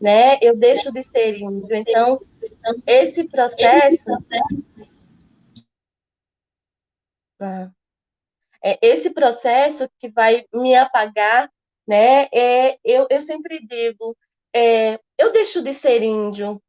[0.00, 0.38] Né?
[0.40, 1.76] Eu deixo de ser índio.
[1.76, 2.18] Então,
[2.86, 4.04] esse processo
[7.40, 7.70] ah,
[8.62, 11.50] é esse processo que vai me apagar,
[11.88, 12.28] né?
[12.32, 14.16] É, eu, eu sempre digo,
[14.54, 16.62] é, eu deixo de ser índio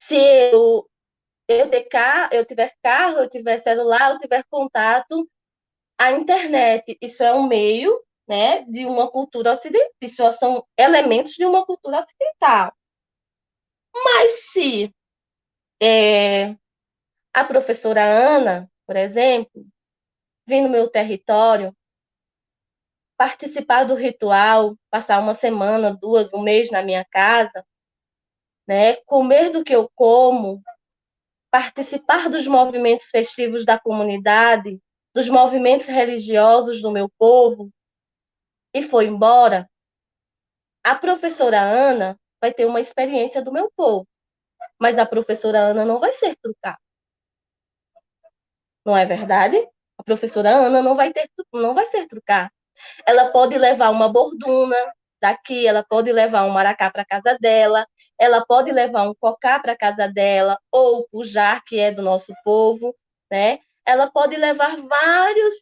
[0.00, 0.88] se eu,
[1.48, 1.70] eu,
[2.32, 5.28] eu tiver carro, eu tiver celular, eu tiver contato
[5.98, 6.96] à internet.
[7.00, 9.90] Isso é um meio né, de uma cultura ocidental.
[10.00, 12.72] Isso são elementos de uma cultura ocidental.
[13.94, 14.94] Mas se
[15.80, 16.56] é,
[17.34, 19.66] a professora Ana, por exemplo,
[20.46, 21.74] vir no meu território,
[23.22, 27.64] participar do ritual, passar uma semana, duas, um mês na minha casa,
[28.66, 30.60] né, comer do que eu como,
[31.48, 34.76] participar dos movimentos festivos da comunidade,
[35.14, 37.70] dos movimentos religiosos do meu povo,
[38.74, 39.70] e foi embora,
[40.82, 44.04] a professora Ana vai ter uma experiência do meu povo,
[44.80, 46.80] mas a professora Ana não vai ser trucada.
[48.84, 49.64] Não é verdade?
[49.96, 52.50] A professora Ana não vai ter, não vai ser trucar.
[53.06, 54.76] Ela pode levar uma borduna
[55.20, 57.86] daqui, ela pode levar um maracá para casa dela,
[58.18, 62.32] ela pode levar um cocá para casa dela, ou o jar, que é do nosso
[62.44, 62.94] povo,
[63.30, 63.60] né?
[63.86, 65.54] Ela pode levar vários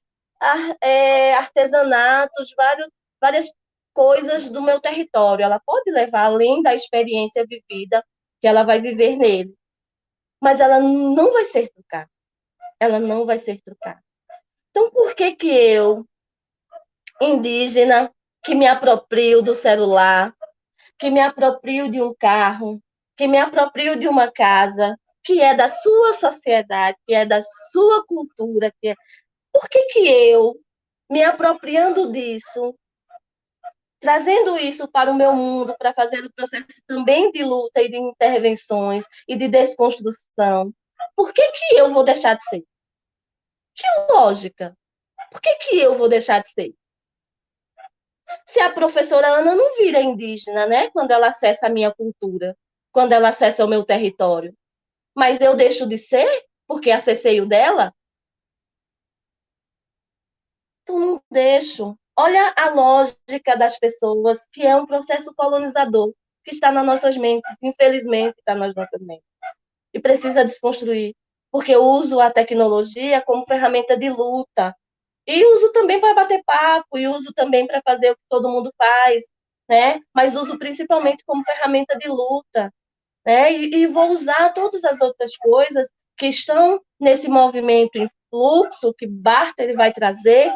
[0.82, 2.88] é, artesanatos, vários,
[3.20, 3.46] várias
[3.92, 5.44] coisas do meu território.
[5.44, 8.04] Ela pode levar, além da experiência vivida,
[8.40, 9.54] que ela vai viver nele.
[10.40, 12.08] Mas ela não vai ser trucada.
[12.78, 14.02] Ela não vai ser trucada.
[14.70, 16.06] Então, por que que eu,
[17.20, 20.34] indígena, que me aproprio do celular,
[20.98, 22.80] que me aproprio de um carro,
[23.16, 27.40] que me aproprio de uma casa, que é da sua sociedade, que é da
[27.70, 28.94] sua cultura, que é...
[29.52, 30.56] por que que eu,
[31.10, 32.74] me apropriando disso,
[34.00, 37.98] trazendo isso para o meu mundo, para fazer o processo também de luta e de
[37.98, 40.72] intervenções e de desconstrução,
[41.14, 42.64] por que que eu vou deixar de ser?
[43.74, 44.74] Que lógica?
[45.30, 46.74] Por que que eu vou deixar de ser?
[48.46, 50.90] Se a professora Ana não vira indígena, né?
[50.90, 52.56] Quando ela acessa a minha cultura,
[52.92, 54.54] quando ela acessa o meu território.
[55.14, 56.28] Mas eu deixo de ser
[56.66, 57.92] porque acessei o dela?
[60.82, 61.96] Então não deixo.
[62.16, 66.12] Olha a lógica das pessoas, que é um processo colonizador,
[66.44, 69.24] que está nas nossas mentes, infelizmente está nas nossas mentes.
[69.92, 71.14] E precisa desconstruir,
[71.50, 74.76] porque eu uso a tecnologia como ferramenta de luta,
[75.26, 78.72] e uso também para bater papo, e uso também para fazer o que todo mundo
[78.76, 79.22] faz,
[79.68, 80.00] né?
[80.14, 82.72] Mas uso principalmente como ferramenta de luta,
[83.24, 83.52] né?
[83.52, 85.88] E, e vou usar todas as outras coisas
[86.18, 90.54] que estão nesse movimento em fluxo que Barter vai trazer,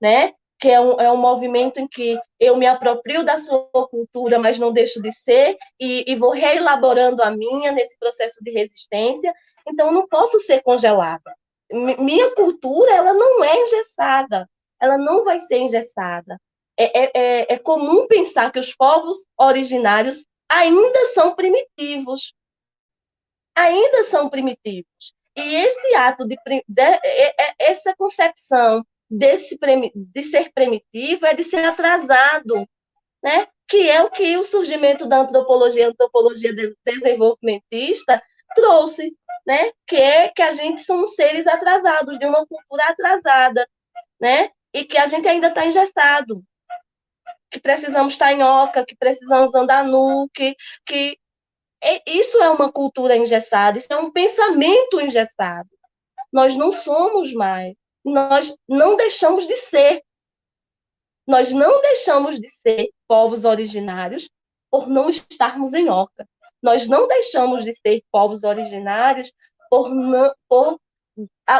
[0.00, 0.32] né?
[0.58, 4.58] Que é um, é um movimento em que eu me aproprio da sua cultura, mas
[4.58, 9.32] não deixo de ser, e, e vou reelaborando a minha nesse processo de resistência.
[9.68, 11.34] Então, não posso ser congelada
[11.70, 14.48] minha cultura ela não é engessada,
[14.80, 16.40] ela não vai ser engessada.
[16.78, 22.34] É, é, é, é comum pensar que os povos originários ainda são primitivos,
[23.54, 25.14] ainda são primitivos.
[25.34, 26.36] E esse ato de,
[26.68, 26.82] de
[27.58, 29.58] essa concepção desse
[29.94, 32.66] de ser primitivo é de ser atrasado,
[33.22, 33.46] né?
[33.68, 38.22] Que é o que o surgimento da antropologia, antropologia desenvolvimentista
[38.54, 39.14] trouxe
[39.46, 39.70] né?
[39.86, 43.68] Que é que a gente somos seres atrasados, de uma cultura atrasada,
[44.20, 44.50] né?
[44.74, 46.42] E que a gente ainda está engessado,
[47.50, 51.18] que precisamos estar em oca, que precisamos andar nu, que, que
[52.06, 55.68] isso é uma cultura engessada, isso é um pensamento engessado.
[56.32, 57.74] Nós não somos mais,
[58.04, 60.02] nós não deixamos de ser.
[61.26, 64.28] Nós não deixamos de ser povos originários
[64.70, 66.28] por não estarmos em oca.
[66.62, 69.32] Nós não deixamos de ser povos originários
[69.70, 70.78] por, não, por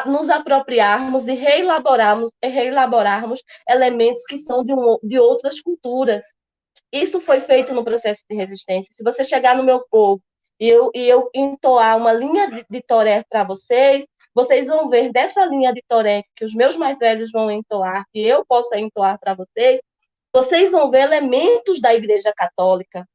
[0.07, 6.25] nos apropriarmos e reelaborarmos, reelaborarmos elementos que são de, um, de outras culturas.
[6.93, 8.93] Isso foi feito no processo de resistência.
[8.93, 10.23] Se você chegar no meu povo
[10.61, 15.11] e eu, e eu entoar uma linha de, de toré para vocês, vocês vão ver
[15.13, 19.19] dessa linha de toré que os meus mais velhos vão entoar, que eu possa entoar
[19.19, 19.81] para vocês,
[20.33, 23.09] vocês vão ver elementos da Igreja Católica,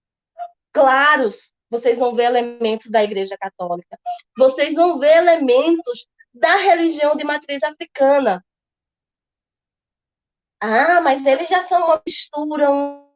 [0.73, 3.97] claros, vocês vão ver elementos da Igreja Católica,
[4.37, 8.43] vocês vão ver elementos da religião de matriz africana.
[10.59, 13.07] Ah, mas eles já são uma mistura, um...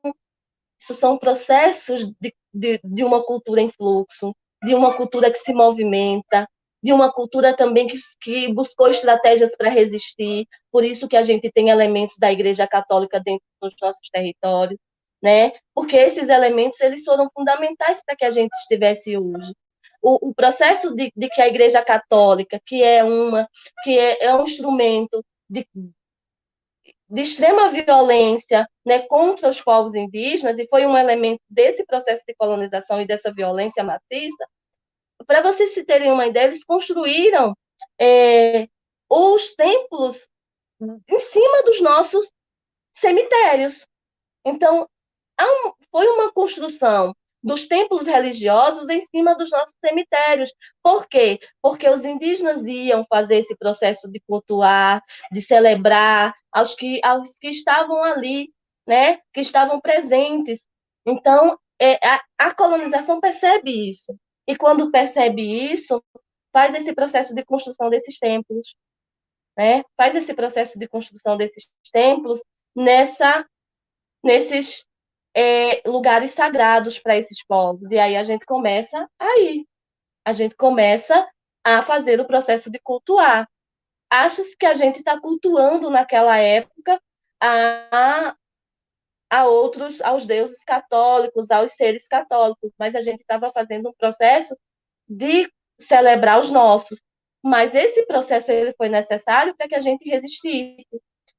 [0.80, 4.34] isso são processos de, de, de uma cultura em fluxo,
[4.64, 6.48] de uma cultura que se movimenta,
[6.82, 11.52] de uma cultura também que, que buscou estratégias para resistir, por isso que a gente
[11.52, 14.80] tem elementos da Igreja Católica dentro dos nossos territórios
[15.26, 15.54] né?
[15.74, 19.56] Porque esses elementos eles foram fundamentais para que a gente estivesse hoje.
[20.00, 23.50] O, o processo de, de, que a Igreja Católica, que é uma,
[23.84, 25.68] que é, é um instrumento de,
[27.10, 32.36] de extrema violência né, contra os povos indígenas, e foi um elemento desse processo de
[32.36, 34.48] colonização e dessa violência maciça,
[35.26, 37.56] para vocês se terem uma ideia, eles construíram
[38.00, 38.68] é,
[39.10, 40.30] os templos
[40.80, 42.32] em cima dos nossos
[42.94, 43.88] cemitérios.
[44.46, 44.88] Então,
[45.44, 50.52] um, foi uma construção dos templos religiosos em cima dos nossos cemitérios.
[50.82, 51.40] Por quê?
[51.62, 57.50] Porque os indígenas iam fazer esse processo de cultuar, de celebrar aos que, aos que
[57.50, 58.52] estavam ali,
[58.88, 59.20] né?
[59.32, 60.66] que estavam presentes.
[61.06, 64.18] Então, é, a, a colonização percebe isso.
[64.48, 66.04] E quando percebe isso,
[66.52, 68.76] faz esse processo de construção desses templos,
[69.58, 69.84] né?
[69.98, 72.42] Faz esse processo de construção desses templos
[72.76, 73.46] nessa,
[74.24, 74.86] nesses
[75.36, 77.92] é, lugares sagrados para esses povos.
[77.92, 79.68] E aí a gente começa aí,
[80.24, 81.28] a gente começa
[81.64, 83.48] a fazer o processo de cultuar.
[84.10, 87.02] Acha-se que a gente está cultuando naquela época
[87.42, 88.36] a,
[89.30, 94.56] a outros, aos deuses católicos, aos seres católicos, mas a gente estava fazendo um processo
[95.08, 97.02] de celebrar os nossos.
[97.44, 100.88] Mas esse processo ele foi necessário para que a gente resistisse.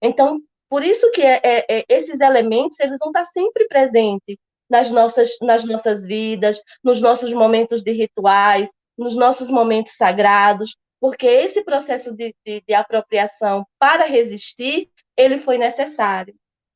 [0.02, 4.36] Então, por isso que é, é, é, esses elementos eles vão estar sempre presentes
[4.68, 11.26] nas nossas, nas nossas vidas, nos nossos momentos de rituais, nos nossos momentos sagrados, porque
[11.26, 16.34] esse processo de, de, de apropriação para resistir, ele foi necessário.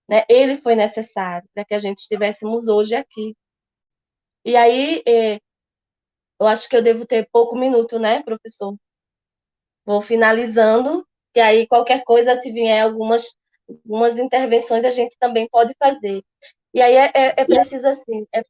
[0.09, 0.25] Né?
[0.29, 3.35] Ele foi necessário para que a gente estivéssemos hoje aqui.
[4.45, 5.41] E aí, é,
[6.41, 8.75] eu acho que eu devo ter pouco minuto, né, professor?
[9.85, 13.35] Vou finalizando, e aí qualquer coisa, se vier algumas,
[13.85, 16.23] algumas intervenções, a gente também pode fazer.
[16.75, 18.43] E aí é, é, é preciso, assim, é,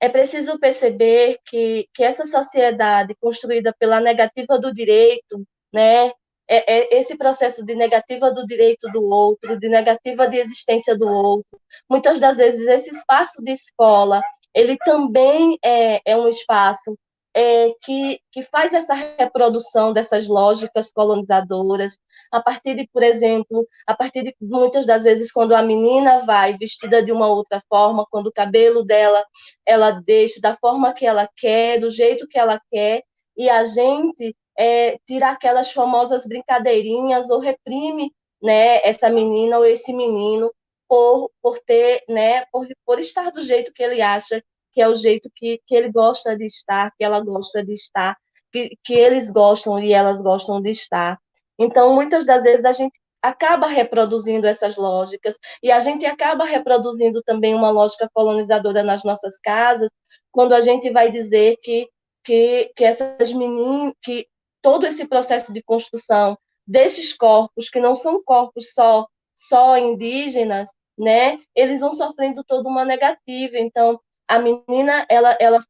[0.00, 6.08] é preciso perceber que, que essa sociedade construída pela negativa do direito, né,
[6.48, 11.06] é, é, esse processo de negativa do direito do outro, de negativa de existência do
[11.06, 14.20] outro, muitas das vezes esse espaço de escola,
[14.54, 16.98] ele também é, é um espaço
[17.34, 21.98] é, que, que faz essa reprodução dessas lógicas colonizadoras,
[22.32, 26.56] a partir de, por exemplo, a partir de muitas das vezes quando a menina vai
[26.56, 29.24] vestida de uma outra forma, quando o cabelo dela
[29.66, 33.02] ela deixa da forma que ela quer, do jeito que ela quer,
[33.36, 38.12] e a gente é, tira aquelas famosas brincadeirinhas ou reprime
[38.42, 40.52] né, essa menina ou esse menino
[40.88, 44.96] por, por ter, né, por, por estar do jeito que ele acha que é o
[44.96, 48.16] jeito que, que ele gosta de estar, que ela gosta de estar,
[48.52, 51.18] que, que eles gostam e elas gostam de estar.
[51.58, 57.22] Então, muitas das vezes a gente acaba reproduzindo essas lógicas e a gente acaba reproduzindo
[57.22, 59.90] também uma lógica colonizadora nas nossas casas,
[60.32, 61.88] quando a gente vai dizer que
[62.24, 64.26] que, que essas meninas, que
[64.62, 70.68] todo esse processo de construção desses corpos que não são corpos só só indígenas,
[70.98, 71.38] né?
[71.54, 73.58] Eles vão sofrendo toda uma negativa.
[73.58, 73.98] Então,
[74.30, 75.60] a menina, ela, ela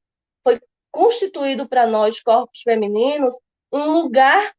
[0.44, 0.60] foi
[0.92, 3.34] constituído para nós corpos femininos
[3.72, 4.52] um lugar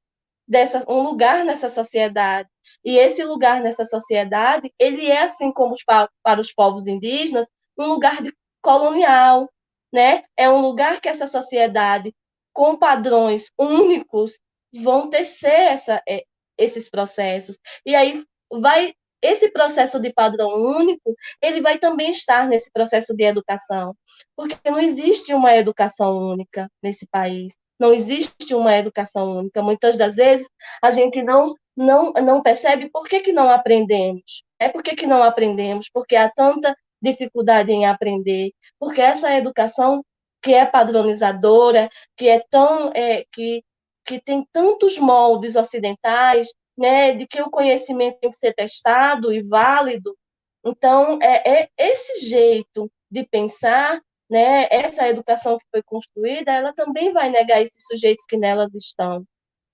[0.48, 2.50] dessa, um lugar nessa sociedade.
[2.84, 7.46] E esse lugar nessa sociedade, ele é assim como os, para os povos indígenas,
[7.78, 9.48] um lugar de colonial,
[9.94, 10.24] né?
[10.36, 12.12] É um lugar que essa sociedade
[12.52, 14.40] com padrões únicos
[14.74, 16.24] vão tecer essa, é,
[16.58, 17.60] esses processos.
[17.86, 23.24] E aí vai esse processo de padrão único, ele vai também estar nesse processo de
[23.24, 23.96] educação,
[24.36, 27.54] porque não existe uma educação única nesse país.
[27.80, 29.62] Não existe uma educação única.
[29.64, 30.48] Muitas das vezes
[30.82, 34.44] a gente não não não percebe por que, que não aprendemos.
[34.60, 35.90] É por que, que não aprendemos?
[35.92, 40.04] Porque há tanta dificuldade em aprender, porque essa educação
[40.44, 43.64] que é padronizadora, que é tão é, que
[44.06, 49.42] que tem tantos moldes ocidentais, né, de que o conhecimento tem que ser testado e
[49.42, 50.18] válido.
[50.66, 57.12] Então, é, é esse jeito de pensar, né, essa educação que foi construída, ela também
[57.12, 59.26] vai negar esses sujeitos que nelas estão,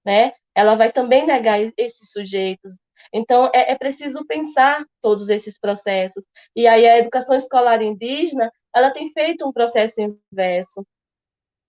[0.06, 0.34] né?
[0.56, 2.74] Ela vai também negar esses sujeitos.
[3.14, 6.26] Então, é, é preciso pensar todos esses processos.
[6.56, 10.86] E aí, a educação escolar indígena, ela tem feito um processo inverso.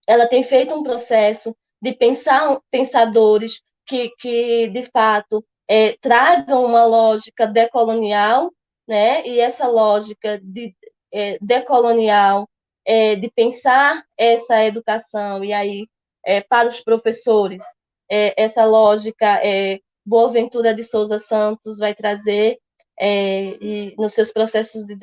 [0.07, 6.85] Ela tem feito um processo de pensar pensadores que, que de fato, é, tragam uma
[6.85, 8.53] lógica decolonial,
[8.87, 9.27] né?
[9.27, 10.75] E essa lógica de,
[11.13, 12.49] é, decolonial,
[12.87, 15.87] é, de pensar essa educação, e aí,
[16.25, 17.63] é, para os professores,
[18.11, 22.59] é, essa lógica é, Boaventura de Souza Santos vai trazer
[23.01, 24.97] e nos seus processos de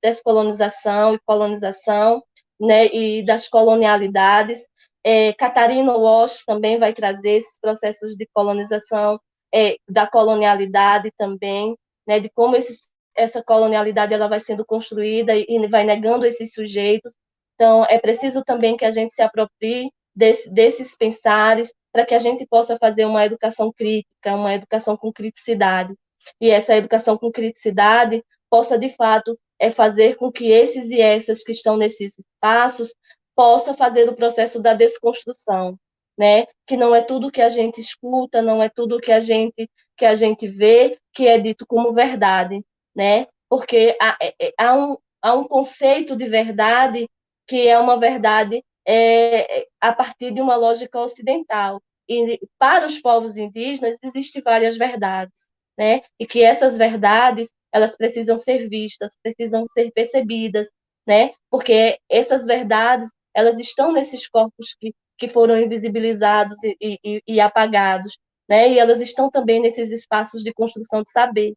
[0.00, 2.22] descolonização e colonização,
[2.60, 4.60] né, e das colonialidades,
[5.04, 9.20] é, Catarina Walsh também vai trazer esses processos de colonização,
[9.54, 11.76] é, da colonialidade também,
[12.06, 16.52] né, de como esses, essa colonialidade ela vai sendo construída e, e vai negando esses
[16.52, 17.14] sujeitos.
[17.54, 22.18] Então, é preciso também que a gente se aproprie desse, desses pensares para que a
[22.18, 25.94] gente possa fazer uma educação crítica, uma educação com criticidade.
[26.40, 31.42] E essa educação com criticidade possa, de fato, é fazer com que esses e essas
[31.42, 32.94] que estão nesses espaços
[33.34, 35.78] possa fazer o processo da desconstrução,
[36.18, 36.46] né?
[36.66, 40.06] Que não é tudo que a gente escuta, não é tudo que a gente que
[40.06, 42.64] a gente vê que é dito como verdade,
[42.94, 43.26] né?
[43.48, 47.08] Porque há, é, é, há, um, há um conceito de verdade
[47.46, 51.80] que é uma verdade é, a partir de uma lógica ocidental.
[52.08, 55.46] E para os povos indígenas existem várias verdades,
[55.78, 56.02] né?
[56.18, 60.68] E que essas verdades elas precisam ser vistas, precisam ser percebidas,
[61.06, 61.32] né?
[61.50, 68.18] Porque essas verdades elas estão nesses corpos que, que foram invisibilizados e, e, e apagados,
[68.48, 68.70] né?
[68.70, 71.54] E elas estão também nesses espaços de construção de saber.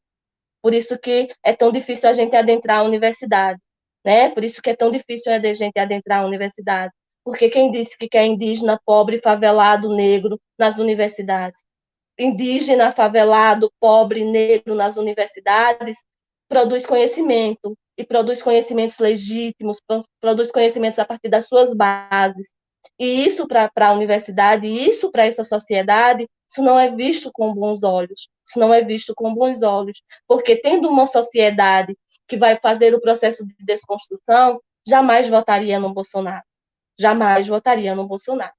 [0.62, 3.60] Por isso que é tão difícil a gente adentrar a universidade,
[4.04, 4.30] né?
[4.32, 6.94] Por isso que é tão difícil a gente adentrar a universidade.
[7.24, 11.64] Porque quem disse que quer indígena, pobre, favelado, negro nas universidades?
[12.18, 15.98] Indígena, favelado, pobre, negro nas universidades
[16.48, 19.80] produz conhecimento, e produz conhecimentos legítimos,
[20.20, 22.50] produz conhecimentos a partir das suas bases.
[23.00, 27.84] E isso para a universidade, isso para essa sociedade, isso não é visto com bons
[27.84, 28.30] olhos.
[28.46, 30.02] Isso não é visto com bons olhos.
[30.28, 31.98] Porque tendo uma sociedade
[32.28, 36.44] que vai fazer o processo de desconstrução, jamais votaria no Bolsonaro.
[37.00, 38.54] Jamais votaria no Bolsonaro.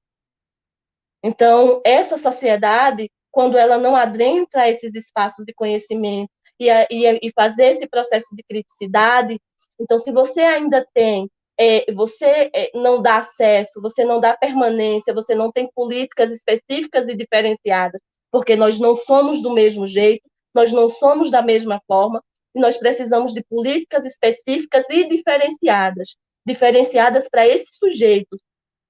[1.23, 7.67] Então, essa sociedade, quando ela não adentra esses espaços de conhecimento, e, e, e fazer
[7.67, 9.39] esse processo de criticidade.
[9.79, 11.29] Então, se você ainda tem
[11.59, 17.07] é, você é, não dá acesso, você não dá permanência, você não tem políticas específicas
[17.07, 17.99] e diferenciadas,
[18.31, 22.23] porque nós não somos do mesmo jeito, nós não somos da mesma forma,
[22.53, 26.15] e nós precisamos de políticas específicas e diferenciadas,
[26.45, 28.39] diferenciadas para esses sujeitos,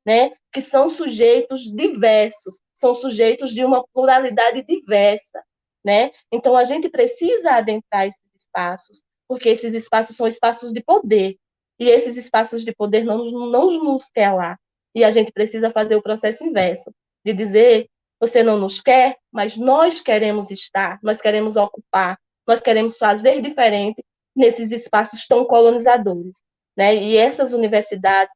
[0.05, 5.41] né, que são sujeitos diversos, são sujeitos de uma pluralidade diversa,
[5.87, 6.11] né?
[6.29, 11.37] Então a gente precisa adentrar esses espaços, porque esses espaços são espaços de poder,
[11.79, 14.59] e esses espaços de poder não, não nos quer lá.
[14.93, 16.93] E a gente precisa fazer o processo inverso,
[17.25, 17.87] de dizer,
[18.19, 24.03] você não nos quer, mas nós queremos estar, nós queremos ocupar, nós queremos fazer diferente
[24.35, 26.43] nesses espaços tão colonizadores.
[26.75, 26.95] Né?
[26.97, 28.35] E essas universidades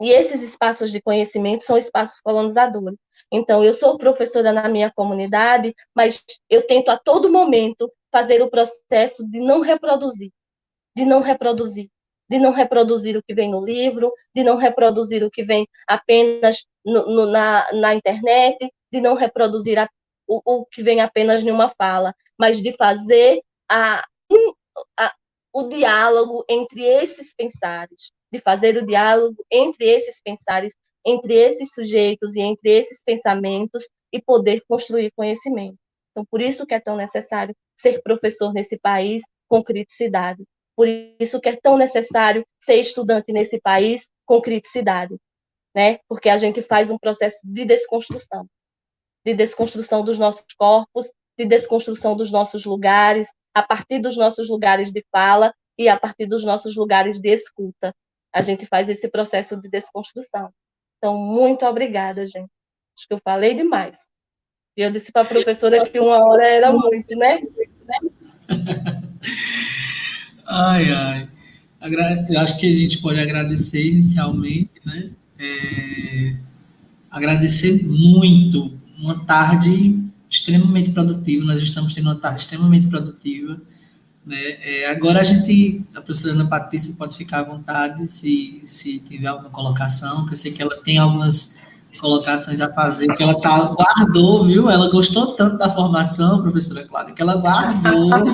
[0.00, 2.98] e esses espaços de conhecimento são espaços colonizadores.
[3.30, 8.50] Então, eu sou professora na minha comunidade, mas eu tento a todo momento fazer o
[8.50, 10.30] processo de não reproduzir,
[10.96, 11.90] de não reproduzir,
[12.28, 16.64] de não reproduzir o que vem no livro, de não reproduzir o que vem apenas
[16.84, 18.56] no, no, na, na internet,
[18.90, 19.88] de não reproduzir a,
[20.26, 24.04] o, o, que vem apenas em uma fala, mas de fazer a,
[24.98, 25.14] a,
[25.52, 30.74] o diálogo entre esses pensares, de fazer o diálogo entre esses pensares
[31.08, 35.78] entre esses sujeitos e entre esses pensamentos e poder construir conhecimento.
[36.10, 40.44] Então, por isso que é tão necessário ser professor nesse país com criticidade.
[40.76, 40.86] Por
[41.18, 45.16] isso que é tão necessário ser estudante nesse país com criticidade,
[45.74, 45.98] né?
[46.08, 48.46] Porque a gente faz um processo de desconstrução,
[49.24, 54.92] de desconstrução dos nossos corpos, de desconstrução dos nossos lugares, a partir dos nossos lugares
[54.92, 57.94] de fala e a partir dos nossos lugares de escuta.
[58.32, 60.52] A gente faz esse processo de desconstrução.
[60.98, 62.50] Então, muito obrigada, gente.
[62.96, 63.98] Acho que eu falei demais.
[64.76, 67.40] E eu disse para a professora que uma hora era muito, né?
[70.50, 71.28] Ai, ai.
[72.28, 75.10] Eu acho que a gente pode agradecer inicialmente, né?
[75.38, 76.36] É...
[77.10, 78.72] Agradecer muito.
[78.98, 81.44] Uma tarde extremamente produtiva.
[81.44, 83.60] Nós estamos tendo uma tarde extremamente produtiva.
[84.28, 84.58] Né?
[84.62, 89.26] É, agora a gente, a professora Ana Patrícia pode ficar à vontade se, se tiver
[89.26, 91.56] alguma colocação, que eu sei que ela tem algumas
[91.98, 94.70] colocações a fazer, que ela tá, guardou, viu?
[94.70, 98.10] Ela gostou tanto da formação, professora Cláudia, que ela guardou.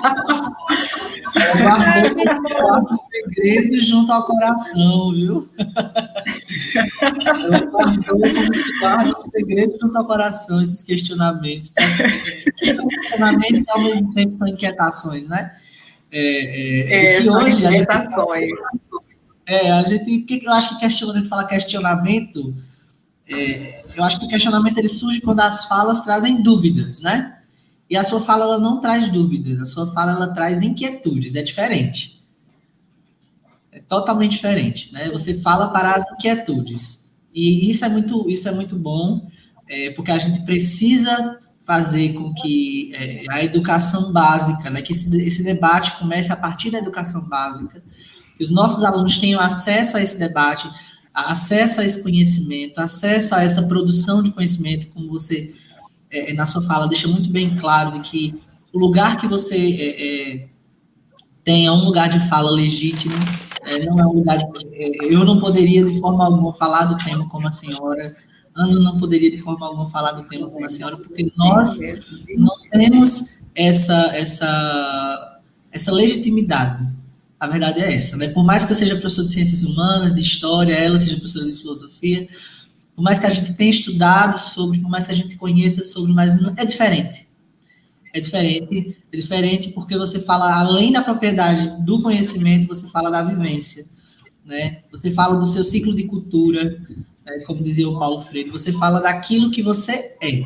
[1.37, 5.49] ela guardou o segredo junto ao coração, viu?
[7.25, 11.73] ela guardou como se guarda o segredo junto ao coração, esses questionamentos.
[11.79, 15.53] Esses questionamentos ao mesmo tempo são inquietações, né?
[16.16, 17.89] É, é, é que hoje a gente,
[19.47, 22.55] é, a gente, porque eu acho que questionamento, fala questionamento,
[23.28, 27.41] é, eu acho que o questionamento ele surge quando as falas trazem dúvidas, né?
[27.91, 31.43] E a sua fala ela não traz dúvidas, a sua fala ela traz inquietudes, é
[31.43, 32.24] diferente.
[33.73, 35.11] É totalmente diferente, né?
[35.11, 37.11] Você fala para as inquietudes.
[37.35, 39.28] E isso é muito, isso é muito bom,
[39.69, 45.15] é, porque a gente precisa fazer com que é, a educação básica, né, que esse,
[45.23, 47.82] esse debate comece a partir da educação básica,
[48.36, 50.69] que os nossos alunos tenham acesso a esse debate,
[51.12, 55.55] acesso a esse conhecimento, acesso a essa produção de conhecimento, como você,
[56.11, 58.43] é, na sua fala, deixa muito bem claro de que
[58.73, 60.49] o lugar que você é, é,
[61.43, 63.15] tem é um lugar de fala legítimo,
[63.62, 67.03] é, não é um lugar de, é, eu não poderia de forma alguma falar do
[67.03, 68.15] tema como a senhora,
[68.55, 71.78] Ana não poderia de forma alguma falar do tema como a senhora, porque nós
[72.36, 75.40] não temos essa, essa,
[75.72, 76.86] essa legitimidade.
[77.39, 78.28] A verdade é essa, né?
[78.28, 81.59] Por mais que eu seja professor de ciências humanas, de história, ela seja professora de
[81.59, 82.28] filosofia,
[82.94, 86.12] por mais que a gente tenha estudado sobre, por mais que a gente conheça sobre,
[86.12, 87.28] mas é diferente.
[88.12, 93.24] É diferente, é diferente porque você fala além da propriedade do conhecimento, você fala da
[93.24, 93.85] vivência,
[94.44, 94.82] né?
[94.93, 96.81] Você fala do seu ciclo de cultura,
[97.24, 97.38] né?
[97.46, 100.44] como dizia o Paulo Freire, você fala daquilo que você é,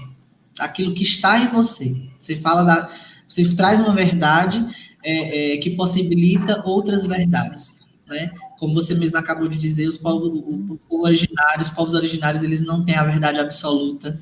[0.57, 1.95] daquilo que está em você.
[2.19, 2.91] Você fala da,
[3.29, 4.65] você traz uma verdade
[5.03, 7.77] é, é, que possibilita outras verdades,
[8.07, 8.31] né?
[8.59, 12.63] Como você mesmo acabou de dizer, os povos o, o originários, os povos originários, eles
[12.63, 14.19] não têm a verdade absoluta,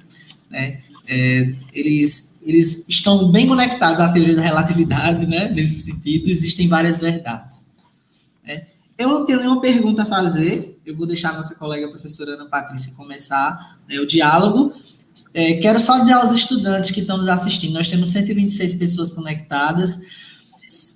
[0.51, 0.81] né?
[1.09, 5.51] É, eles eles estão bem conectados à teoria da relatividade, né?
[5.51, 7.67] Nesse sentido, existem várias verdades.
[8.47, 8.67] Né?
[8.97, 10.76] Eu não tenho nenhuma pergunta a fazer.
[10.87, 14.73] Eu vou deixar a nossa colega a professora Ana Patrícia começar né, o diálogo.
[15.35, 19.99] É, quero só dizer aos estudantes que estão nos assistindo, nós temos 126 pessoas conectadas.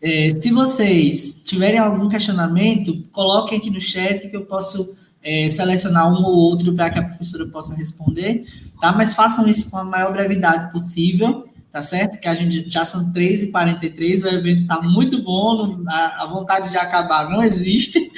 [0.00, 6.08] É, se vocês tiverem algum questionamento, coloquem aqui no chat que eu posso é, selecionar
[6.08, 8.44] um ou outro para que a professora possa responder,
[8.80, 8.92] tá?
[8.92, 12.18] Mas façam isso com a maior brevidade possível, tá certo?
[12.18, 16.76] Que a gente já são 3h43, o evento está muito bom, a, a, vontade de
[16.76, 18.10] acabar não existe.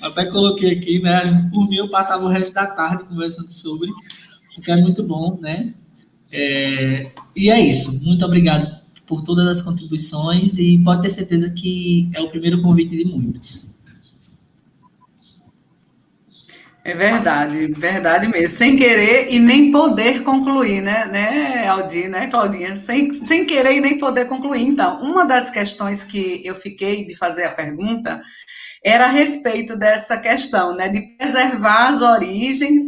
[0.00, 1.24] até coloquei aqui, né?
[1.24, 3.90] Gente, por mim, eu passava o resto da tarde conversando sobre,
[4.54, 5.74] porque é muito bom, né?
[6.32, 8.04] É, e é isso.
[8.04, 12.96] Muito obrigado por todas as contribuições e pode ter certeza que é o primeiro convite
[12.96, 13.69] de muitos.
[16.90, 18.58] É verdade, verdade mesmo.
[18.58, 21.62] Sem querer e nem poder concluir, né, né,
[22.08, 22.76] né, Claudinha?
[22.78, 24.62] Sem, sem querer e nem poder concluir.
[24.62, 28.20] Então, uma das questões que eu fiquei de fazer a pergunta
[28.84, 32.82] era a respeito dessa questão, né, de preservar as origens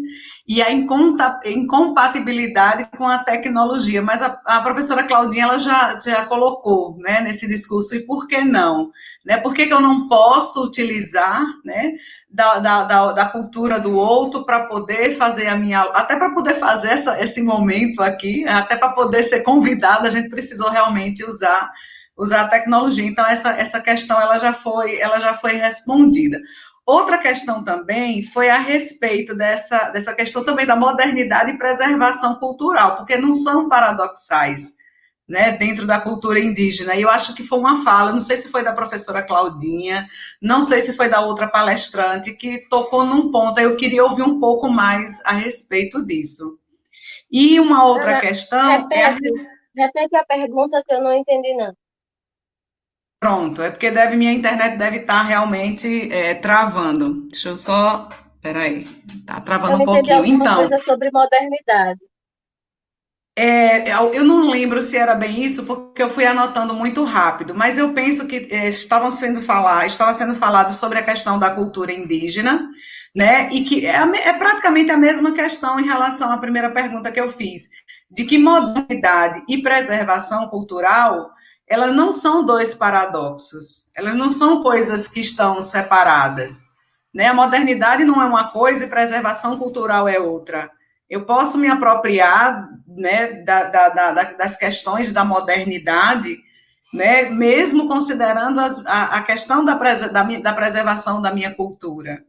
[0.49, 4.03] e a incompatibilidade com a tecnologia.
[4.03, 8.43] Mas a, a, professora Claudinha ela já, já colocou né, nesse discurso, e por que
[8.43, 8.91] não?
[9.25, 11.93] Né, por que, que eu não posso utilizar né,
[12.33, 15.83] da, da, da, da cultura do outro para poder fazer a minha.
[15.83, 20.31] Até para poder fazer essa, esse momento aqui, até para poder ser convidada, a gente
[20.31, 21.71] precisou realmente usar
[22.17, 23.07] usar a tecnologia.
[23.07, 26.39] Então, essa, essa questão ela já, foi, ela já foi respondida.
[26.85, 32.97] Outra questão também foi a respeito dessa, dessa questão também da modernidade e preservação cultural,
[32.97, 34.75] porque não são paradoxais,
[35.33, 36.95] né, dentro da cultura indígena.
[36.95, 40.07] E eu acho que foi uma fala, não sei se foi da professora Claudinha,
[40.43, 44.39] não sei se foi da outra palestrante, que tocou num ponto, eu queria ouvir um
[44.39, 46.59] pouco mais a respeito disso.
[47.31, 48.71] E uma outra Ana, questão...
[48.83, 49.87] Repete, é a...
[49.87, 51.75] repete a pergunta que eu não entendi, não.
[53.19, 57.27] Pronto, é porque deve, minha internet deve estar tá realmente é, travando.
[57.31, 58.07] Deixa eu só.
[58.43, 58.85] Peraí,
[59.25, 60.27] tá travando um pouquinho.
[60.27, 60.69] Então.
[60.69, 62.01] coisa sobre modernidade.
[63.35, 67.79] É, eu não lembro se era bem isso, porque eu fui anotando muito rápido, mas
[67.79, 71.93] eu penso que é, estavam sendo falar, estava sendo falado sobre a questão da cultura
[71.93, 72.69] indígena,
[73.15, 73.51] né?
[73.51, 77.33] E que é, é praticamente a mesma questão em relação à primeira pergunta que eu
[77.33, 77.69] fiz,
[78.11, 81.31] de que modernidade e preservação cultural
[81.67, 86.63] elas não são dois paradoxos, elas não são coisas que estão separadas.
[87.15, 87.29] Né?
[87.29, 90.71] A modernidade não é uma coisa e preservação cultural é outra.
[91.13, 96.39] Eu posso me apropriar né, da, da, da, das questões da modernidade,
[96.91, 102.25] né, mesmo considerando as, a, a, questão da, da, preservação da minha cultura.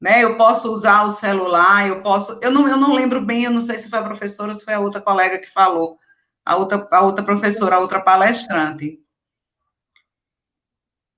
[0.00, 0.22] Né?
[0.22, 2.38] Eu posso usar o celular, eu posso.
[2.40, 4.64] Eu não, eu não lembro bem, eu não sei se foi a professora ou se
[4.64, 5.98] foi a outra colega que falou,
[6.44, 9.00] a outra, a outra professora, a outra palestrante.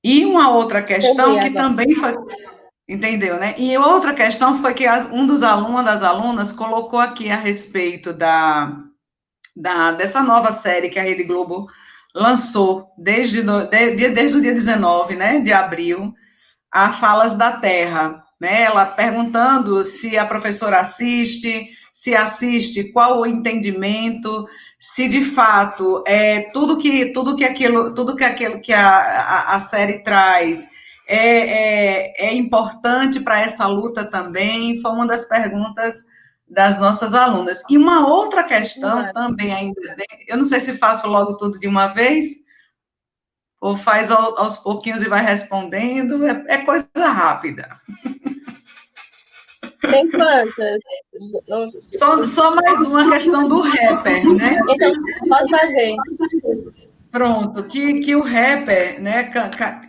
[0.02, 2.16] E uma outra questão que também foi.
[2.88, 3.54] Entendeu, né?
[3.58, 8.76] E outra questão foi que um dos alunos, das alunas, colocou aqui a respeito da,
[9.56, 11.68] da, dessa nova série que a Rede Globo
[12.14, 16.12] lançou desde, de, desde o dia 19 né, de abril,
[16.70, 18.22] a Falas da Terra.
[18.40, 18.62] Né?
[18.62, 24.46] Ela perguntando se a professora assiste, se assiste, qual o entendimento,
[24.78, 29.54] se de fato é tudo que tudo que aquilo tudo que aquilo que a, a,
[29.54, 30.70] a série traz
[31.06, 36.04] é, é, é importante para essa luta também foi uma das perguntas
[36.48, 39.80] das nossas alunas e uma outra questão também ainda
[40.28, 42.42] eu não sei se faço logo tudo de uma vez
[43.62, 46.26] ou faz aos pouquinhos e vai respondendo?
[46.26, 47.68] É, é coisa rápida.
[49.80, 50.80] Tem quantas?
[51.96, 54.58] Só, só mais uma questão do rapper, né?
[54.68, 54.92] Então,
[55.28, 55.94] pode fazer.
[57.12, 59.30] Pronto, que, que o rapper, né,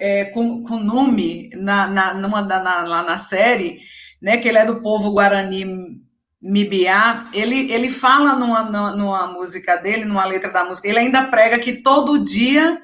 [0.02, 3.80] é, com, com nome na, na, numa, na, lá na série,
[4.22, 6.02] né, que ele é do povo Guarani
[6.42, 11.58] Mibiá, ele, ele fala numa, numa música dele, numa letra da música, ele ainda prega
[11.60, 12.82] que todo dia,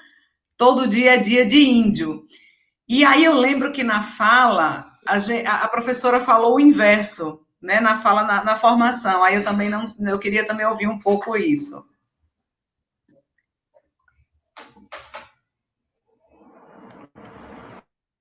[0.55, 2.23] todo dia é dia de índio.
[2.87, 7.97] E aí eu lembro que na fala, a, a professora falou o inverso, né, na
[7.97, 9.21] fala, na, na formação.
[9.21, 11.88] Aí eu também não, eu queria também ouvir um pouco isso.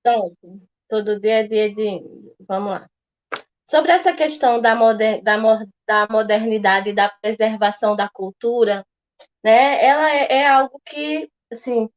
[0.02, 0.60] Pronto.
[0.88, 2.02] Todo dia é dia de.
[2.48, 2.88] Vamos lá.
[3.68, 5.36] Sobre essa questão da, moder, da,
[5.86, 8.84] da modernidade e da preservação da cultura,
[9.44, 11.88] né, ela é, é algo que, assim,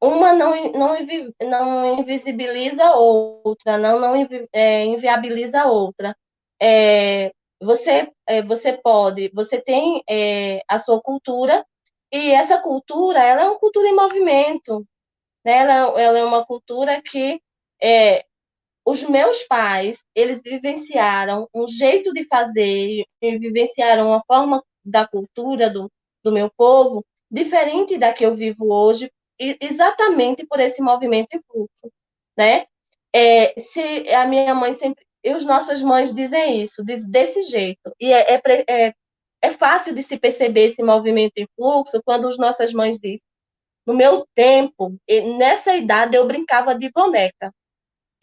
[0.00, 0.96] uma não, não,
[1.42, 4.14] não invisibiliza outra, não, não
[4.52, 6.16] é, inviabiliza outra.
[6.60, 11.64] É, você, é, você pode, você tem é, a sua cultura,
[12.12, 14.86] e essa cultura, ela é uma cultura em movimento,
[15.46, 15.58] né?
[15.58, 17.40] ela, ela é uma cultura que
[17.80, 18.24] é,
[18.84, 25.90] os meus pais, eles vivenciaram um jeito de fazer, vivenciaram uma forma da cultura do,
[26.24, 31.92] do meu povo diferente da que eu vivo hoje, exatamente por esse movimento em fluxo,
[32.36, 32.66] né?
[33.14, 37.92] É, se a minha mãe sempre, e as nossas mães dizem isso, diz, desse jeito,
[38.00, 38.94] e é, é, é,
[39.42, 43.25] é fácil de se perceber esse movimento em fluxo quando as nossas mães dizem,
[43.86, 44.98] no meu tempo,
[45.38, 47.54] nessa idade eu brincava de boneca.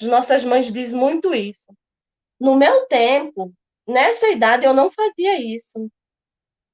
[0.01, 1.73] As nossas mães dizem muito isso.
[2.39, 3.53] No meu tempo,
[3.87, 5.89] nessa idade eu não fazia isso.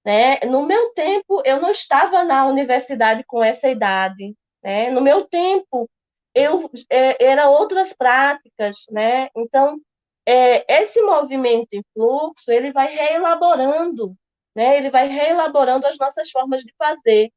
[0.04, 0.40] Né?
[0.48, 4.36] No meu tempo, eu não estava na universidade com essa idade.
[4.64, 4.90] Né?
[4.90, 5.88] No meu tempo,
[6.34, 8.86] eu é, era outras práticas.
[8.90, 9.30] Né?
[9.38, 9.80] Então,
[10.26, 14.16] é, esse movimento em fluxo, ele vai reelaborando,
[14.56, 14.78] né?
[14.78, 17.32] ele vai reelaborando as nossas formas de fazer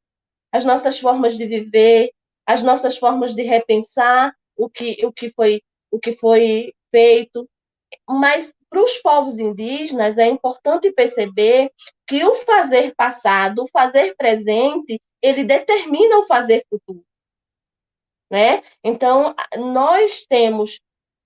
[0.52, 2.12] as nossas formas de viver,
[2.46, 7.48] as nossas formas de repensar o que, o que, foi, o que foi feito.
[8.08, 11.70] Mas para os povos indígenas é importante perceber
[12.06, 17.04] que o fazer passado, o fazer presente, ele determina o fazer futuro.
[18.30, 18.62] Né?
[18.82, 20.80] Então, nós temos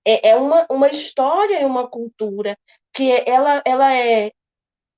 [0.07, 2.57] é, é uma, uma história e uma cultura
[2.95, 4.33] que ela, ela, é,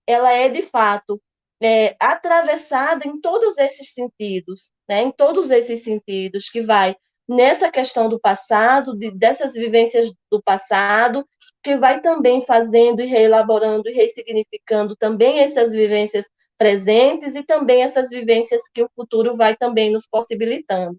[0.07, 1.21] ela é, de fato,
[1.61, 5.03] é, atravessada em todos esses sentidos, né?
[5.03, 6.97] em todos esses sentidos, que vai
[7.29, 11.27] nessa questão do passado, de, dessas vivências do passado,
[11.63, 16.27] que vai também fazendo e reelaborando e ressignificando também essas vivências
[16.57, 20.97] presentes e também essas vivências que o futuro vai também nos possibilitando.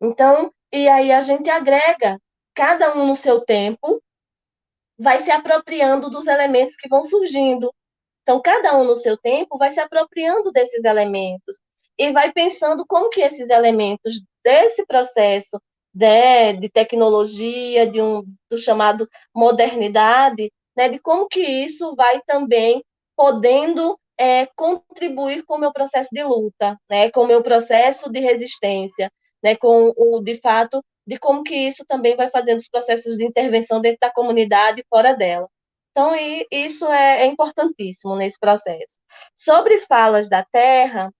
[0.00, 2.18] Então, e aí a gente agrega,
[2.54, 4.02] cada um no seu tempo,
[4.98, 7.72] vai se apropriando dos elementos que vão surgindo,
[8.30, 11.58] então, cada um no seu tempo vai se apropriando desses elementos
[11.98, 15.60] e vai pensando como que esses elementos desse processo
[15.92, 22.84] de, de tecnologia, de um do chamado modernidade, né, de como que isso vai também
[23.16, 28.20] podendo é, contribuir com o meu processo de luta, né, com o meu processo de
[28.20, 29.10] resistência,
[29.42, 33.24] né, com o de fato de como que isso também vai fazendo os processos de
[33.24, 35.48] intervenção dentro da comunidade e fora dela.
[35.90, 36.14] Então,
[36.50, 38.98] isso é, é importantíssimo nesse processo.
[39.34, 41.12] Sobre falas da terra,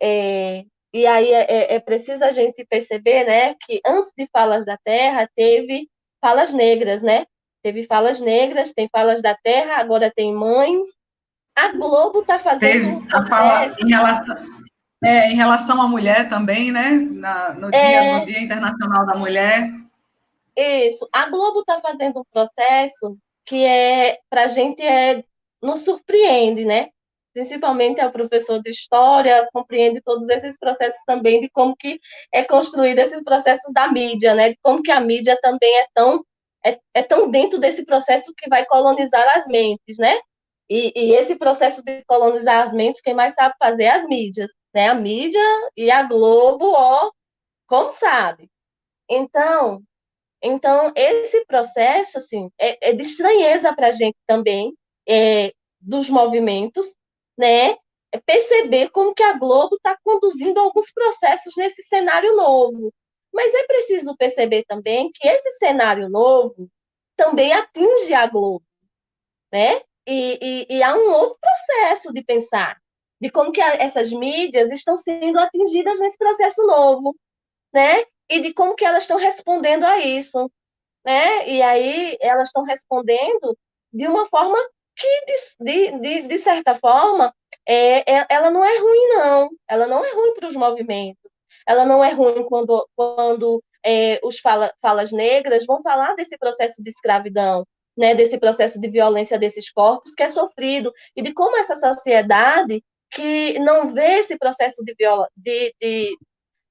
[0.00, 4.64] é, e aí é, é, é, preciso a gente perceber né, que antes de falas
[4.64, 5.88] da terra, teve
[6.20, 7.26] falas negras, né?
[7.62, 10.86] Teve falas negras, tem falas da terra, agora tem mães.
[11.54, 13.00] A Globo está fazendo.
[13.00, 14.36] Teve a fala em relação,
[15.04, 16.90] é, em relação à mulher também, né?
[16.90, 18.18] Na, no, dia, é.
[18.18, 19.70] no Dia Internacional da Mulher.
[20.56, 21.08] Isso.
[21.12, 23.16] A Globo está fazendo um processo
[23.50, 25.24] que é para a gente é
[25.60, 26.88] nos surpreende, né?
[27.34, 31.98] Principalmente o professor de história compreende todos esses processos também de como que
[32.32, 34.50] é construído esses processos da mídia, né?
[34.50, 36.24] De como que a mídia também é tão
[36.64, 40.16] é, é tão dentro desse processo que vai colonizar as mentes, né?
[40.68, 44.52] E, e, esse processo de colonizar as mentes, quem mais sabe fazer é as mídias,
[44.72, 44.88] né?
[44.88, 45.42] A mídia
[45.76, 47.10] e a Globo, ó,
[47.66, 48.48] como sabe.
[49.08, 49.82] Então,
[50.42, 54.74] então, esse processo, assim, é, é de estranheza para a gente também,
[55.08, 56.94] é, dos movimentos,
[57.38, 57.76] né?
[58.12, 62.92] É perceber como que a Globo está conduzindo alguns processos nesse cenário novo.
[63.32, 66.68] Mas é preciso perceber também que esse cenário novo
[67.16, 68.64] também atinge a Globo,
[69.52, 69.80] né?
[70.06, 72.80] E, e, e há um outro processo de pensar,
[73.20, 77.14] de como que a, essas mídias estão sendo atingidas nesse processo novo,
[77.72, 78.02] né?
[78.30, 80.50] E de como que elas estão respondendo a isso,
[81.04, 81.48] né?
[81.48, 83.58] E aí elas estão respondendo
[83.92, 84.56] de uma forma
[84.96, 85.24] que,
[85.60, 87.34] de, de, de certa forma,
[87.66, 89.50] é, é, ela não é ruim, não.
[89.68, 91.30] Ela não é ruim para os movimentos.
[91.66, 96.82] Ela não é ruim quando, quando é, os fala, falas negras vão falar desse processo
[96.82, 97.66] de escravidão,
[97.96, 102.82] né, desse processo de violência desses corpos que é sofrido, e de como essa sociedade
[103.10, 106.16] que não vê esse processo de, viola, de, de,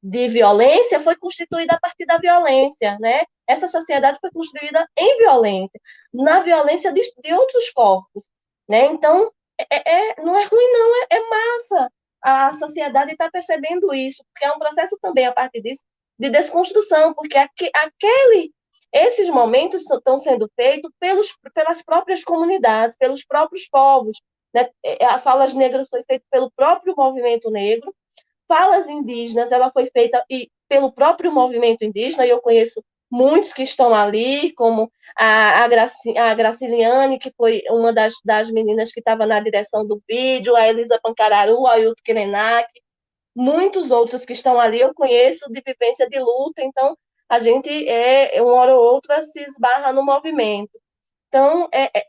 [0.01, 3.23] de violência foi constituída a partir da violência, né?
[3.47, 5.80] Essa sociedade foi construída em violência,
[6.13, 8.30] na violência de, de outros corpos,
[8.67, 8.85] né?
[8.85, 9.31] Então,
[9.69, 11.91] é, é, não é ruim, não, é, é massa.
[12.21, 15.84] A sociedade está percebendo isso, porque é um processo também, a partir disso,
[16.17, 18.53] de desconstrução, porque aqu, aquele,
[18.93, 24.17] esses momentos estão sendo feitos pelos, pelas próprias comunidades, pelos próprios povos.
[24.53, 24.69] Né?
[24.84, 27.93] É, a Falas Negras foi feita pelo próprio movimento negro,
[28.49, 33.63] Falas Indígenas, ela foi feita e, pelo próprio movimento indígena, e eu conheço muitos que
[33.63, 38.99] estão ali, como a, a, Graci, a Graciliane, que foi uma das, das meninas que
[38.99, 42.67] estava na direção do vídeo, a Elisa Pancararu, a Ailton Krenak,
[43.35, 46.97] muitos outros que estão ali eu conheço de vivência de luta, então
[47.30, 50.80] a gente, é, uma hora ou outra, se esbarra no movimento.
[51.27, 52.09] Então, é, é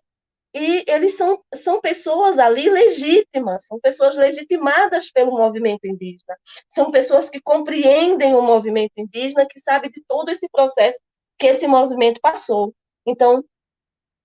[0.52, 6.36] e eles são, são pessoas ali legítimas, são pessoas legitimadas pelo movimento indígena,
[6.68, 10.98] são pessoas que compreendem o movimento indígena, que sabem de todo esse processo
[11.39, 12.74] que esse movimento passou.
[13.06, 13.44] Então,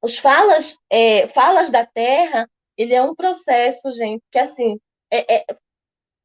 [0.02, 4.80] os falas, é, falas da terra, ele é um processo, gente, que assim,
[5.12, 5.46] é, é,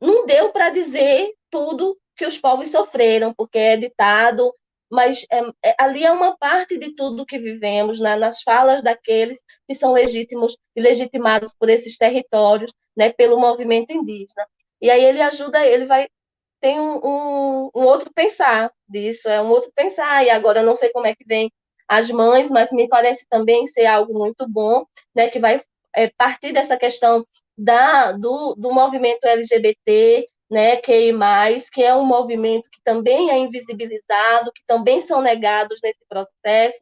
[0.00, 4.54] não deu para dizer tudo que os povos sofreram, porque é ditado
[4.90, 5.40] mas é,
[5.70, 9.92] é, ali é uma parte de tudo que vivemos, né, nas falas daqueles que são
[9.92, 14.46] legítimos e legitimados por esses territórios, né, pelo movimento indígena.
[14.80, 16.08] E aí ele ajuda, ele vai
[16.60, 20.90] tem um, um, um, outro pensar disso, é um outro pensar, e agora não sei
[20.90, 21.50] como é que vem
[21.88, 24.84] as mães, mas me parece também ser algo muito bom,
[25.14, 25.62] né, que vai
[25.96, 27.24] é, partir dessa questão
[27.56, 31.12] da, do, do movimento LGBT, né, QI+,
[31.72, 36.80] que é um movimento que também é invisibilizado, que também são negados nesse processo,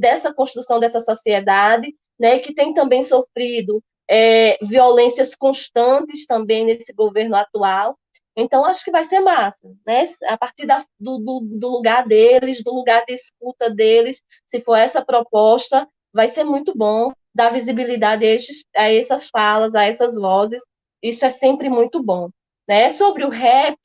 [0.00, 7.36] dessa construção dessa sociedade, né, que tem também sofrido é, violências constantes também nesse governo
[7.36, 7.96] atual.
[8.36, 10.04] Então, acho que vai ser massa, né?
[10.28, 14.76] A partir da, do, do, do lugar deles, do lugar de escuta deles, se for
[14.76, 20.14] essa proposta, vai ser muito bom dar visibilidade a, esses, a essas falas, a essas
[20.14, 20.62] vozes.
[21.02, 22.30] Isso é sempre muito bom.
[22.68, 22.90] Né?
[22.90, 23.78] Sobre o rap,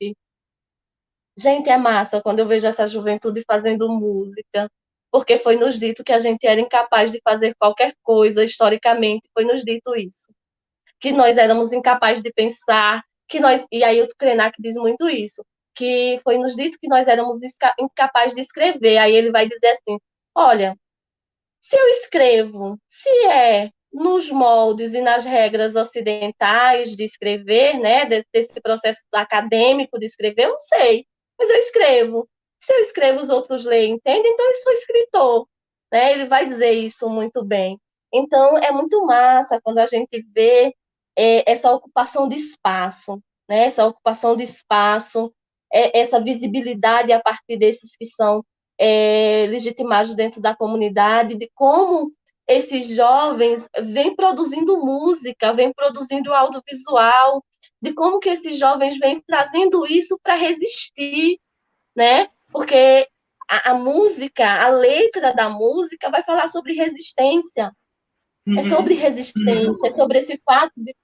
[1.36, 4.70] gente, é massa quando eu vejo essa juventude fazendo música,
[5.10, 9.44] porque foi nos dito que a gente era incapaz de fazer qualquer coisa, historicamente, foi
[9.44, 10.32] nos dito isso.
[11.00, 15.44] Que nós éramos incapazes de pensar, que nós, e aí o Krenak diz muito isso,
[15.74, 17.38] que foi nos dito que nós éramos
[17.78, 18.98] incapazes de escrever.
[18.98, 19.98] Aí ele vai dizer assim:
[20.34, 20.76] olha,
[21.60, 28.60] se eu escrevo, se é nos moldes e nas regras ocidentais de escrever, né, desse
[28.60, 31.06] processo acadêmico de escrever, eu não sei,
[31.38, 32.28] mas eu escrevo.
[32.60, 34.32] Se eu escrevo, os outros leem, entendem?
[34.32, 35.48] Então eu sou escritor,
[35.92, 36.12] né?
[36.12, 37.78] Ele vai dizer isso muito bem.
[38.12, 40.74] Então é muito massa quando a gente vê
[41.16, 43.66] é, essa ocupação de espaço, né?
[43.66, 45.32] Essa ocupação de espaço,
[45.72, 48.42] é, essa visibilidade a partir desses que são
[48.78, 52.12] é, legitimados dentro da comunidade, de como
[52.46, 57.42] esses jovens vêm produzindo música, vêm produzindo audiovisual,
[57.80, 61.38] de como que esses jovens vêm trazendo isso para resistir,
[61.96, 62.28] né?
[62.50, 63.08] Porque
[63.48, 67.72] a, a, música, a letra da música vai falar sobre resistência.
[68.46, 68.58] É uhum.
[68.58, 70.94] É sobre resistência, é sobre esse fato de,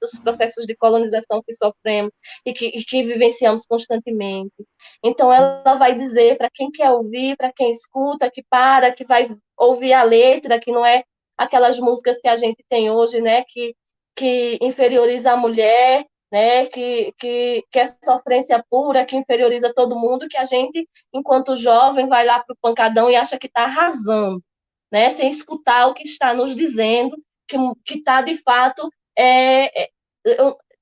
[0.00, 2.12] dos processos de colonização que sofremos
[2.44, 4.54] e que, e que vivenciamos constantemente.
[5.02, 9.28] Então, ela vai dizer para quem quer ouvir, para quem escuta, que para, que vai
[9.56, 11.04] ouvir a letra, que não é
[11.36, 13.74] aquelas músicas que a gente tem hoje, né, que,
[14.16, 20.28] que inferioriza a mulher, né, que, que, que é sofrência pura, que inferioriza todo mundo,
[20.28, 24.42] que a gente, enquanto jovem, vai lá para o pancadão e acha que está arrasando,
[24.90, 29.90] né, sem escutar o que está nos dizendo, que está, de fato, é, é,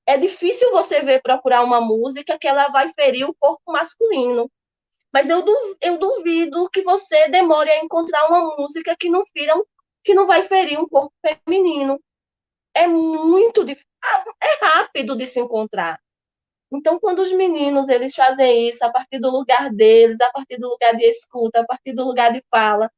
[0.05, 4.49] é difícil você ver procurar uma música que ela vai ferir o corpo masculino,
[5.13, 9.53] mas eu duvido, eu duvido que você demore a encontrar uma música que não fira,
[10.03, 11.13] que não vai ferir um corpo
[11.45, 11.99] feminino.
[12.73, 15.99] É muito é rápido de se encontrar.
[16.71, 20.69] Então, quando os meninos eles fazem isso a partir do lugar deles, a partir do
[20.69, 22.91] lugar de escuta, a partir do lugar de fala,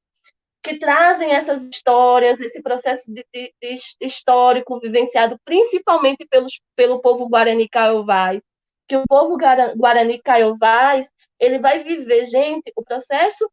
[0.65, 7.29] que trazem essas histórias, esse processo de, de, de histórico vivenciado principalmente pelos, pelo povo
[7.29, 8.41] Guarani Caiovás,
[8.87, 9.37] que o povo
[9.77, 11.07] Guarani Caiovás,
[11.39, 13.47] ele vai viver, gente, o processo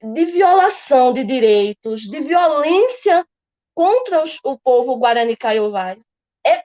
[0.00, 3.26] de violação de direitos, de violência
[3.74, 5.98] contra os, o povo Guarani Caiovás.
[6.46, 6.62] É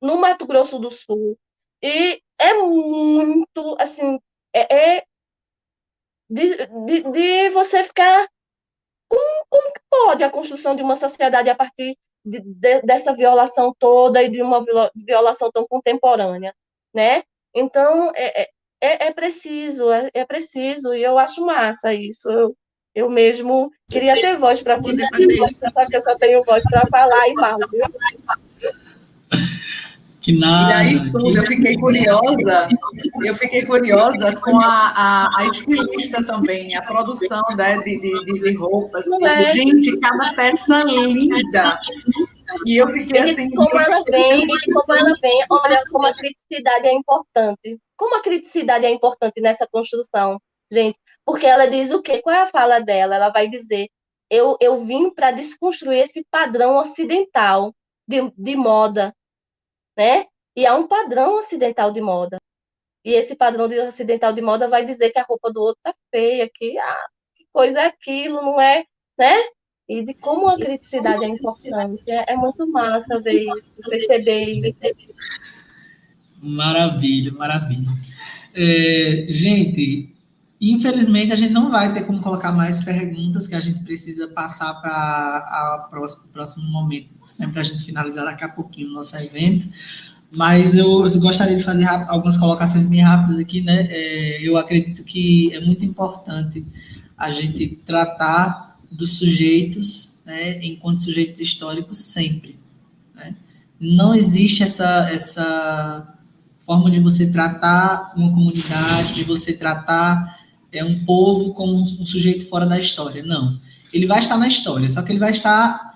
[0.00, 1.38] no Mato Grosso do Sul.
[1.80, 4.18] E é muito, assim,
[4.52, 5.04] é, é
[6.28, 8.28] de, de, de você ficar
[9.12, 14.22] como, como pode a construção de uma sociedade a partir de, de, dessa violação toda
[14.22, 14.64] e de uma
[14.94, 16.54] violação tão contemporânea,
[16.94, 17.22] né?
[17.54, 18.48] Então, é, é,
[18.80, 22.30] é, é preciso, é, é, preciso, e eu acho massa isso.
[22.30, 22.56] Eu,
[22.94, 26.62] eu mesmo queria ter voz para poder fazer isso, só que eu só tenho voz
[26.64, 27.84] para falar e mal, viu?
[30.22, 30.70] Que nada.
[30.70, 32.68] E aí, tudo, eu fiquei curiosa,
[33.24, 38.54] eu fiquei curiosa com a, a, a estilista também, a produção né, de, de, de
[38.54, 39.04] roupas.
[39.20, 39.40] É?
[39.52, 41.78] Gente, cada peça linda.
[42.66, 43.50] E eu fiquei assim.
[43.50, 47.80] Como ela vem, como ela vem, olha como a criticidade é importante.
[47.96, 50.38] Como a criticidade é importante nessa construção,
[50.70, 50.96] gente.
[51.24, 52.22] Porque ela diz o quê?
[52.22, 53.16] Qual é a fala dela?
[53.16, 53.88] Ela vai dizer:
[54.30, 57.74] eu, eu vim para desconstruir esse padrão ocidental
[58.06, 59.12] de, de moda
[59.96, 60.26] né?
[60.56, 62.38] E há um padrão ocidental de moda.
[63.04, 66.48] E esse padrão ocidental de moda vai dizer que a roupa do outro tá feia,
[66.52, 67.06] que, ah,
[67.36, 68.84] que coisa é aquilo, não é,
[69.18, 69.34] né?
[69.88, 72.02] E de como a criticidade é importante.
[72.08, 74.78] É, é muito massa ver isso, perceber isso.
[76.40, 77.90] Maravilha, maravilha.
[78.54, 80.14] É, gente,
[80.60, 84.74] infelizmente a gente não vai ter como colocar mais perguntas que a gente precisa passar
[84.80, 89.68] para o próximo momento né, para a gente finalizar daqui a pouquinho o nosso evento.
[90.30, 93.86] Mas eu, eu gostaria de fazer algumas colocações bem rápidas aqui, né?
[93.90, 96.64] É, eu acredito que é muito importante
[97.18, 102.58] a gente tratar dos sujeitos, né, enquanto sujeitos históricos sempre.
[103.14, 103.34] Né?
[103.78, 106.16] Não existe essa, essa
[106.64, 110.38] forma de você tratar uma comunidade, de você tratar
[110.72, 113.22] é, um povo como um sujeito fora da história.
[113.22, 113.60] Não.
[113.92, 115.91] Ele vai estar na história, só que ele vai estar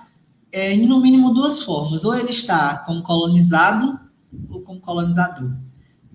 [0.56, 2.02] é, em no mínimo duas formas.
[2.02, 4.00] Ou ele está como colonizado
[4.48, 5.50] ou como colonizador.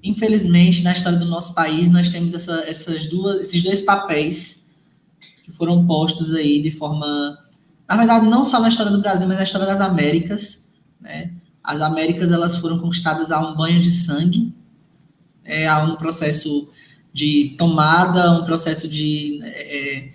[0.04, 4.68] Infelizmente, na história do nosso país, nós temos essa, essas duas, esses dois papéis
[5.44, 7.38] que foram postos aí de forma.
[7.88, 10.68] Na verdade, não só na história do Brasil, mas na história das Américas.
[11.00, 11.32] Né?
[11.64, 14.52] As Américas elas foram conquistadas a um banho de sangue,
[15.46, 16.68] é, a um processo
[17.14, 20.10] de tomada, um processo de é,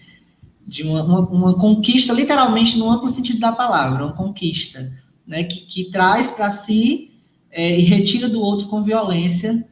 [0.67, 4.93] de uma, uma, uma, conquista, literalmente no amplo sentido da palavra, uma conquista,
[5.27, 7.13] né, que, que traz para si
[7.51, 9.67] é, e retira do outro com violência,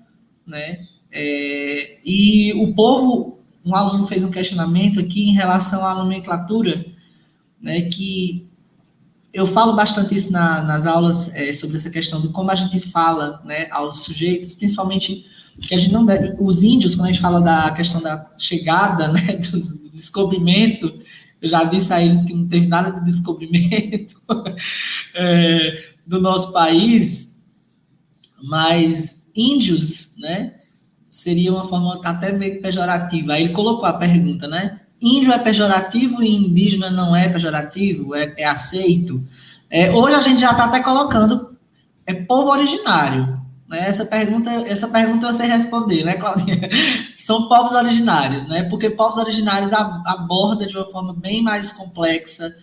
[0.46, 6.84] né, é, e o povo, um aluno fez um questionamento aqui em relação à nomenclatura,
[7.60, 8.46] né, que
[9.32, 12.78] eu falo bastante isso na, nas aulas é, sobre essa questão de como a gente
[12.78, 15.26] fala, né, aos sujeitos, principalmente
[15.60, 19.08] que a gente não deve, os índios, quando a gente fala da questão da chegada,
[19.12, 20.92] né, do, descobrimento,
[21.40, 24.20] eu já disse a eles que não teve nada de descobrimento
[25.14, 27.38] é, do nosso país,
[28.42, 30.54] mas índios, né,
[31.08, 33.34] seria uma forma até meio pejorativa.
[33.34, 38.34] Aí ele colocou a pergunta, né, índio é pejorativo e indígena não é pejorativo, é,
[38.36, 39.22] é aceito?
[39.70, 41.54] É, hoje a gente já está até colocando
[42.06, 43.40] é povo originário?
[43.78, 46.68] Essa pergunta, essa pergunta eu sei responder, né, Claudinha?
[47.16, 48.64] São povos originários, né?
[48.64, 52.54] Porque povos originários aborda de uma forma bem mais complexa.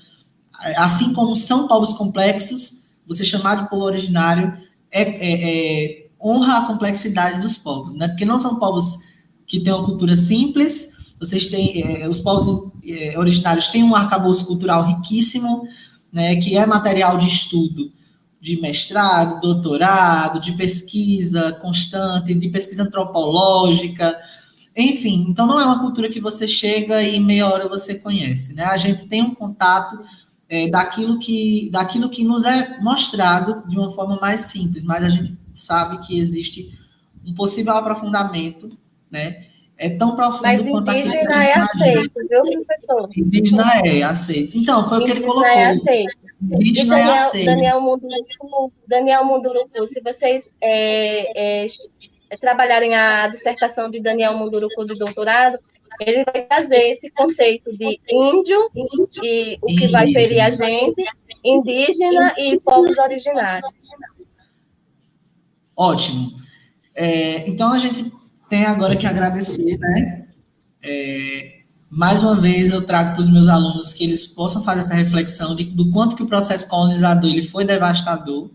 [0.77, 4.55] Assim como são povos complexos, você chamar de povo originário
[4.91, 8.07] é, é, é honra a complexidade dos povos, né?
[8.07, 8.97] Porque não são povos
[9.47, 14.45] que têm uma cultura simples, vocês têm, é, os povos é, originários têm um arcabouço
[14.45, 15.67] cultural riquíssimo,
[16.11, 17.91] né, que é material de estudo
[18.41, 24.19] de mestrado, doutorado, de pesquisa constante, de pesquisa antropológica,
[24.75, 25.27] enfim.
[25.29, 28.63] Então, não é uma cultura que você chega e meia hora você conhece, né?
[28.63, 29.99] A gente tem um contato
[30.49, 35.09] é, daquilo, que, daquilo que nos é mostrado de uma forma mais simples, mas a
[35.09, 36.73] gente sabe que existe
[37.23, 38.75] um possível aprofundamento,
[39.09, 39.45] né?
[39.77, 43.09] É tão profundo mas quanto indígena é aceito, viu, professor?
[43.17, 44.57] Indígena é aceito.
[44.57, 45.45] Então, foi indígena o que ele colocou.
[45.45, 46.20] É aceito.
[46.41, 47.45] Indígena Daniel, é aceito.
[47.45, 51.67] Daniel Munduruku, Daniel Munduruku, se vocês é, é,
[52.39, 55.59] trabalharem a dissertação de Daniel Munduruku do doutorado,
[55.99, 58.69] ele vai trazer esse conceito de índio
[59.23, 61.03] e o que vai ferir a gente,
[61.43, 63.69] indígena e povos originários.
[65.75, 66.31] Ótimo.
[66.95, 68.11] É, então a gente
[68.49, 70.27] tem agora que agradecer, né?
[70.83, 71.60] É,
[71.91, 75.53] mais uma vez eu trago para os meus alunos que eles possam fazer essa reflexão
[75.53, 78.49] de, do quanto que o processo colonizador ele foi devastador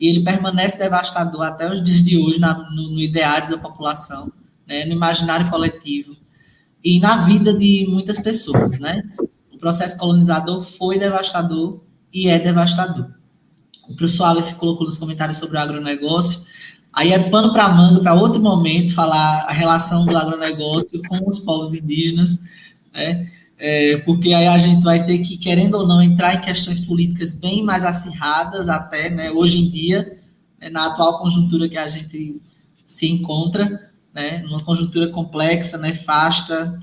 [0.00, 4.32] e ele permanece devastador até os dias de hoje na, no, no, ideário da população,
[4.66, 6.16] né, no imaginário coletivo
[6.82, 9.02] e na vida de muitas pessoas, né?
[9.52, 11.82] O processo colonizador foi devastador
[12.14, 13.10] e é devastador.
[13.86, 16.40] O professor Aleph colocou nos comentários sobre o agronegócio,
[16.90, 21.38] aí é pano para manga para outro momento falar a relação do agronegócio com os
[21.38, 22.40] povos indígenas,
[22.98, 23.30] né?
[23.56, 27.32] É, porque aí a gente vai ter que, querendo ou não, entrar em questões políticas
[27.32, 30.18] bem mais acirradas até, né, hoje em dia,
[30.60, 32.40] né, na atual conjuntura que a gente
[32.84, 36.78] se encontra, né, numa conjuntura complexa, nefasta,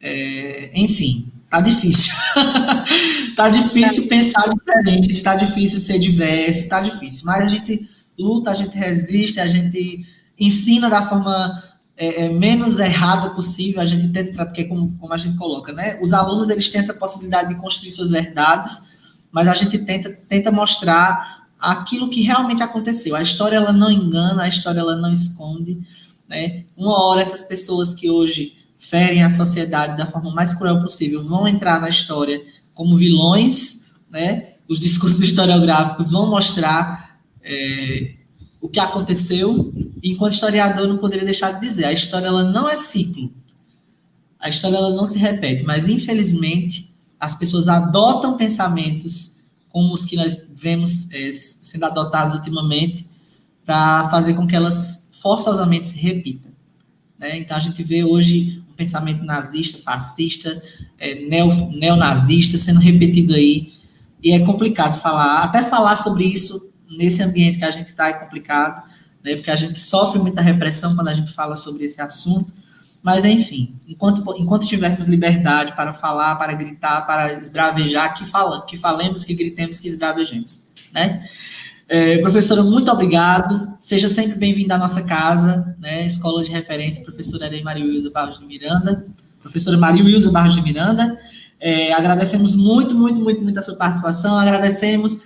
[0.00, 2.12] é, enfim, tá difícil.
[3.34, 8.54] tá difícil pensar diferente, tá difícil ser diverso, tá difícil, mas a gente luta, a
[8.54, 10.06] gente resiste, a gente
[10.38, 11.69] ensina da forma
[12.00, 15.98] é, é, menos errada possível, a gente tenta, porque como, como a gente coloca, né?
[16.00, 18.90] Os alunos, eles têm essa possibilidade de construir suas verdades,
[19.30, 23.14] mas a gente tenta, tenta mostrar aquilo que realmente aconteceu.
[23.14, 25.78] A história, ela não engana, a história, ela não esconde,
[26.26, 26.64] né?
[26.74, 31.46] Uma hora, essas pessoas que hoje ferem a sociedade da forma mais cruel possível vão
[31.46, 34.54] entrar na história como vilões, né?
[34.66, 38.14] Os discursos historiográficos vão mostrar é,
[38.60, 39.72] o que aconteceu,
[40.02, 43.32] e enquanto historiador não poderia deixar de dizer, a história ela não é ciclo.
[44.38, 49.38] A história ela não se repete, mas infelizmente as pessoas adotam pensamentos
[49.68, 53.06] como os que nós vemos é, sendo adotados ultimamente
[53.64, 56.50] para fazer com que elas forçosamente se repitam.
[57.18, 57.38] Né?
[57.38, 60.60] Então a gente vê hoje um pensamento nazista, fascista,
[60.98, 63.72] é, neo, neonazista sendo repetido aí
[64.22, 68.12] e é complicado falar, até falar sobre isso nesse ambiente que a gente está é
[68.14, 68.82] complicado,
[69.22, 72.52] né, porque a gente sofre muita repressão quando a gente fala sobre esse assunto,
[73.02, 78.76] mas enfim, enquanto, enquanto tivermos liberdade para falar, para gritar, para esbravejar, que, fala, que
[78.76, 81.26] falemos, que gritemos, que esbravejemos, né?
[81.92, 83.76] É, professora, muito obrigado.
[83.80, 86.06] Seja sempre bem-vinda à nossa casa, né?
[86.06, 89.06] Escola de Referência, professora Arei Maria Wilza Barros de Miranda.
[89.42, 91.18] Professora Maria Wilza Barros de Miranda.
[91.58, 94.38] É, agradecemos muito, muito, muito, muito a sua participação.
[94.38, 95.20] Agradecemos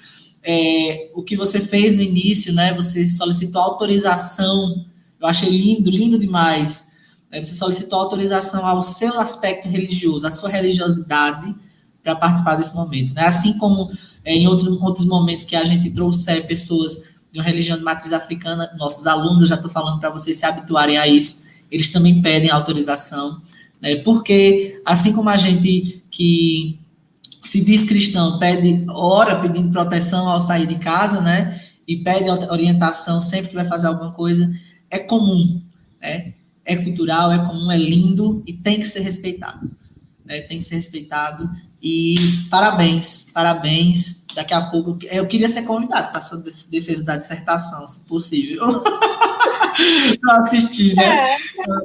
[0.45, 2.75] é, o que você fez no início, né?
[2.75, 4.85] Você solicitou autorização,
[5.19, 6.93] eu achei lindo, lindo demais.
[7.31, 11.55] É, você solicitou autorização ao seu aspecto religioso, à sua religiosidade,
[12.03, 13.23] para participar desse momento, né?
[13.23, 13.91] Assim como
[14.23, 18.13] é, em outro, outros momentos que a gente trouxer pessoas de uma religião de matriz
[18.13, 22.21] africana, nossos alunos, eu já estou falando para vocês se habituarem a isso, eles também
[22.21, 23.41] pedem autorização,
[23.81, 23.97] né?
[23.97, 26.79] Porque assim como a gente que
[27.55, 31.63] se diz cristão, pede, ora pedindo proteção ao sair de casa, né?
[31.87, 34.53] E pede orientação sempre que vai fazer alguma coisa,
[34.91, 35.63] é comum,
[36.03, 36.35] né?
[36.65, 39.71] É cultural, é comum, é lindo e tem que ser respeitado.
[40.25, 40.41] Né?
[40.41, 41.49] Tem que ser respeitado.
[41.81, 42.17] E
[42.51, 44.25] parabéns, parabéns.
[44.35, 48.83] Daqui a pouco, eu queria ser convidado para a sua defesa da dissertação, se possível.
[50.21, 51.33] para assistir, né?
[51.33, 51.37] É.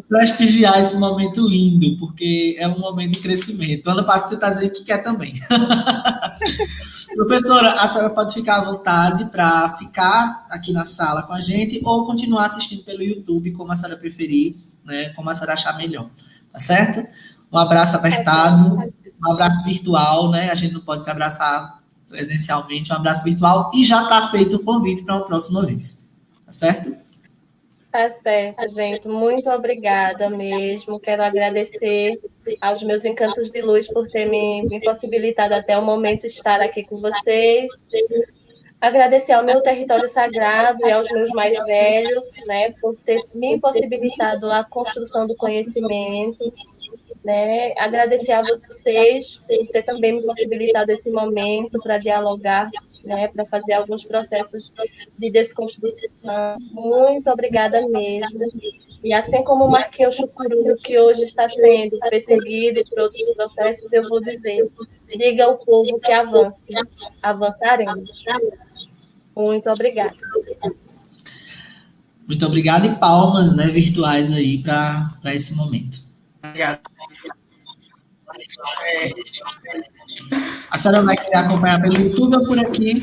[0.07, 3.89] Prestigiar esse momento lindo, porque é um momento de crescimento.
[3.89, 5.33] Ana Paty, você está dizendo que quer também.
[7.15, 11.81] Professora, a senhora pode ficar à vontade para ficar aqui na sala com a gente
[11.83, 14.55] ou continuar assistindo pelo YouTube, como a senhora preferir,
[14.85, 15.09] né?
[15.09, 16.09] Como a senhora achar melhor.
[16.51, 17.07] Tá certo?
[17.51, 18.91] Um abraço apertado,
[19.25, 20.49] um abraço virtual, né?
[20.51, 24.63] A gente não pode se abraçar presencialmente, um abraço virtual e já está feito o
[24.63, 26.05] convite para uma próxima vez.
[26.45, 27.08] Tá certo?
[27.91, 29.07] Tá certo, gente.
[29.07, 30.99] Muito obrigada mesmo.
[30.99, 32.19] Quero agradecer
[32.61, 36.87] aos meus encantos de luz por ter me, me possibilitado até o momento estar aqui
[36.87, 37.71] com vocês.
[38.79, 44.51] Agradecer ao meu território sagrado e aos meus mais velhos, né, por ter me possibilitado
[44.51, 46.53] a construção do conhecimento.
[47.25, 47.73] Né?
[47.77, 52.69] Agradecer a vocês por ter também me possibilitado esse momento para dialogar
[53.09, 54.71] né, para fazer alguns processos
[55.17, 56.09] de desconstrução.
[56.71, 58.39] Muito obrigada mesmo.
[59.03, 64.21] E assim como o Chucuru, que hoje está sendo perseguido por outros processos, eu vou
[64.21, 64.69] dizer,
[65.17, 66.61] diga ao povo que avance.
[67.21, 68.23] Avançaremos.
[69.35, 70.15] Muito obrigada.
[72.27, 76.03] Muito obrigado e palmas né, virtuais aí para esse momento.
[76.43, 76.81] Obrigada.
[80.71, 82.99] A senhora vai querer acompanhar pelo YouTube ou por aqui?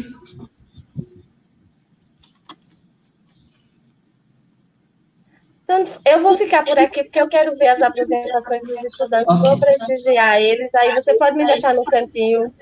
[6.04, 9.50] eu vou ficar por aqui porque eu quero ver as apresentações dos estudantes, okay.
[9.50, 12.52] vou prestigiar eles, aí você pode me deixar no cantinho.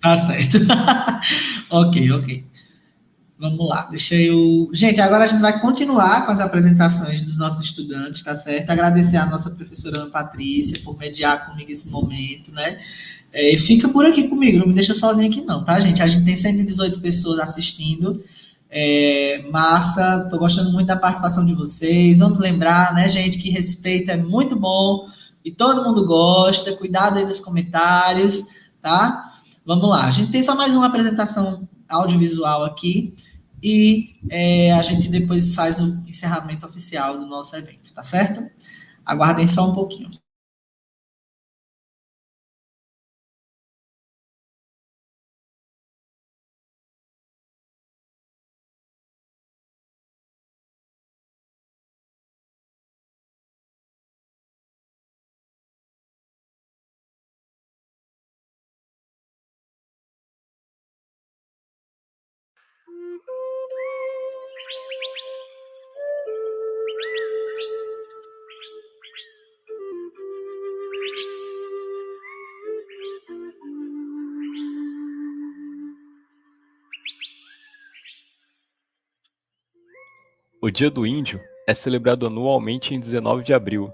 [0.00, 0.58] Tá certo.
[1.70, 2.44] ok, ok.
[3.40, 4.68] Vamos lá, deixa eu.
[4.72, 8.68] Gente, agora a gente vai continuar com as apresentações dos nossos estudantes, tá certo?
[8.68, 12.80] Agradecer a nossa professora Ana Patrícia por mediar comigo esse momento, né?
[13.32, 16.02] É, fica por aqui comigo, não me deixa sozinho aqui, não, tá, gente?
[16.02, 18.24] A gente tem 118 pessoas assistindo.
[18.68, 22.18] É, massa, tô gostando muito da participação de vocês.
[22.18, 25.06] Vamos lembrar, né, gente, que respeito é muito bom
[25.44, 26.74] e todo mundo gosta.
[26.74, 28.48] Cuidado aí nos comentários,
[28.82, 29.32] tá?
[29.64, 33.14] Vamos lá, a gente tem só mais uma apresentação audiovisual aqui
[33.62, 38.48] e é, a gente depois faz o encerramento oficial do nosso evento, tá certo?
[39.04, 40.10] Aguardem só um pouquinho.
[80.78, 83.90] Dia do Índio é celebrado anualmente em 19 de abril.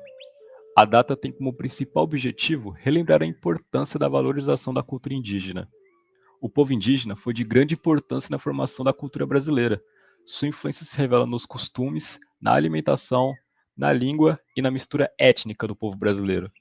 [0.76, 5.66] A data tem como principal objetivo relembrar a importância da valorização da cultura indígena.
[6.42, 9.82] O povo indígena foi de grande importância na formação da cultura brasileira.
[10.26, 13.32] Sua influência se revela nos costumes, na alimentação,
[13.74, 16.52] na língua e na mistura étnica do povo brasileiro.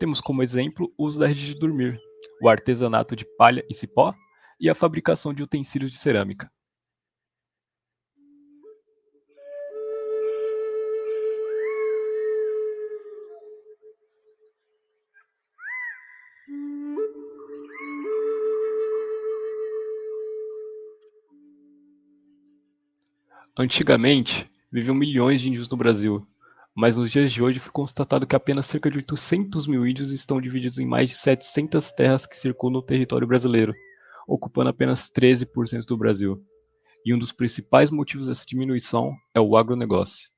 [0.00, 1.96] Temos como exemplo o uso da rede de dormir,
[2.42, 4.12] o artesanato de palha e cipó
[4.58, 6.50] e a fabricação de utensílios de cerâmica.
[23.56, 26.26] Antigamente, viviam milhões de índios no Brasil,
[26.74, 30.40] mas nos dias de hoje foi constatado que apenas cerca de 800 mil índios estão
[30.40, 33.72] divididos em mais de 700 terras que circundam o território brasileiro,
[34.26, 36.44] ocupando apenas 13% do Brasil.
[37.06, 40.30] E um dos principais motivos dessa diminuição é o agronegócio.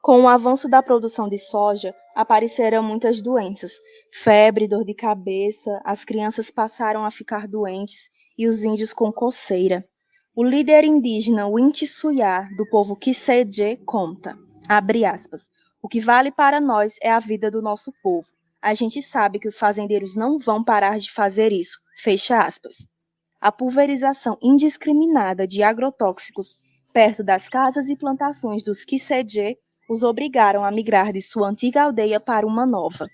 [0.00, 3.72] Com o avanço da produção de soja, apareceram muitas doenças:
[4.10, 9.86] febre, dor de cabeça, as crianças passaram a ficar doentes e os índios com coceira.
[10.34, 14.34] O líder indígena Winti Suyá, do povo Kiseje, conta,
[14.66, 15.50] abre aspas,
[15.82, 18.28] o que vale para nós é a vida do nosso povo.
[18.62, 22.88] A gente sabe que os fazendeiros não vão parar de fazer isso, fecha aspas.
[23.42, 26.56] A pulverização indiscriminada de agrotóxicos
[26.94, 32.18] perto das casas e plantações dos Kiseje os obrigaram a migrar de sua antiga aldeia
[32.18, 33.06] para uma nova.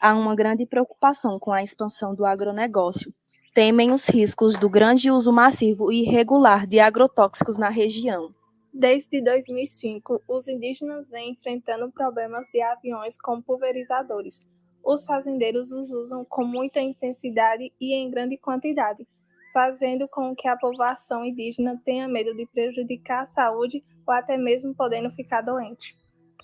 [0.00, 3.12] Há uma grande preocupação com a expansão do agronegócio,
[3.52, 8.32] temem os riscos do grande uso massivo e irregular de agrotóxicos na região.
[8.72, 14.40] Desde 2005, os indígenas vêm enfrentando problemas de aviões com pulverizadores.
[14.84, 19.06] Os fazendeiros os usam com muita intensidade e em grande quantidade,
[19.52, 24.72] fazendo com que a população indígena tenha medo de prejudicar a saúde ou até mesmo
[24.74, 25.96] podendo ficar doente.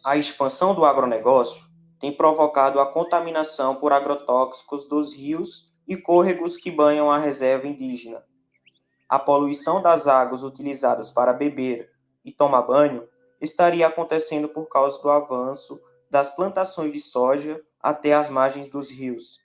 [0.04, 1.64] A expansão do agronegócio
[2.00, 8.22] tem provocado a contaminação por agrotóxicos dos rios e córregos que banham a reserva indígena.
[9.08, 11.90] A poluição das águas utilizadas para beber
[12.24, 13.08] e tomar banho
[13.40, 15.80] estaria acontecendo por causa do avanço
[16.10, 19.38] das plantações de soja até as margens dos rios.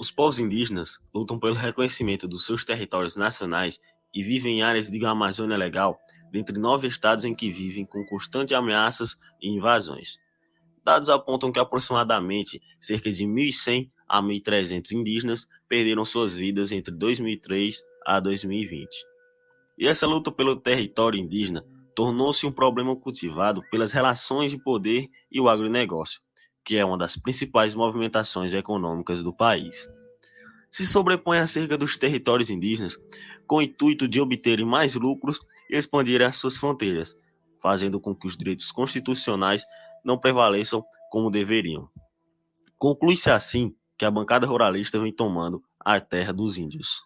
[0.00, 3.80] Os povos indígenas lutam pelo reconhecimento dos seus territórios nacionais
[4.14, 5.98] e vivem em áreas de Amazônia Legal,
[6.30, 10.16] dentre nove estados em que vivem com constantes ameaças e invasões.
[10.84, 17.82] Dados apontam que aproximadamente cerca de 1.100 a 1.300 indígenas perderam suas vidas entre 2003
[18.06, 18.88] a 2020.
[19.76, 21.64] E essa luta pelo território indígena
[21.96, 26.20] tornou-se um problema cultivado pelas relações de poder e o agronegócio,
[26.68, 29.88] que é uma das principais movimentações econômicas do país.
[30.70, 32.98] Se sobrepõe acerca dos territórios indígenas
[33.46, 35.40] com o intuito de obterem mais lucros
[35.70, 37.16] e expandirem as suas fronteiras,
[37.58, 39.64] fazendo com que os direitos constitucionais
[40.04, 41.88] não prevaleçam como deveriam.
[42.76, 47.02] Conclui-se assim que a bancada ruralista vem tomando a terra dos índios.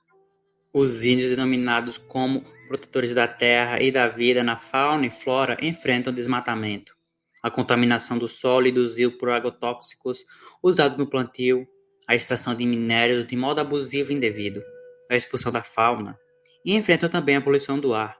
[0.75, 6.13] Os índios, denominados como protetores da terra e da vida na fauna e flora, enfrentam
[6.13, 7.01] desmatamento
[7.43, 10.25] a contaminação do solo e por agrotóxicos
[10.63, 11.67] usados no plantio,
[12.07, 14.63] a extração de minérios de modo abusivo e indevido,
[15.11, 16.19] a expulsão da fauna,
[16.65, 18.17] e enfrentam também a poluição do ar.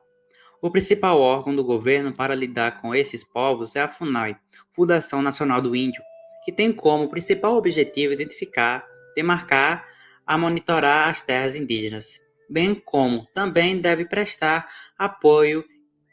[0.61, 4.37] O principal órgão do governo para lidar com esses povos é a FUNAI,
[4.75, 6.03] Fundação Nacional do Índio,
[6.45, 8.85] que tem como principal objetivo identificar,
[9.15, 9.87] demarcar,
[10.25, 15.65] a monitorar as terras indígenas, bem como também deve prestar apoio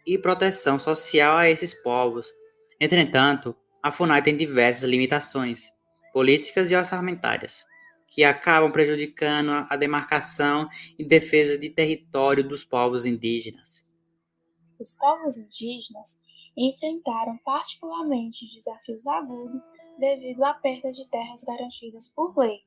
[0.06, 2.28] e proteção social a esses povos.
[2.80, 5.74] Entretanto, a FUNAI tem diversas limitações
[6.14, 7.66] políticas e orçamentárias
[8.08, 13.84] que acabam prejudicando a demarcação e defesa de território dos povos indígenas.
[14.80, 16.20] Os povos indígenas
[16.58, 19.62] enfrentaram particularmente desafios agudos
[20.00, 22.64] devido à perda de terras garantidas por lei.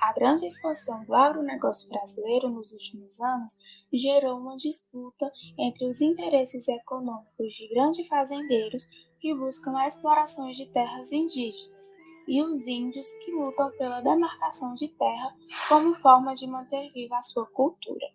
[0.00, 3.58] A grande expansão do agronegócio brasileiro nos últimos anos
[3.92, 8.88] gerou uma disputa entre os interesses econômicos de grandes fazendeiros
[9.20, 11.92] que buscam a exploração de terras indígenas
[12.26, 15.36] e os índios que lutam pela demarcação de terra
[15.68, 18.06] como forma de manter viva a sua cultura.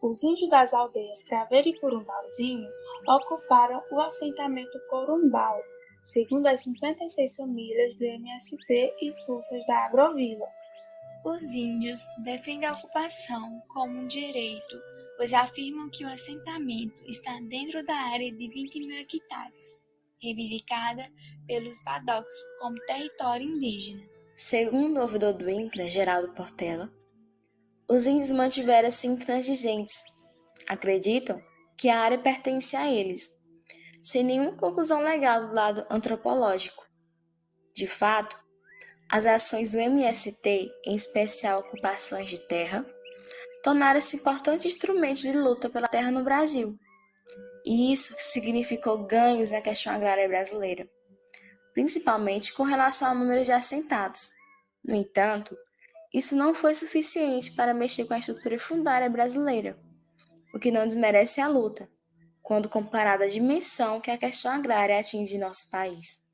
[0.00, 2.68] Os índios das aldeias Craveiro e Curumbauzinho
[3.08, 5.60] ocuparam o assentamento Corumbau,
[6.06, 10.46] segundo as 56 famílias do MST expulsas da agrovila.
[11.24, 14.80] Os índios defendem a ocupação como um direito,
[15.16, 19.74] pois afirmam que o assentamento está dentro da área de 20 mil hectares,
[20.22, 21.10] reivindicada
[21.44, 24.06] pelos Badocs como território indígena.
[24.36, 26.88] Segundo o ouvidor do INCRA, Geraldo Portela,
[27.88, 30.04] os índios mantiveram-se intransigentes.
[30.68, 31.42] Acreditam
[31.76, 33.35] que a área pertence a eles,
[34.06, 36.86] sem nenhuma conclusão legal do lado antropológico.
[37.74, 38.38] De fato,
[39.10, 42.86] as ações do MST, em especial ocupações de terra,
[43.64, 46.78] tornaram-se importantes instrumentos de luta pela terra no Brasil.
[47.64, 50.88] E isso significou ganhos na questão agrária brasileira,
[51.74, 54.30] principalmente com relação ao número de assentados.
[54.84, 55.58] No entanto,
[56.14, 59.76] isso não foi suficiente para mexer com a estrutura fundária brasileira,
[60.54, 61.88] o que não desmerece a luta,
[62.46, 66.25] quando comparada à dimensão que a questão agrária atinge em nosso país.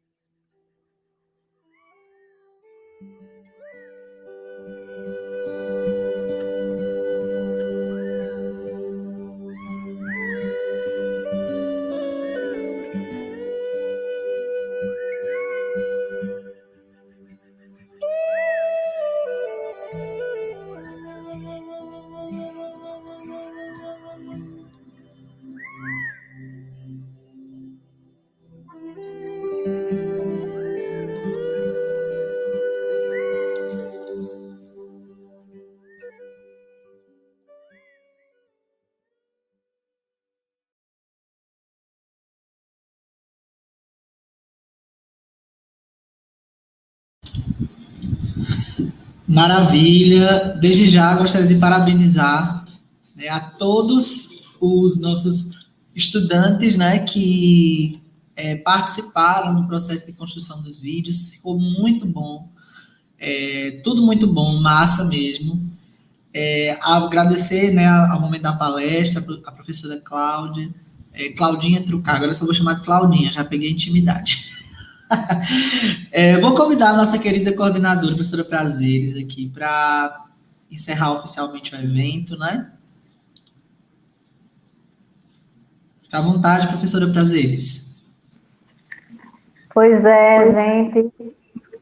[49.43, 50.56] Maravilha.
[50.60, 52.64] Desde já gostaria de parabenizar
[53.16, 55.51] né, a todos os nossos
[55.97, 58.01] estudantes né, que
[58.36, 61.31] é, participaram do processo de construção dos vídeos.
[61.31, 62.48] Ficou muito bom.
[63.19, 65.69] É, tudo muito bom, massa mesmo.
[66.32, 70.70] É, agradecer né, ao momento da palestra, a professora Cláudia,
[71.12, 74.52] é, Claudinha Trucar, agora só vou chamar de Claudinha, já peguei intimidade.
[76.10, 80.26] é, vou convidar a nossa querida coordenadora, professora Prazeres, aqui para
[80.70, 82.70] encerrar oficialmente o evento, né?
[86.02, 87.90] Fica à vontade, professora Prazeres.
[89.72, 91.12] Pois é, gente.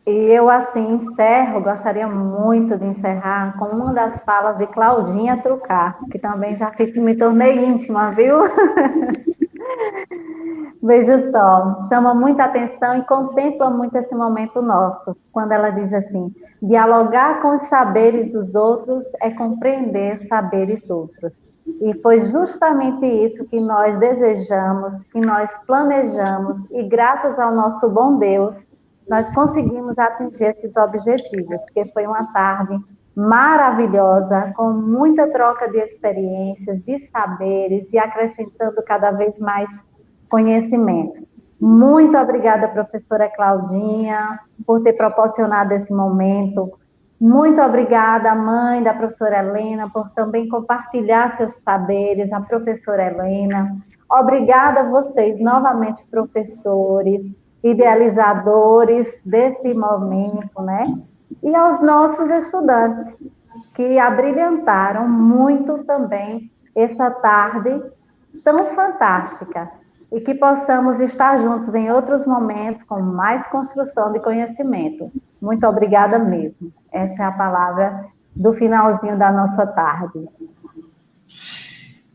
[0.06, 5.98] E eu, assim, encerro, gostaria muito de encerrar com uma das falas de Claudinha Trucar,
[6.10, 8.38] que também já me tornei íntima, viu?
[10.82, 16.34] Veja só, chama muita atenção e contempla muito esse momento nosso, quando ela diz assim:
[16.62, 21.42] dialogar com os saberes dos outros é compreender saberes outros.
[21.80, 28.18] E foi justamente isso que nós desejamos, que nós planejamos, e graças ao nosso bom
[28.18, 28.66] Deus,
[29.08, 32.78] nós conseguimos atingir esses objetivos, que foi uma tarde
[33.20, 39.68] maravilhosa, com muita troca de experiências, de saberes e acrescentando cada vez mais
[40.28, 41.28] conhecimentos.
[41.60, 46.72] Muito obrigada, professora Claudinha, por ter proporcionado esse momento.
[47.20, 53.76] Muito obrigada, mãe da professora Helena, por também compartilhar seus saberes, a professora Helena.
[54.10, 57.30] Obrigada a vocês, novamente, professores,
[57.62, 60.98] idealizadores desse momento, né?
[61.42, 63.14] E aos nossos estudantes,
[63.74, 67.82] que abrilhantaram muito também essa tarde
[68.44, 69.70] tão fantástica.
[70.12, 75.08] e que possamos estar juntos em outros momentos com mais construção de conhecimento.
[75.40, 76.72] Muito obrigada mesmo.
[76.92, 80.28] Essa é a palavra do finalzinho da nossa tarde.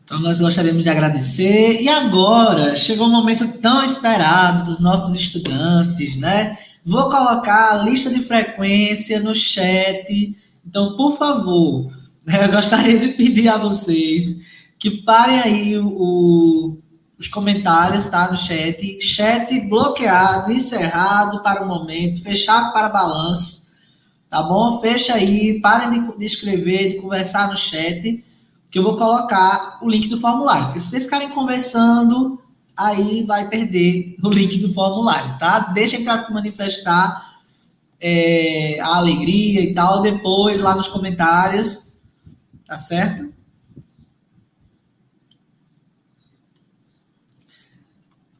[0.04, 1.80] Então, nós gostaríamos de agradecer.
[1.80, 6.56] E agora, chegou o um momento tão esperado dos nossos estudantes, né?
[6.86, 10.36] Vou colocar a lista de frequência no chat.
[10.64, 11.92] Então, por favor,
[12.24, 14.36] eu gostaria de pedir a vocês
[14.78, 16.78] que parem aí o,
[17.18, 18.30] os comentários, tá?
[18.30, 19.00] No chat.
[19.00, 23.66] Chat bloqueado, encerrado para o momento, fechado para balanço.
[24.30, 24.80] Tá bom?
[24.80, 28.24] Fecha aí, parem de, de escrever, de conversar no chat,
[28.70, 30.66] que eu vou colocar o link do formulário.
[30.66, 32.40] Porque se vocês ficarem conversando,
[32.76, 35.60] aí vai perder o link do formulário, tá?
[35.72, 37.36] Deixem para se manifestar
[38.00, 41.92] é, a alegria e tal depois lá nos comentários,
[42.66, 43.34] tá certo?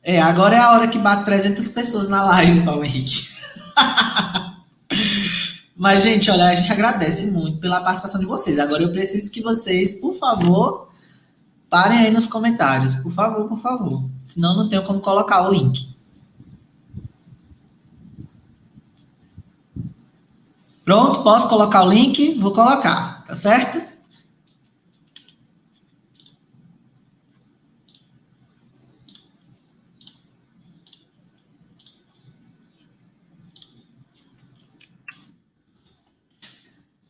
[0.03, 3.29] É, agora é a hora que bate 300 pessoas na live, Paulo Henrique.
[5.75, 8.59] Mas, gente, olha, a gente agradece muito pela participação de vocês.
[8.59, 10.93] Agora eu preciso que vocês, por favor,
[11.69, 12.95] parem aí nos comentários.
[12.95, 14.05] Por favor, por favor.
[14.23, 15.95] Senão não tenho como colocar o link.
[20.85, 22.39] Pronto, posso colocar o link?
[22.39, 23.96] Vou colocar, tá certo?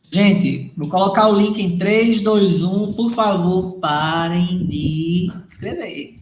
[0.09, 2.93] Gente, vou colocar o link em 3, 2, 1.
[2.93, 6.17] Por favor, parem de escrever.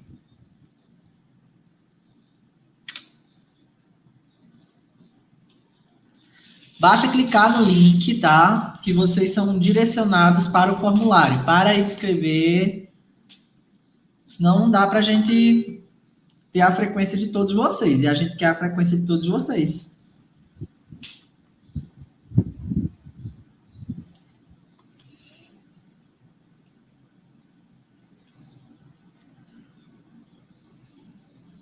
[6.79, 8.77] Basta clicar no link, tá?
[8.83, 11.45] Que vocês são direcionados para o formulário.
[11.45, 12.91] Para de escrever.
[14.25, 15.83] Senão não dá para a gente
[16.51, 18.01] ter a frequência de todos vocês.
[18.01, 19.94] E a gente quer a frequência de todos vocês.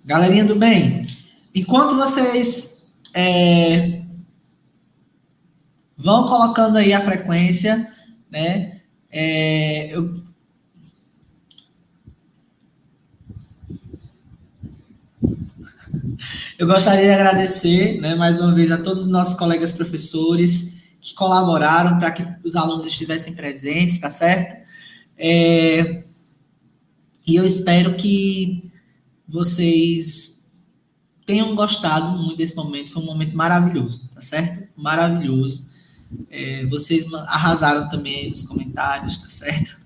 [0.04, 1.08] Galerinha do bem,
[1.54, 2.78] enquanto vocês
[3.14, 4.02] é,
[5.96, 7.90] vão colocando aí a frequência,
[8.30, 8.82] né?
[9.10, 10.22] É, eu,
[16.58, 21.14] eu gostaria de agradecer, né, mais uma vez, a todos os nossos colegas professores que
[21.14, 24.62] colaboraram para que os alunos estivessem presentes, tá certo?
[25.16, 26.04] É,
[27.26, 28.63] e eu espero que
[29.34, 30.46] vocês
[31.26, 32.92] tenham gostado muito desse momento.
[32.92, 34.68] Foi um momento maravilhoso, tá certo?
[34.76, 35.68] Maravilhoso.
[36.30, 39.76] É, vocês arrasaram também nos comentários, tá certo?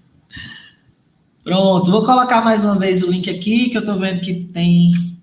[1.43, 5.19] Pronto, vou colocar mais uma vez o link aqui, que eu tô vendo que tem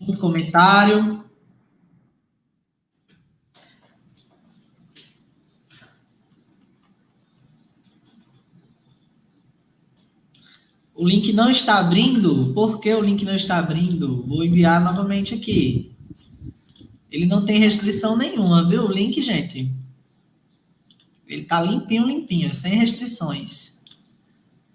[0.00, 1.19] um comentário.
[11.00, 12.52] O link não está abrindo.
[12.52, 14.22] Por que o link não está abrindo?
[14.26, 15.96] Vou enviar novamente aqui.
[17.10, 18.84] Ele não tem restrição nenhuma, viu?
[18.84, 19.72] O link, gente.
[21.26, 23.82] Ele tá limpinho, limpinho, sem restrições.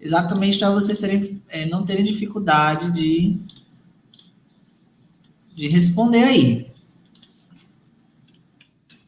[0.00, 3.36] Exatamente para vocês serem, é, não terem dificuldade de,
[5.54, 6.66] de responder aí.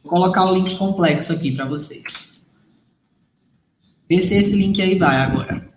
[0.01, 2.39] Vou colocar o link complexo aqui para vocês.
[4.07, 5.68] Vê se esse link aí vai agora.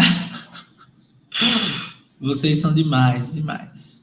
[2.20, 3.96] Vocês são demais, demais.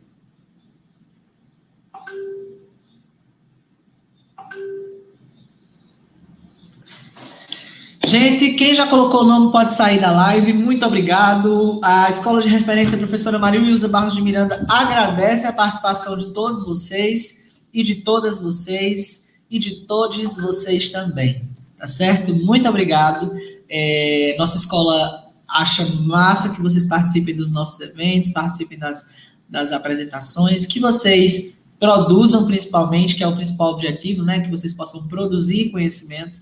[8.05, 10.53] Gente, quem já colocou o nome pode sair da live.
[10.53, 11.80] Muito obrigado.
[11.81, 16.63] A Escola de Referência, professora Maria Wilza Barros de Miranda, agradece a participação de todos
[16.63, 21.49] vocês e de todas vocês e de todos vocês também.
[21.80, 22.35] Tá certo?
[22.35, 23.33] Muito obrigado.
[23.67, 29.07] É, nossa escola acha massa que vocês participem dos nossos eventos, participem das,
[29.48, 34.40] das apresentações, que vocês produzam principalmente, que é o principal objetivo, né?
[34.40, 36.41] Que vocês possam produzir conhecimento.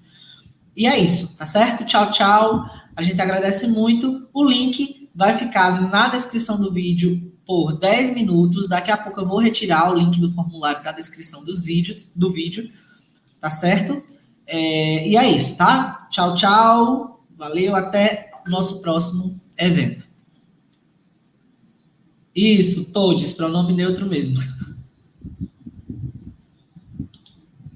[0.76, 1.84] E é isso, tá certo?
[1.84, 2.66] Tchau, tchau.
[2.96, 4.28] A gente agradece muito.
[4.34, 8.70] O link vai ficar na descrição do vídeo por 10 minutos.
[8.70, 12.32] Daqui a pouco eu vou retirar o link do formulário da descrição dos vídeos, do
[12.32, 12.72] vídeo,
[13.42, 14.02] tá certo?
[14.48, 16.08] É, e é isso, tá?
[16.10, 17.26] Tchau, tchau.
[17.38, 20.08] Valeu, até nosso próximo evento.
[22.36, 24.38] Isso, todos, pronome neutro mesmo.